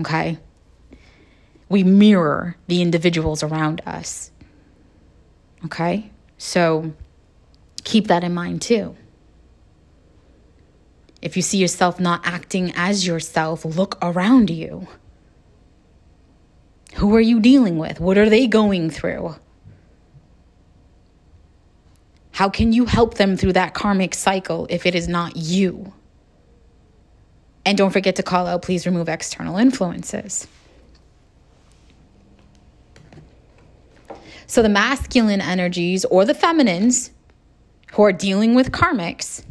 Okay, 0.01 0.39
we 1.69 1.83
mirror 1.85 2.57
the 2.67 2.83
individuals 2.83 3.43
around 3.43 3.81
us. 3.87 4.31
Okay, 5.65 6.11
so 6.37 6.93
keep 7.85 8.09
that 8.09 8.25
in 8.25 8.35
mind 8.35 8.63
too. 8.63 8.97
If 11.21 11.37
you 11.37 11.43
see 11.43 11.59
yourself 11.59 11.99
not 11.99 12.21
acting 12.25 12.73
as 12.77 13.07
yourself, 13.07 13.65
look 13.65 13.99
around 14.01 14.51
you. 14.51 14.87
Who 16.95 17.15
are 17.15 17.21
you 17.21 17.41
dealing 17.41 17.79
with? 17.79 18.01
What 18.01 18.19
are 18.19 18.29
they 18.29 18.47
going 18.47 18.91
through? 18.91 19.37
How 22.33 22.49
can 22.49 22.73
you 22.73 22.85
help 22.87 23.15
them 23.15 23.37
through 23.37 23.55
that 23.55 23.75
karmic 23.75 24.15
cycle 24.15 24.67
if 24.71 24.87
it 24.87 24.95
is 24.95 25.09
not 25.09 25.37
you? 25.37 25.93
And 27.65 27.77
don't 27.77 27.91
forget 27.91 28.17
to 28.17 28.23
call 28.23 28.47
out, 28.47 28.63
please 28.63 28.87
remove 28.87 29.09
external 29.09 29.59
influences. 29.59 30.47
So, 34.47 34.63
the 34.63 34.69
masculine 34.71 35.43
energies 35.43 36.07
or 36.07 36.25
the 36.25 36.33
feminines 36.33 37.11
who 37.93 38.03
are 38.05 38.13
dealing 38.13 38.55
with 38.55 38.73
karmics, 38.73 39.45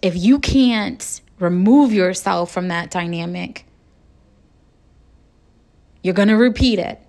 if 0.00 0.16
you 0.16 0.38
can't 0.38 1.20
remove 1.38 1.92
yourself 1.92 2.50
from 2.50 2.68
that 2.68 2.90
dynamic, 2.90 3.66
you're 6.02 6.14
going 6.14 6.28
to 6.28 6.36
repeat 6.36 6.78
it, 6.78 7.00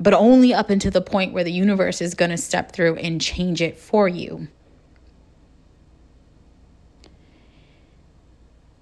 but 0.00 0.14
only 0.14 0.54
up 0.54 0.70
until 0.70 0.90
the 0.90 1.00
point 1.00 1.32
where 1.32 1.44
the 1.44 1.52
universe 1.52 2.00
is 2.00 2.14
going 2.14 2.30
to 2.30 2.36
step 2.36 2.72
through 2.72 2.96
and 2.96 3.20
change 3.20 3.60
it 3.60 3.78
for 3.78 4.08
you. 4.08 4.48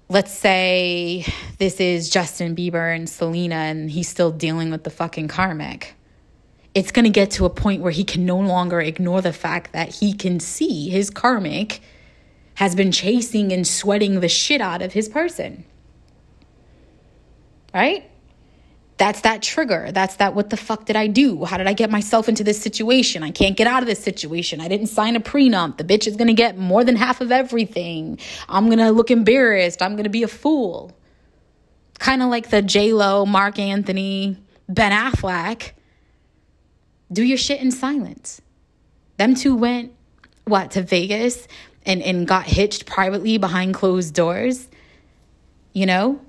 Let's 0.09 0.31
say 0.31 1.25
this 1.57 1.79
is 1.79 2.09
Justin 2.09 2.55
Bieber 2.55 2.95
and 2.95 3.09
Selena, 3.09 3.55
and 3.55 3.89
he's 3.89 4.07
still 4.07 4.31
dealing 4.31 4.69
with 4.69 4.83
the 4.83 4.89
fucking 4.89 5.27
karmic. 5.27 5.95
It's 6.75 6.91
going 6.91 7.05
to 7.05 7.11
get 7.11 7.31
to 7.31 7.45
a 7.45 7.49
point 7.49 7.81
where 7.81 7.91
he 7.91 8.03
can 8.03 8.25
no 8.25 8.39
longer 8.39 8.79
ignore 8.79 9.21
the 9.21 9.33
fact 9.33 9.73
that 9.73 9.95
he 9.95 10.13
can 10.13 10.39
see 10.39 10.89
his 10.89 11.09
karmic 11.09 11.81
has 12.55 12.75
been 12.75 12.91
chasing 12.91 13.51
and 13.51 13.65
sweating 13.65 14.19
the 14.19 14.29
shit 14.29 14.61
out 14.61 14.81
of 14.81 14.93
his 14.93 15.09
person. 15.09 15.65
Right? 17.73 18.09
That's 18.97 19.21
that 19.21 19.41
trigger. 19.41 19.91
That's 19.91 20.17
that 20.17 20.35
what 20.35 20.49
the 20.49 20.57
fuck 20.57 20.85
did 20.85 20.95
I 20.95 21.07
do? 21.07 21.45
How 21.45 21.57
did 21.57 21.67
I 21.67 21.73
get 21.73 21.89
myself 21.89 22.29
into 22.29 22.43
this 22.43 22.61
situation? 22.61 23.23
I 23.23 23.31
can't 23.31 23.57
get 23.57 23.65
out 23.65 23.81
of 23.81 23.87
this 23.87 24.03
situation. 24.03 24.61
I 24.61 24.67
didn't 24.67 24.87
sign 24.87 25.15
a 25.15 25.19
prenup. 25.19 25.77
The 25.77 25.83
bitch 25.83 26.07
is 26.07 26.15
gonna 26.15 26.33
get 26.33 26.57
more 26.57 26.83
than 26.83 26.95
half 26.95 27.19
of 27.19 27.31
everything. 27.31 28.19
I'm 28.47 28.69
gonna 28.69 28.91
look 28.91 29.09
embarrassed. 29.09 29.81
I'm 29.81 29.95
gonna 29.95 30.09
be 30.09 30.23
a 30.23 30.27
fool. 30.27 30.95
Kind 31.99 32.21
of 32.21 32.29
like 32.29 32.49
the 32.49 32.61
J 32.61 32.93
Lo, 32.93 33.25
Marc 33.25 33.57
Anthony, 33.57 34.37
Ben 34.69 34.91
Affleck. 34.91 35.71
Do 37.11 37.23
your 37.23 37.37
shit 37.37 37.61
in 37.61 37.71
silence. 37.71 38.41
Them 39.17 39.33
two 39.33 39.55
went 39.55 39.91
what 40.45 40.71
to 40.71 40.83
Vegas 40.83 41.47
and 41.85 42.01
and 42.03 42.27
got 42.27 42.45
hitched 42.45 42.85
privately 42.85 43.39
behind 43.39 43.73
closed 43.73 44.13
doors. 44.13 44.67
You 45.73 45.87
know? 45.87 46.21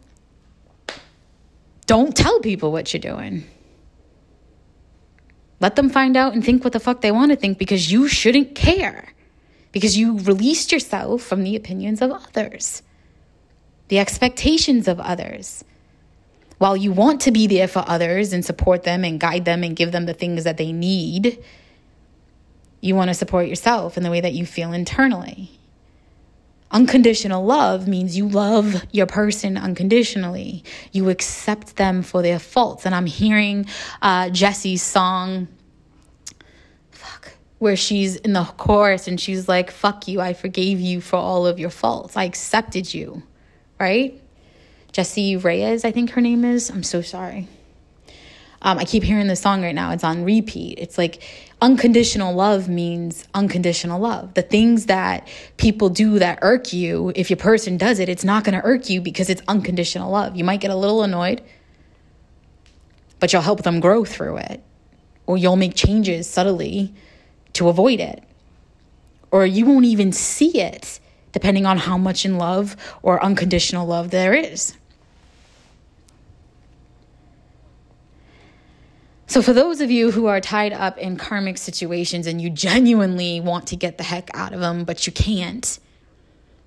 Don't 1.87 2.17
tell 2.17 2.41
people 2.41 2.73
what 2.73 2.93
you're 2.93 3.01
doing. 3.01 3.45
Let 5.61 5.77
them 5.77 5.91
find 5.91 6.17
out 6.17 6.35
and 6.35 6.45
think 6.45 6.65
what 6.65 6.73
the 6.73 6.81
fuck 6.81 7.01
they 7.01 7.13
want 7.13 7.31
to 7.31 7.37
think 7.37 7.59
because 7.59 7.91
you 7.91 8.09
shouldn't 8.09 8.55
care. 8.55 9.13
Because 9.73 9.97
you 9.97 10.19
released 10.19 10.73
yourself 10.73 11.23
from 11.23 11.43
the 11.43 11.57
opinions 11.57 12.01
of 12.01 12.13
others, 12.13 12.83
the 13.89 13.99
expectations 13.99 14.87
of 14.87 15.01
others. 15.01 15.65
While 16.59 16.77
you 16.77 16.93
want 16.93 17.23
to 17.23 17.33
be 17.33 17.49
there 17.49 17.67
for 17.67 17.85
others 17.87 18.33
and 18.33 18.45
support 18.45 18.85
them 18.85 19.05
and 19.05 19.19
guide 19.19 19.45
them 19.45 19.65
and 19.65 19.75
give 19.75 19.91
them 19.91 20.07
the 20.07 20.15
things 20.15 20.45
that 20.45 20.59
they 20.59 20.71
need, 20.71 21.43
you 22.81 22.95
want 22.95 23.09
to 23.09 23.15
support 23.15 23.49
yourself 23.49 23.97
in 23.97 24.05
the 24.05 24.11
way 24.11 24.21
that 24.21 24.35
you 24.35 24.47
feel 24.47 24.73
internally. 24.73 25.59
Unconditional 26.75 27.45
love 27.45 27.87
means 27.87 28.17
you 28.17 28.29
love 28.29 28.85
your 28.91 29.07
person 29.07 29.57
unconditionally. 29.57 30.65
You 30.91 31.09
accept 31.09 31.77
them 31.77 32.03
for 32.03 32.21
their 32.21 32.41
faults. 32.41 32.85
And 32.85 32.97
I'm 32.97 33.07
hearing 33.07 33.67
uh, 34.03 34.31
Jessie's 34.31 34.83
song, 34.83 35.47
fuck, 36.91 37.35
where 37.61 37.77
she's 37.77 38.17
in 38.17 38.33
the 38.33 38.43
chorus 38.43 39.07
and 39.07 39.21
she's 39.21 39.49
like, 39.49 39.71
fuck 39.71 40.09
you, 40.09 40.21
I 40.21 40.33
forgave 40.33 40.81
you 40.81 41.01
for 41.01 41.15
all 41.15 41.47
of 41.47 41.61
your 41.61 41.71
faults. 41.71 42.17
I 42.17 42.25
accepted 42.25 42.93
you, 42.93 43.23
right? 43.79 44.21
Jessie 44.91 45.37
Reyez, 45.37 45.85
I 45.85 45.93
think 45.93 46.11
her 46.11 46.21
name 46.21 46.45
is. 46.45 46.71
I'm 46.71 46.83
so 46.83 47.03
sorry. 47.03 47.47
Um, 48.63 48.79
I 48.79 48.85
keep 48.85 49.05
hearing 49.05 49.29
this 49.29 49.41
song 49.41 49.63
right 49.63 49.75
now. 49.75 49.93
It's 49.93 50.03
on 50.03 50.25
repeat. 50.25 50.79
It's 50.81 50.99
like 50.99 51.23
unconditional 51.65 52.35
love 52.35 52.69
means 52.69 53.27
unconditional 53.33 53.99
love. 53.99 54.35
The 54.35 54.43
things 54.43 54.85
that 54.85 55.27
people 55.57 55.89
do 55.89 56.19
that 56.19 56.41
irk 56.43 56.75
you, 56.75 57.11
if 57.17 57.31
your 57.31 57.39
person 57.39 57.79
does 57.79 58.01
it, 58.01 58.11
it's 58.11 58.23
not 58.23 58.45
going 58.45 58.61
to 58.61 58.63
irk 58.67 58.91
you 58.91 59.01
because 59.01 59.31
it's 59.31 59.41
unconditional 59.49 60.11
love. 60.11 60.37
You 60.37 60.45
might 60.45 60.61
get 60.61 60.71
a 60.71 60.77
little 60.77 61.03
annoyed, 61.03 61.43
but 63.19 63.33
you'll 63.33 63.41
help 63.41 63.63
them 63.63 63.81
grow 63.81 64.05
through 64.05 64.37
it. 64.37 64.63
Or 65.27 65.39
you'll 65.39 65.57
make 65.57 65.75
changes 65.75 66.29
subtly 66.29 66.93
to 67.55 67.71
avoid 67.71 67.99
it. 67.99 68.23
Or 69.31 69.47
you 69.47 69.65
won't 69.65 69.87
even 69.87 70.13
see 70.13 70.61
it, 70.61 71.01
depending 71.33 71.65
on 71.65 71.79
how 71.79 71.97
much 71.97 72.27
in 72.27 72.37
love 72.37 72.77
or 73.01 73.25
unconditional 73.25 73.87
love 73.87 74.11
there 74.11 74.35
is. 74.35 74.77
So, 79.27 79.41
for 79.41 79.55
those 79.55 79.81
of 79.81 79.91
you 79.91 80.11
who 80.11 80.27
are 80.27 80.41
tied 80.41 80.73
up 80.73 80.99
in 80.99 81.17
karmic 81.17 81.57
situations 81.57 82.27
and 82.27 82.41
you 82.43 82.51
genuinely 82.51 83.41
want 83.41 83.69
to 83.69 83.77
get 83.77 83.97
the 83.97 84.05
heck 84.05 84.31
out 84.35 84.53
of 84.53 84.61
them, 84.61 84.85
but 84.85 85.07
you 85.07 85.13
can't, 85.13 85.79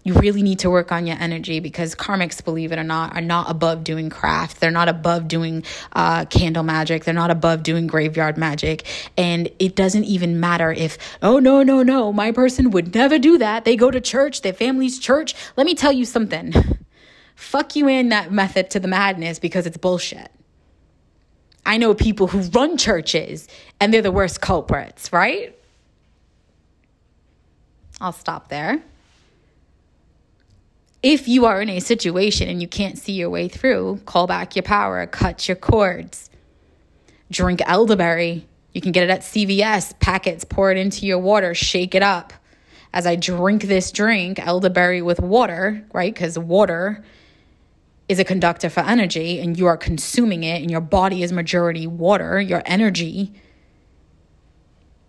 you 0.07 0.13
really 0.13 0.41
need 0.41 0.59
to 0.59 0.69
work 0.69 0.91
on 0.91 1.05
your 1.05 1.17
energy 1.19 1.59
because 1.59 1.93
karmics, 1.93 2.43
believe 2.43 2.71
it 2.71 2.79
or 2.79 2.83
not, 2.83 3.13
are 3.13 3.21
not 3.21 3.51
above 3.51 3.83
doing 3.83 4.09
craft. 4.09 4.59
They're 4.59 4.71
not 4.71 4.87
above 4.87 5.27
doing 5.27 5.65
uh, 5.91 6.23
candle 6.25 6.63
magic. 6.63 7.03
They're 7.03 7.13
not 7.13 7.29
above 7.29 7.61
doing 7.61 7.87
graveyard 7.87 8.37
magic. 8.37 8.85
And 9.17 9.49
it 9.59 9.75
doesn't 9.75 10.05
even 10.05 10.39
matter 10.39 10.71
if, 10.71 10.97
oh, 11.21 11.39
no, 11.39 11.61
no, 11.61 11.83
no, 11.83 12.13
my 12.13 12.31
person 12.31 12.71
would 12.71 12.95
never 12.95 13.19
do 13.19 13.37
that. 13.37 13.65
They 13.65 13.75
go 13.75 13.91
to 13.91 13.99
church, 13.99 14.41
their 14.41 14.53
family's 14.53 14.97
church. 14.97 15.35
Let 15.57 15.65
me 15.65 15.75
tell 15.75 15.91
you 15.91 16.05
something. 16.05 16.53
Fuck 17.35 17.75
you 17.75 17.87
in 17.87 18.09
that 18.09 18.31
method 18.31 18.69
to 18.71 18.79
the 18.79 18.87
madness 18.87 19.39
because 19.39 19.67
it's 19.67 19.77
bullshit. 19.77 20.31
I 21.67 21.77
know 21.77 21.93
people 21.93 22.25
who 22.25 22.39
run 22.39 22.77
churches 22.77 23.47
and 23.79 23.93
they're 23.93 24.01
the 24.01 24.11
worst 24.11 24.41
culprits, 24.41 25.13
right? 25.13 25.55
I'll 28.01 28.13
stop 28.13 28.49
there 28.49 28.81
if 31.03 31.27
you 31.27 31.45
are 31.45 31.61
in 31.61 31.69
a 31.69 31.79
situation 31.79 32.49
and 32.49 32.61
you 32.61 32.67
can't 32.67 32.97
see 32.97 33.13
your 33.13 33.29
way 33.29 33.47
through, 33.47 34.01
call 34.05 34.27
back 34.27 34.55
your 34.55 34.63
power, 34.63 35.05
cut 35.05 35.47
your 35.47 35.55
cords, 35.55 36.29
drink 37.31 37.61
elderberry. 37.65 38.47
You 38.73 38.81
can 38.81 38.91
get 38.91 39.03
it 39.03 39.09
at 39.09 39.21
CVS, 39.21 39.97
packets, 39.99 40.43
pour 40.43 40.71
it 40.71 40.77
into 40.77 41.05
your 41.05 41.19
water, 41.19 41.53
shake 41.53 41.95
it 41.95 42.03
up. 42.03 42.33
As 42.93 43.05
I 43.05 43.15
drink 43.15 43.63
this 43.63 43.91
drink, 43.91 44.39
elderberry 44.39 45.01
with 45.01 45.19
water, 45.19 45.85
right? 45.93 46.13
Because 46.13 46.37
water 46.37 47.03
is 48.07 48.19
a 48.19 48.23
conductor 48.23 48.69
for 48.69 48.81
energy 48.81 49.39
and 49.39 49.57
you 49.57 49.65
are 49.65 49.77
consuming 49.77 50.43
it, 50.43 50.61
and 50.61 50.71
your 50.71 50.81
body 50.81 51.23
is 51.23 51.31
majority 51.31 51.87
water, 51.87 52.39
your 52.39 52.63
energy 52.65 53.33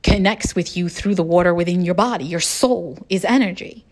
connects 0.02 0.54
with 0.54 0.76
you 0.76 0.88
through 0.88 1.14
the 1.14 1.22
water 1.22 1.52
within 1.52 1.84
your 1.84 1.94
body. 1.94 2.24
Your 2.24 2.40
soul 2.40 2.98
is 3.08 3.24
energy. 3.24 3.84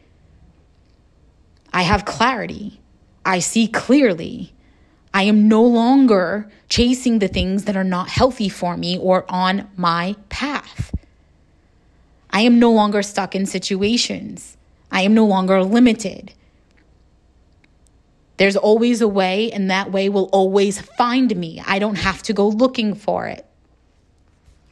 I 1.72 1.82
have 1.82 2.04
clarity. 2.04 2.80
I 3.24 3.40
see 3.40 3.68
clearly. 3.68 4.52
I 5.12 5.22
am 5.24 5.48
no 5.48 5.62
longer 5.62 6.50
chasing 6.68 7.18
the 7.18 7.28
things 7.28 7.64
that 7.64 7.76
are 7.76 7.84
not 7.84 8.08
healthy 8.08 8.48
for 8.48 8.76
me 8.76 8.98
or 8.98 9.24
on 9.28 9.68
my 9.76 10.16
path. 10.28 10.94
I 12.30 12.40
am 12.40 12.58
no 12.58 12.70
longer 12.72 13.02
stuck 13.02 13.34
in 13.34 13.46
situations. 13.46 14.56
I 14.90 15.02
am 15.02 15.14
no 15.14 15.26
longer 15.26 15.62
limited. 15.62 16.32
There's 18.36 18.56
always 18.56 19.00
a 19.00 19.08
way, 19.08 19.50
and 19.50 19.70
that 19.70 19.90
way 19.90 20.08
will 20.08 20.28
always 20.32 20.80
find 20.80 21.34
me. 21.36 21.62
I 21.66 21.78
don't 21.78 21.96
have 21.96 22.22
to 22.24 22.32
go 22.32 22.48
looking 22.48 22.94
for 22.94 23.26
it. 23.26 23.46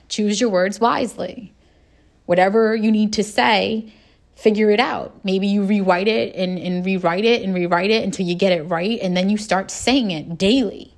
Choose 0.08 0.40
your 0.40 0.50
words 0.50 0.80
wisely. 0.80 1.54
Whatever 2.26 2.74
you 2.76 2.92
need 2.92 3.12
to 3.14 3.24
say, 3.24 3.92
figure 4.34 4.70
it 4.70 4.80
out. 4.80 5.24
Maybe 5.24 5.46
you 5.46 5.64
rewrite 5.64 6.08
it 6.08 6.34
and, 6.34 6.58
and 6.58 6.84
rewrite 6.84 7.24
it 7.24 7.42
and 7.42 7.54
rewrite 7.54 7.90
it 7.90 8.04
until 8.04 8.26
you 8.26 8.34
get 8.34 8.52
it 8.52 8.62
right, 8.64 8.98
and 9.00 9.16
then 9.16 9.30
you 9.30 9.38
start 9.38 9.70
saying 9.70 10.10
it 10.10 10.36
daily. 10.36 10.94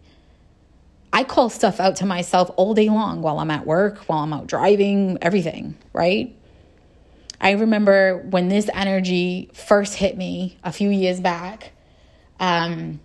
I 1.12 1.24
call 1.24 1.48
stuff 1.48 1.80
out 1.80 1.96
to 1.96 2.06
myself 2.06 2.50
all 2.56 2.74
day 2.74 2.88
long 2.88 3.22
while 3.22 3.38
I'm 3.38 3.50
at 3.50 3.66
work, 3.66 3.98
while 4.00 4.18
I'm 4.18 4.32
out 4.32 4.48
driving, 4.48 5.18
everything, 5.22 5.76
right? 5.92 6.36
I 7.40 7.52
remember 7.52 8.18
when 8.18 8.48
this 8.48 8.68
energy 8.74 9.50
first 9.54 9.94
hit 9.94 10.16
me 10.16 10.58
a 10.64 10.72
few 10.72 10.90
years 10.90 11.20
back. 11.20 11.72
Um, 12.38 13.00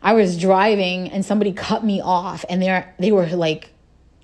I 0.00 0.14
was 0.14 0.38
driving 0.38 1.10
and 1.10 1.24
somebody 1.24 1.52
cut 1.52 1.84
me 1.84 2.00
off, 2.00 2.44
and 2.48 2.62
they 2.62 2.84
they 2.98 3.12
were 3.12 3.26
like 3.26 3.70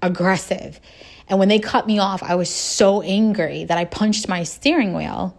aggressive, 0.02 0.80
and 1.28 1.38
when 1.38 1.48
they 1.48 1.58
cut 1.58 1.86
me 1.86 1.98
off, 1.98 2.22
I 2.22 2.34
was 2.34 2.50
so 2.50 3.02
angry 3.02 3.64
that 3.64 3.78
I 3.78 3.84
punched 3.84 4.28
my 4.28 4.42
steering 4.42 4.94
wheel. 4.94 5.36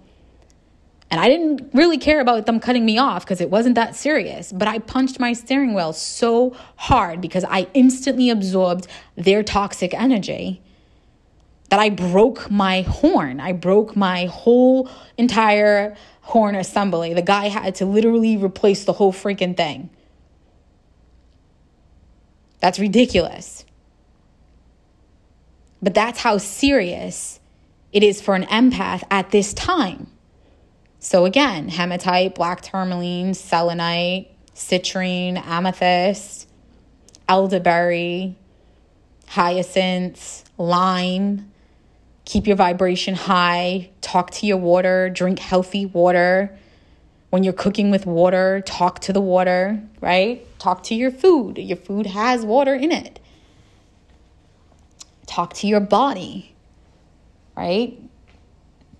And 1.11 1.21
I 1.21 1.29
didn't 1.29 1.69
really 1.73 1.99
care 1.99 2.19
about 2.19 2.47
them 2.47 2.59
cutting 2.59 2.83
me 2.83 2.97
off 2.97 3.23
because 3.23 3.39
it 3.39 3.51
wasn't 3.51 3.75
that 3.75 3.95
serious. 3.95 4.51
But 4.51 4.67
I 4.67 4.79
punched 4.79 5.19
my 5.19 5.33
steering 5.33 5.75
wheel 5.75 5.93
so 5.93 6.55
hard 6.75 7.21
because 7.21 7.45
I 7.45 7.67
instantly 7.73 8.29
absorbed 8.31 8.87
their 9.15 9.43
toxic 9.43 9.93
energy 9.93 10.61
that 11.69 11.79
I 11.79 11.89
broke 11.89 12.49
my 12.49 12.81
horn. 12.81 13.39
I 13.39 13.51
broke 13.53 13.95
my 13.95 14.25
whole 14.25 14.89
entire 15.17 15.95
horn 16.25 16.55
assembly. 16.55 17.13
The 17.13 17.21
guy 17.21 17.49
had 17.49 17.75
to 17.75 17.85
literally 17.85 18.35
replace 18.35 18.83
the 18.83 18.93
whole 18.93 19.13
freaking 19.13 19.55
thing. 19.55 19.91
That's 22.59 22.79
ridiculous. 22.79 23.63
But 25.83 25.93
that's 25.93 26.19
how 26.19 26.39
serious 26.39 27.39
it 27.93 28.01
is 28.01 28.21
for 28.21 28.33
an 28.33 28.43
empath 28.45 29.03
at 29.11 29.29
this 29.29 29.53
time. 29.53 30.07
So 30.97 31.25
again, 31.25 31.69
hematite, 31.69 32.33
black 32.33 32.61
tourmaline, 32.61 33.35
selenite, 33.35 34.31
citrine, 34.55 35.37
amethyst, 35.45 36.49
elderberry, 37.29 38.35
hyacinths, 39.27 40.43
lime. 40.57 41.51
Keep 42.25 42.47
your 42.47 42.55
vibration 42.55 43.15
high. 43.15 43.89
Talk 44.01 44.31
to 44.31 44.45
your 44.45 44.57
water. 44.57 45.09
Drink 45.09 45.39
healthy 45.39 45.85
water. 45.85 46.57
When 47.29 47.43
you're 47.43 47.53
cooking 47.53 47.91
with 47.91 48.05
water, 48.05 48.61
talk 48.65 48.99
to 49.01 49.13
the 49.13 49.21
water, 49.21 49.81
right? 50.01 50.45
Talk 50.59 50.83
to 50.83 50.95
your 50.95 51.11
food. 51.11 51.57
Your 51.57 51.77
food 51.77 52.07
has 52.07 52.45
water 52.45 52.73
in 52.73 52.91
it. 52.91 53.19
Talk 55.27 55.53
to 55.55 55.67
your 55.67 55.81
body, 55.81 56.55
right? 57.57 57.99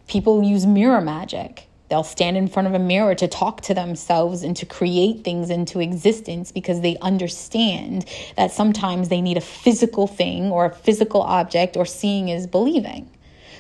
People 0.08 0.44
use 0.44 0.66
mirror 0.66 1.02
magic. 1.02 1.68
They'll 1.90 2.04
stand 2.04 2.36
in 2.36 2.48
front 2.48 2.68
of 2.68 2.74
a 2.74 2.80
mirror 2.80 3.16
to 3.16 3.28
talk 3.28 3.62
to 3.62 3.74
themselves 3.74 4.44
and 4.44 4.58
to 4.58 4.66
create 4.66 5.24
things 5.24 5.50
into 5.50 5.80
existence 5.80 6.52
because 6.52 6.82
they 6.82 6.98
understand 6.98 8.06
that 8.38 8.52
sometimes 8.52 9.10
they 9.10 9.22
need 9.22 9.38
a 9.38 9.42
physical 9.42 10.08
thing 10.08 10.52
or 10.52 10.66
a 10.66 10.74
physical 10.74 11.22
object, 11.22 11.78
or 11.78 11.86
seeing 11.86 12.30
is 12.30 12.48
believing. 12.48 13.10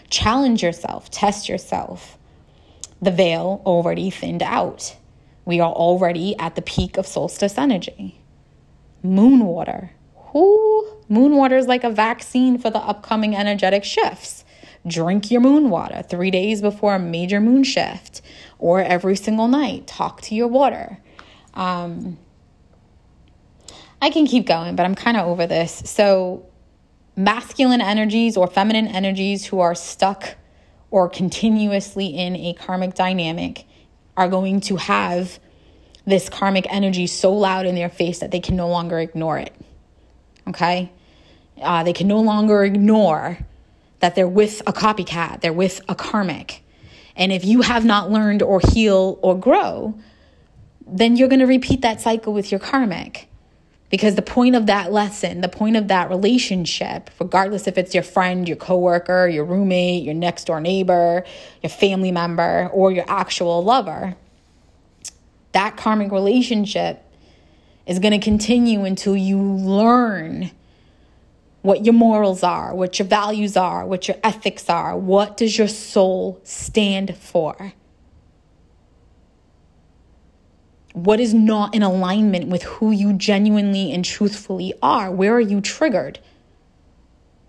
Challenge 0.10 0.62
yourself, 0.62 1.10
test 1.10 1.50
yourself. 1.50 2.18
The 3.02 3.12
veil 3.12 3.62
already 3.66 4.10
thinned 4.10 4.44
out. 4.44 4.96
We 5.46 5.60
are 5.60 5.72
already 5.72 6.38
at 6.40 6.56
the 6.56 6.62
peak 6.62 6.98
of 6.98 7.06
solstice 7.06 7.58
energy. 7.58 8.20
Moon 9.04 9.46
water. 9.46 9.92
Whoo, 10.34 10.86
moon 11.08 11.36
water 11.36 11.56
is 11.58 11.68
like 11.68 11.84
a 11.84 11.90
vaccine 11.90 12.58
for 12.58 12.70
the 12.70 12.80
upcoming 12.80 13.36
energetic 13.36 13.84
shifts. 13.84 14.44
Drink 14.88 15.32
your 15.32 15.42
moon 15.42 15.70
water 15.70 16.04
three 16.04 16.32
days 16.32 16.62
before 16.62 16.96
a 16.96 17.00
major 17.00 17.40
moon 17.40 17.64
shift 17.64 18.22
or 18.60 18.82
every 18.82 19.16
single 19.16 19.48
night. 19.48 19.88
Talk 19.88 20.22
to 20.22 20.36
your 20.36 20.48
water. 20.48 21.00
Um, 21.54 22.18
I 24.02 24.10
can 24.10 24.28
keep 24.28 24.46
going, 24.46 24.76
but 24.76 24.86
I'm 24.86 24.96
kind 24.96 25.18
of 25.18 25.28
over 25.28 25.48
this. 25.48 25.82
So, 25.86 26.46
masculine 27.16 27.82
energies 27.82 28.36
or 28.38 28.48
feminine 28.48 28.88
energies 28.88 29.46
who 29.46 29.60
are 29.60 29.76
stuck 29.76 30.36
or 30.92 31.10
continuously 31.10 32.08
in 32.08 32.36
a 32.36 32.54
karmic 32.54 32.94
dynamic 32.94 33.66
are 34.18 34.28
going 34.28 34.62
to 34.62 34.76
have 34.76 35.40
this 36.06 36.30
karmic 36.30 36.66
energy 36.70 37.08
so 37.08 37.34
loud 37.34 37.66
in 37.66 37.76
their 37.76 37.90
face 37.90 38.20
that 38.20 38.32
they 38.32 38.40
can 38.40 38.56
no 38.56 38.70
longer 38.70 39.00
ignore 39.00 39.38
it. 39.38 39.54
Okay? 40.48 40.92
Uh, 41.62 41.84
they 41.84 41.94
can 41.94 42.08
no 42.08 42.20
longer 42.20 42.64
ignore 42.64 43.40
that 44.00 44.16
they're 44.16 44.28
with 44.28 44.62
a 44.68 44.74
copycat, 44.74 45.42
they're 45.42 45.54
with 45.54 45.82
a 45.90 45.96
karmic. 45.96 46.64
And 47.16 47.32
if 47.32 47.46
you 47.46 47.62
have 47.62 47.86
not 47.86 48.12
learned 48.12 48.44
or 48.44 48.60
heal 48.60 49.18
or 49.22 49.40
grow, 49.40 49.98
then 50.86 51.16
you're 51.16 51.30
going 51.30 51.40
to 51.40 51.48
repeat 51.48 51.82
that 51.82 52.02
cycle 52.02 52.34
with 52.34 52.52
your 52.52 52.60
karmic. 52.60 53.30
Because 53.90 54.16
the 54.16 54.22
point 54.22 54.56
of 54.56 54.66
that 54.66 54.92
lesson, 54.92 55.42
the 55.42 55.48
point 55.48 55.76
of 55.76 55.88
that 55.90 56.10
relationship, 56.10 57.10
regardless 57.20 57.68
if 57.68 57.78
it's 57.78 57.94
your 57.94 58.04
friend, 58.04 58.48
your 58.48 58.58
coworker, 58.58 59.28
your 59.28 59.46
roommate, 59.46 60.04
your 60.04 60.16
next 60.16 60.46
door 60.46 60.60
neighbor, 60.60 61.24
your 61.62 61.70
family 61.70 62.12
member, 62.12 62.70
or 62.74 62.92
your 62.92 63.06
actual 63.08 63.64
lover, 63.64 64.16
that 65.52 65.78
karmic 65.78 66.12
relationship 66.12 67.04
is 67.86 68.00
going 68.00 68.12
to 68.12 68.24
continue 68.24 68.84
until 68.84 69.16
you 69.16 69.40
learn 69.40 70.52
what 71.62 71.84
your 71.84 71.94
morals 71.94 72.44
are, 72.44 72.76
what 72.76 73.00
your 73.00 73.08
values 73.08 73.58
are, 73.58 73.86
what 73.86 74.08
your 74.08 74.18
ethics 74.24 74.70
are. 74.70 74.96
What 74.96 75.36
does 75.36 75.58
your 75.58 75.68
soul 75.68 76.40
stand 76.44 77.18
for? 77.18 77.74
What 80.96 81.20
is 81.20 81.34
not 81.34 81.76
in 81.76 81.84
alignment 81.84 82.48
with 82.48 82.64
who 82.64 82.90
you 82.90 83.12
genuinely 83.12 83.92
and 83.92 84.06
truthfully 84.06 84.74
are? 84.82 85.12
Where 85.12 85.34
are 85.34 85.42
you 85.42 85.60
triggered? 85.60 86.20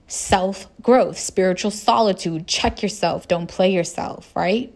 Self 0.08 0.66
growth, 0.82 1.16
spiritual 1.16 1.70
solitude. 1.70 2.48
Check 2.48 2.82
yourself. 2.82 3.28
Don't 3.28 3.46
play 3.46 3.72
yourself, 3.72 4.34
right? 4.34 4.74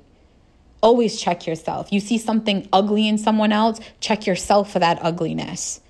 Always 0.85 1.21
check 1.21 1.49
yourself. 1.49 1.93
You 1.93 1.99
see 1.99 2.16
something 2.16 2.68
ugly 2.73 3.09
in 3.09 3.18
someone 3.18 3.51
else, 3.51 3.81
check 3.99 4.25
yourself 4.25 4.71
for 4.71 4.79
that 4.79 5.01
ugliness, 5.03 5.81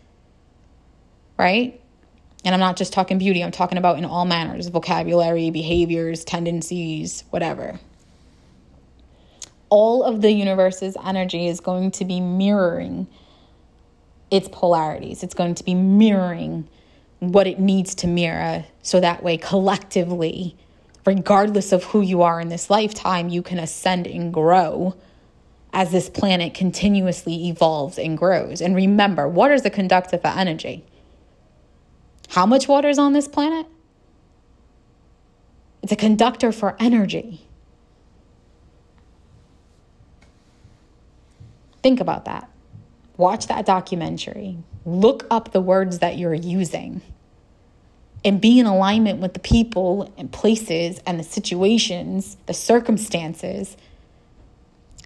right? 1.38 1.78
And 2.46 2.54
I'm 2.54 2.60
not 2.60 2.78
just 2.78 2.94
talking 2.94 3.18
beauty, 3.18 3.44
I'm 3.44 3.50
talking 3.50 3.76
about 3.76 3.98
in 3.98 4.06
all 4.06 4.24
manners 4.24 4.68
vocabulary, 4.68 5.50
behaviors, 5.50 6.24
tendencies, 6.24 7.24
whatever 7.28 7.78
all 9.70 10.02
of 10.02 10.20
the 10.20 10.32
universe's 10.32 10.96
energy 11.04 11.46
is 11.46 11.60
going 11.60 11.92
to 11.92 12.04
be 12.04 12.20
mirroring 12.20 13.06
its 14.30 14.48
polarities. 14.48 15.22
It's 15.22 15.34
going 15.34 15.54
to 15.56 15.64
be 15.64 15.74
mirroring 15.74 16.68
what 17.20 17.46
it 17.46 17.58
needs 17.58 17.94
to 17.94 18.06
mirror 18.06 18.64
so 18.82 19.00
that 19.00 19.22
way 19.22 19.36
collectively 19.36 20.56
regardless 21.06 21.72
of 21.72 21.84
who 21.84 22.00
you 22.00 22.22
are 22.22 22.40
in 22.40 22.48
this 22.48 22.70
lifetime 22.70 23.28
you 23.28 23.42
can 23.42 23.58
ascend 23.58 24.06
and 24.06 24.32
grow 24.32 24.94
as 25.72 25.90
this 25.90 26.08
planet 26.08 26.54
continuously 26.54 27.48
evolves 27.48 27.98
and 27.98 28.18
grows. 28.18 28.60
And 28.60 28.74
remember 28.74 29.28
water 29.28 29.54
is 29.54 29.64
a 29.64 29.70
conductor 29.70 30.18
for 30.18 30.28
energy. 30.28 30.84
How 32.30 32.46
much 32.46 32.66
water 32.66 32.88
is 32.88 32.98
on 32.98 33.12
this 33.12 33.28
planet? 33.28 33.66
It's 35.82 35.92
a 35.92 35.96
conductor 35.96 36.52
for 36.52 36.76
energy 36.80 37.46
Think 41.82 42.00
about 42.00 42.24
that. 42.26 42.50
Watch 43.16 43.46
that 43.48 43.66
documentary. 43.66 44.58
Look 44.84 45.26
up 45.30 45.52
the 45.52 45.60
words 45.60 45.98
that 45.98 46.16
you're 46.16 46.34
using 46.34 47.02
and 48.24 48.40
be 48.40 48.58
in 48.58 48.66
alignment 48.66 49.20
with 49.20 49.34
the 49.34 49.40
people 49.40 50.12
and 50.16 50.30
places 50.30 51.00
and 51.06 51.18
the 51.18 51.24
situations, 51.24 52.36
the 52.46 52.54
circumstances 52.54 53.76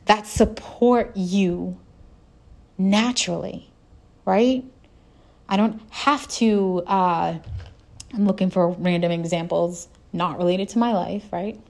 that 0.07 0.27
support 0.27 1.17
you 1.17 1.79
naturally, 2.77 3.71
right? 4.25 4.65
I 5.49 5.57
don't 5.57 5.81
have 5.91 6.27
to, 6.29 6.83
uh, 6.87 7.39
I'm 8.13 8.27
looking 8.27 8.51
for 8.51 8.71
random 8.71 9.13
examples 9.13 9.89
not 10.13 10.39
related 10.39 10.69
to 10.71 10.79
my 10.79 10.93
life, 10.93 11.25
right? 11.33 11.61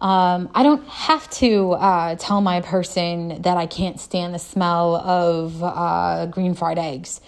Um, 0.00 0.50
I 0.54 0.62
don't 0.62 0.86
have 0.88 1.30
to 1.30 1.72
uh, 1.72 2.16
tell 2.16 2.40
my 2.40 2.60
person 2.60 3.40
that 3.42 3.56
I 3.56 3.66
can't 3.66 3.98
stand 3.98 4.34
the 4.34 4.38
smell 4.38 4.96
of 4.96 5.62
uh, 5.62 6.26
green 6.26 6.54
fried 6.54 6.78
eggs. 6.78 7.20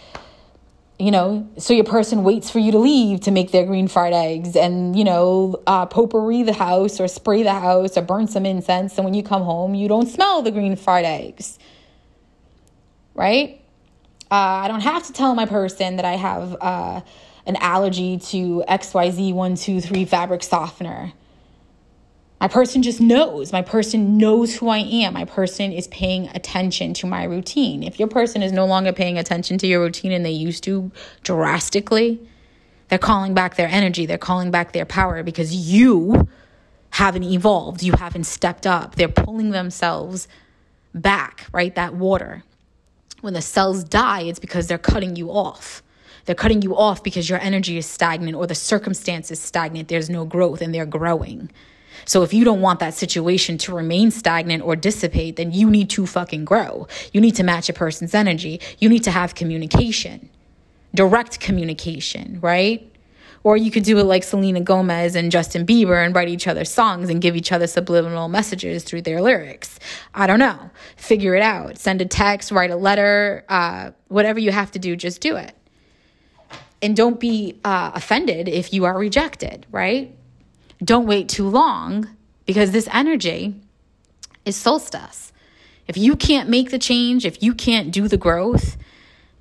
You 0.99 1.11
know, 1.11 1.49
so 1.59 1.75
your 1.75 1.85
person 1.85 2.25
waits 2.25 2.51
for 2.51 2.59
you 2.59 2.73
to 2.73 2.79
leave 2.79 3.21
to 3.21 3.31
make 3.31 3.51
their 3.51 3.67
green 3.67 3.87
fried 3.87 4.14
eggs 4.14 4.57
and, 4.57 4.97
you 4.97 5.05
know, 5.05 5.62
uh, 5.67 5.85
potpourri 5.87 6.43
the 6.43 6.55
house 6.55 7.01
or 7.01 7.07
spray 7.07 7.43
the 7.43 7.53
house 7.53 7.99
or 7.99 8.03
burn 8.03 8.29
some 8.29 8.47
incense. 8.47 8.97
And 8.97 9.05
when 9.05 9.12
you 9.12 9.23
come 9.23 9.43
home, 9.43 9.75
you 9.75 9.89
don't 9.89 10.09
smell 10.09 10.41
the 10.41 10.51
green 10.51 10.75
fried 10.75 11.05
eggs. 11.05 11.59
Right? 13.14 13.61
Uh, 14.31 14.35
I 14.35 14.69
don't 14.69 14.81
have 14.81 15.07
to 15.07 15.12
tell 15.12 15.35
my 15.35 15.45
person 15.45 15.97
that 15.97 16.07
I 16.07 16.17
have 16.17 16.57
uh, 16.61 17.01
an 17.45 17.57
allergy 17.57 18.19
to 18.19 18.64
XYZ123 18.67 20.09
fabric 20.09 20.43
softener 20.43 21.12
my 22.41 22.49
person 22.49 22.82
just 22.82 23.01
knows. 23.01 23.53
My 23.53 23.62
person 23.62 24.18
knows 24.18 24.55
who 24.55 24.68
I 24.68 24.78
am. 24.78 25.14
My 25.14 25.24
person 25.24 25.72
is 25.72 25.89
paying 25.89 26.28
attention 26.28 26.93
to 26.95 27.07
my 27.07 27.24
routine. 27.24 27.82
If 27.82 27.99
your 27.99 28.09
person 28.09 28.43
is 28.43 28.53
no 28.53 28.66
longer 28.66 28.93
paying 28.93 29.16
attention 29.16 29.57
to 29.59 29.66
your 29.66 29.80
routine 29.80 30.12
and 30.12 30.24
they 30.24 30.32
used 30.32 30.62
to 30.64 30.91
drastically, 31.22 32.20
they're 32.89 32.99
calling 32.99 33.32
back 33.32 33.57
their 33.57 33.68
energy, 33.68 34.05
they're 34.05 34.18
calling 34.18 34.51
back 34.51 34.72
their 34.72 34.84
power 34.84 35.22
because 35.22 35.55
you 35.55 36.28
haven't 36.91 37.24
evolved, 37.24 37.82
you 37.82 37.93
haven't 37.93 38.24
stepped 38.24 38.66
up. 38.66 38.97
They're 38.97 39.09
pulling 39.09 39.51
themselves 39.51 40.28
back, 40.95 41.47
right? 41.53 41.74
That 41.74 41.95
water. 41.95 42.45
When 43.22 43.32
the 43.32 43.43
cells 43.43 43.82
die, 43.82 44.22
it's 44.22 44.39
because 44.39 44.66
they're 44.66 44.78
cutting 44.78 45.16
you 45.16 45.30
off. 45.30 45.82
They're 46.26 46.34
cutting 46.34 46.61
you 46.61 46.76
off 46.76 47.03
because 47.03 47.30
your 47.30 47.39
energy 47.41 47.78
is 47.78 47.87
stagnant 47.87 48.37
or 48.37 48.47
the 48.47 48.55
circumstance 48.55 49.30
is 49.30 49.41
stagnant. 49.41 49.89
There's 49.89 50.11
no 50.11 50.26
growth 50.26 50.61
and 50.61 50.74
they're 50.74 50.84
growing. 50.84 51.51
So 52.07 52.23
if 52.23 52.33
you 52.33 52.45
don't 52.45 52.61
want 52.61 52.81
that 52.81 52.95
situation 52.95 53.59
to 53.59 53.75
remain 53.75 54.11
stagnant 54.11 54.63
or 54.63 54.77
dissipate, 54.77 55.37
then 55.37 55.53
you 55.53 55.69
need 55.69 55.91
to 55.91 56.07
fucking 56.07 56.45
grow. 56.45 56.87
You 57.13 57.21
need 57.21 57.35
to 57.35 57.43
match 57.43 57.69
a 57.69 57.73
person's 57.73 58.15
energy. 58.15 58.61
You 58.79 58.89
need 58.89 59.03
to 59.05 59.11
have 59.11 59.35
communication, 59.35 60.31
direct 60.95 61.41
communication, 61.41 62.39
right? 62.41 62.91
Or 63.43 63.57
you 63.57 63.71
could 63.71 63.85
do 63.85 63.99
it 63.99 64.05
like 64.05 64.25
Selena 64.25 64.61
Gomez 64.61 65.15
and 65.15 65.31
Justin 65.31 65.67
Bieber 65.67 66.05
and 66.05 66.15
write 66.15 66.29
each 66.29 66.49
other 66.49 66.65
songs 66.65 67.11
and 67.11 67.21
give 67.21 67.37
each 67.37 67.53
other 67.53 67.67
subliminal 67.67 68.29
messages 68.29 68.83
through 68.83 69.03
their 69.03 69.21
lyrics. 69.21 69.79
I 70.15 70.27
don't 70.27 70.41
know. 70.41 70.71
Figure 70.97 71.35
it 71.37 71.43
out. 71.43 71.79
Send 71.79 72.01
a 72.03 72.07
text, 72.07 72.51
write 72.51 72.71
a 72.71 72.77
letter, 72.77 73.45
uh, 73.49 73.93
whatever 74.09 74.41
you 74.41 74.51
have 74.53 74.71
to 74.73 74.79
do, 74.79 74.97
just 74.97 75.21
do 75.21 75.37
it. 75.37 75.55
And 76.83 76.97
don't 76.97 77.21
be 77.21 77.61
uh, 77.65 77.93
offended 77.95 78.49
if 78.49 78.73
you 78.73 78.85
are 78.85 78.99
rejected, 78.99 79.67
right? 79.71 80.13
Don't 80.83 81.07
wait 81.07 81.29
too 81.29 81.49
long 81.49 82.09
because 82.45 82.70
this 82.70 82.89
energy 82.93 83.55
is 84.45 84.57
solstice. 84.57 85.33
If 85.89 85.97
you 85.97 86.16
can't 86.16 86.49
make 86.49 86.70
the 86.70 86.79
change, 86.79 87.24
if 87.24 87.43
you 87.43 87.55
can't 87.55 87.91
do 87.91 88.09
the 88.09 88.16
growth, 88.16 88.77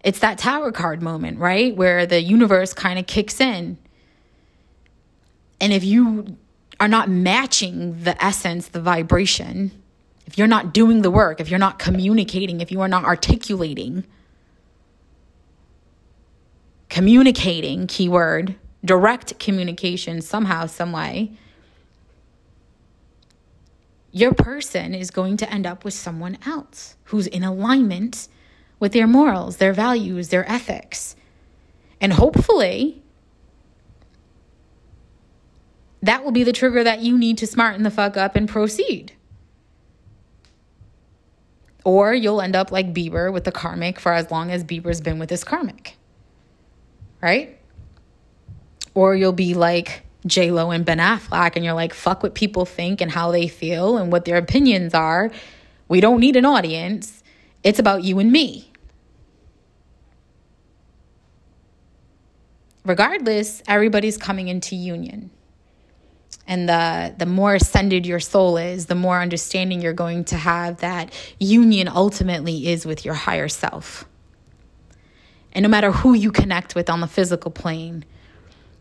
it's 0.03 0.19
that 0.19 0.37
tower 0.37 0.71
card 0.71 1.01
moment, 1.01 1.39
right? 1.39 1.75
Where 1.75 2.05
the 2.05 2.21
universe 2.21 2.73
kind 2.73 2.99
of 2.99 3.07
kicks 3.07 3.41
in. 3.41 3.77
And 5.59 5.73
if 5.73 5.83
you 5.83 6.37
are 6.79 6.87
not 6.87 7.09
matching 7.09 8.03
the 8.03 8.21
essence, 8.23 8.67
the 8.67 8.81
vibration, 8.81 9.71
if 10.27 10.37
you're 10.37 10.47
not 10.47 10.73
doing 10.73 11.01
the 11.01 11.11
work, 11.11 11.39
if 11.39 11.49
you're 11.49 11.59
not 11.59 11.79
communicating, 11.79 12.61
if 12.61 12.71
you 12.71 12.81
are 12.81 12.87
not 12.87 13.05
articulating, 13.05 14.03
communicating, 16.89 17.87
keyword, 17.87 18.55
direct 18.85 19.39
communication 19.39 20.21
somehow, 20.21 20.67
some 20.67 20.91
way, 20.91 21.31
your 24.11 24.33
person 24.33 24.95
is 24.95 25.11
going 25.11 25.35
to 25.37 25.51
end 25.51 25.65
up 25.65 25.83
with 25.83 25.93
someone 25.93 26.37
else 26.45 26.95
who's 27.05 27.27
in 27.27 27.43
alignment 27.43 28.29
with 28.79 28.93
their 28.93 29.07
morals, 29.07 29.57
their 29.57 29.73
values, 29.73 30.29
their 30.29 30.49
ethics. 30.49 31.15
And 31.99 32.13
hopefully, 32.13 33.01
that 36.01 36.23
will 36.23 36.31
be 36.31 36.43
the 36.43 36.53
trigger 36.53 36.83
that 36.83 37.01
you 37.01 37.17
need 37.17 37.37
to 37.39 37.47
smarten 37.47 37.83
the 37.83 37.91
fuck 37.91 38.15
up 38.15 38.35
and 38.35 38.47
proceed. 38.47 39.13
Or 41.83 42.13
you'll 42.13 42.41
end 42.41 42.55
up 42.55 42.71
like 42.71 42.93
Bieber 42.93 43.33
with 43.33 43.43
the 43.43 43.51
karmic 43.51 43.99
for 43.99 44.13
as 44.13 44.31
long 44.31 44.49
as 44.49 44.63
Bieber's 44.63 45.01
been 45.01 45.19
with 45.19 45.29
his 45.29 45.43
karmic. 45.43 45.97
Right? 47.21 47.59
Or 48.95 49.15
you'll 49.15 49.33
be 49.33 49.53
like 49.53 50.03
J 50.25 50.49
Lo 50.49 50.71
and 50.71 50.83
Ben 50.83 50.97
Affleck, 50.97 51.55
and 51.55 51.63
you're 51.63 51.75
like, 51.75 51.93
fuck 51.93 52.23
what 52.23 52.33
people 52.33 52.65
think 52.65 52.99
and 52.99 53.11
how 53.11 53.31
they 53.31 53.47
feel 53.47 53.97
and 53.97 54.11
what 54.11 54.25
their 54.25 54.37
opinions 54.37 54.95
are. 54.95 55.29
We 55.87 56.01
don't 56.01 56.19
need 56.19 56.35
an 56.35 56.45
audience. 56.45 57.21
It's 57.63 57.77
about 57.77 58.03
you 58.03 58.17
and 58.17 58.31
me. 58.31 58.71
Regardless, 62.83 63.61
everybody's 63.67 64.17
coming 64.17 64.47
into 64.47 64.75
union. 64.75 65.31
And 66.47 66.69
the, 66.69 67.15
the 67.17 67.25
more 67.25 67.55
ascended 67.55 68.05
your 68.05 68.19
soul 68.19 68.57
is, 68.57 68.85
the 68.85 68.95
more 68.95 69.19
understanding 69.19 69.81
you're 69.81 69.93
going 69.93 70.25
to 70.25 70.35
have 70.35 70.77
that 70.77 71.11
union 71.39 71.87
ultimately 71.87 72.67
is 72.67 72.85
with 72.85 73.03
your 73.03 73.15
higher 73.15 73.47
self. 73.47 74.05
And 75.53 75.63
no 75.63 75.69
matter 75.69 75.91
who 75.91 76.13
you 76.13 76.31
connect 76.31 76.75
with 76.75 76.89
on 76.89 76.99
the 76.99 77.07
physical 77.07 77.49
plane, 77.49 78.05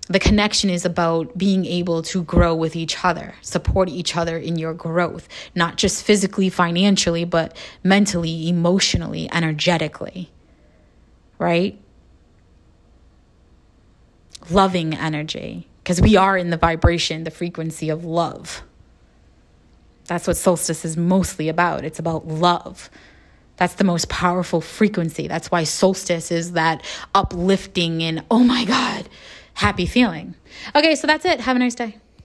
the 0.07 0.19
connection 0.19 0.69
is 0.69 0.85
about 0.85 1.37
being 1.39 1.65
able 1.65 2.03
to 2.03 2.23
grow 2.25 2.55
with 2.55 2.77
each 2.77 3.05
other, 3.05 3.35
support 3.41 3.89
each 3.89 4.17
other 4.17 4.37
in 4.37 4.59
your 4.59 4.75
growth, 4.75 5.29
not 5.55 5.77
just 5.77 6.05
physically, 6.05 6.51
financially, 6.51 7.25
but 7.25 7.57
mentally, 7.83 8.49
emotionally, 8.49 9.31
energetically. 9.33 10.31
Right? 11.39 11.81
Loving 14.51 14.95
energy, 14.95 15.69
because 15.83 16.03
we 16.03 16.17
are 16.17 16.37
in 16.37 16.51
the 16.51 16.59
vibration, 16.59 17.25
the 17.25 17.31
frequency 17.31 17.89
of 17.89 18.05
love. 18.05 18.63
That's 20.07 20.27
what 20.27 20.37
solstice 20.37 20.85
is 20.85 20.99
mostly 20.99 21.49
about. 21.49 21.83
It's 21.83 21.99
about 21.99 22.29
love. 22.29 22.91
That's 23.57 23.75
the 23.75 23.85
most 23.85 24.09
powerful 24.09 24.61
frequency. 24.61 25.29
That's 25.29 25.51
why 25.51 25.65
solstice 25.65 26.31
is 26.31 26.53
that 26.53 26.85
uplifting 27.15 28.03
and, 28.03 28.23
oh 28.31 28.41
my 28.41 28.65
God, 28.65 29.09
happy 29.55 29.87
feeling. 29.87 30.35
Okay, 30.75 30.95
so 30.95 31.07
that's 31.07 31.25
it. 31.25 31.41
Have 31.41 31.57
a 31.57 31.59
nice 31.59 31.75
day. 31.75 31.97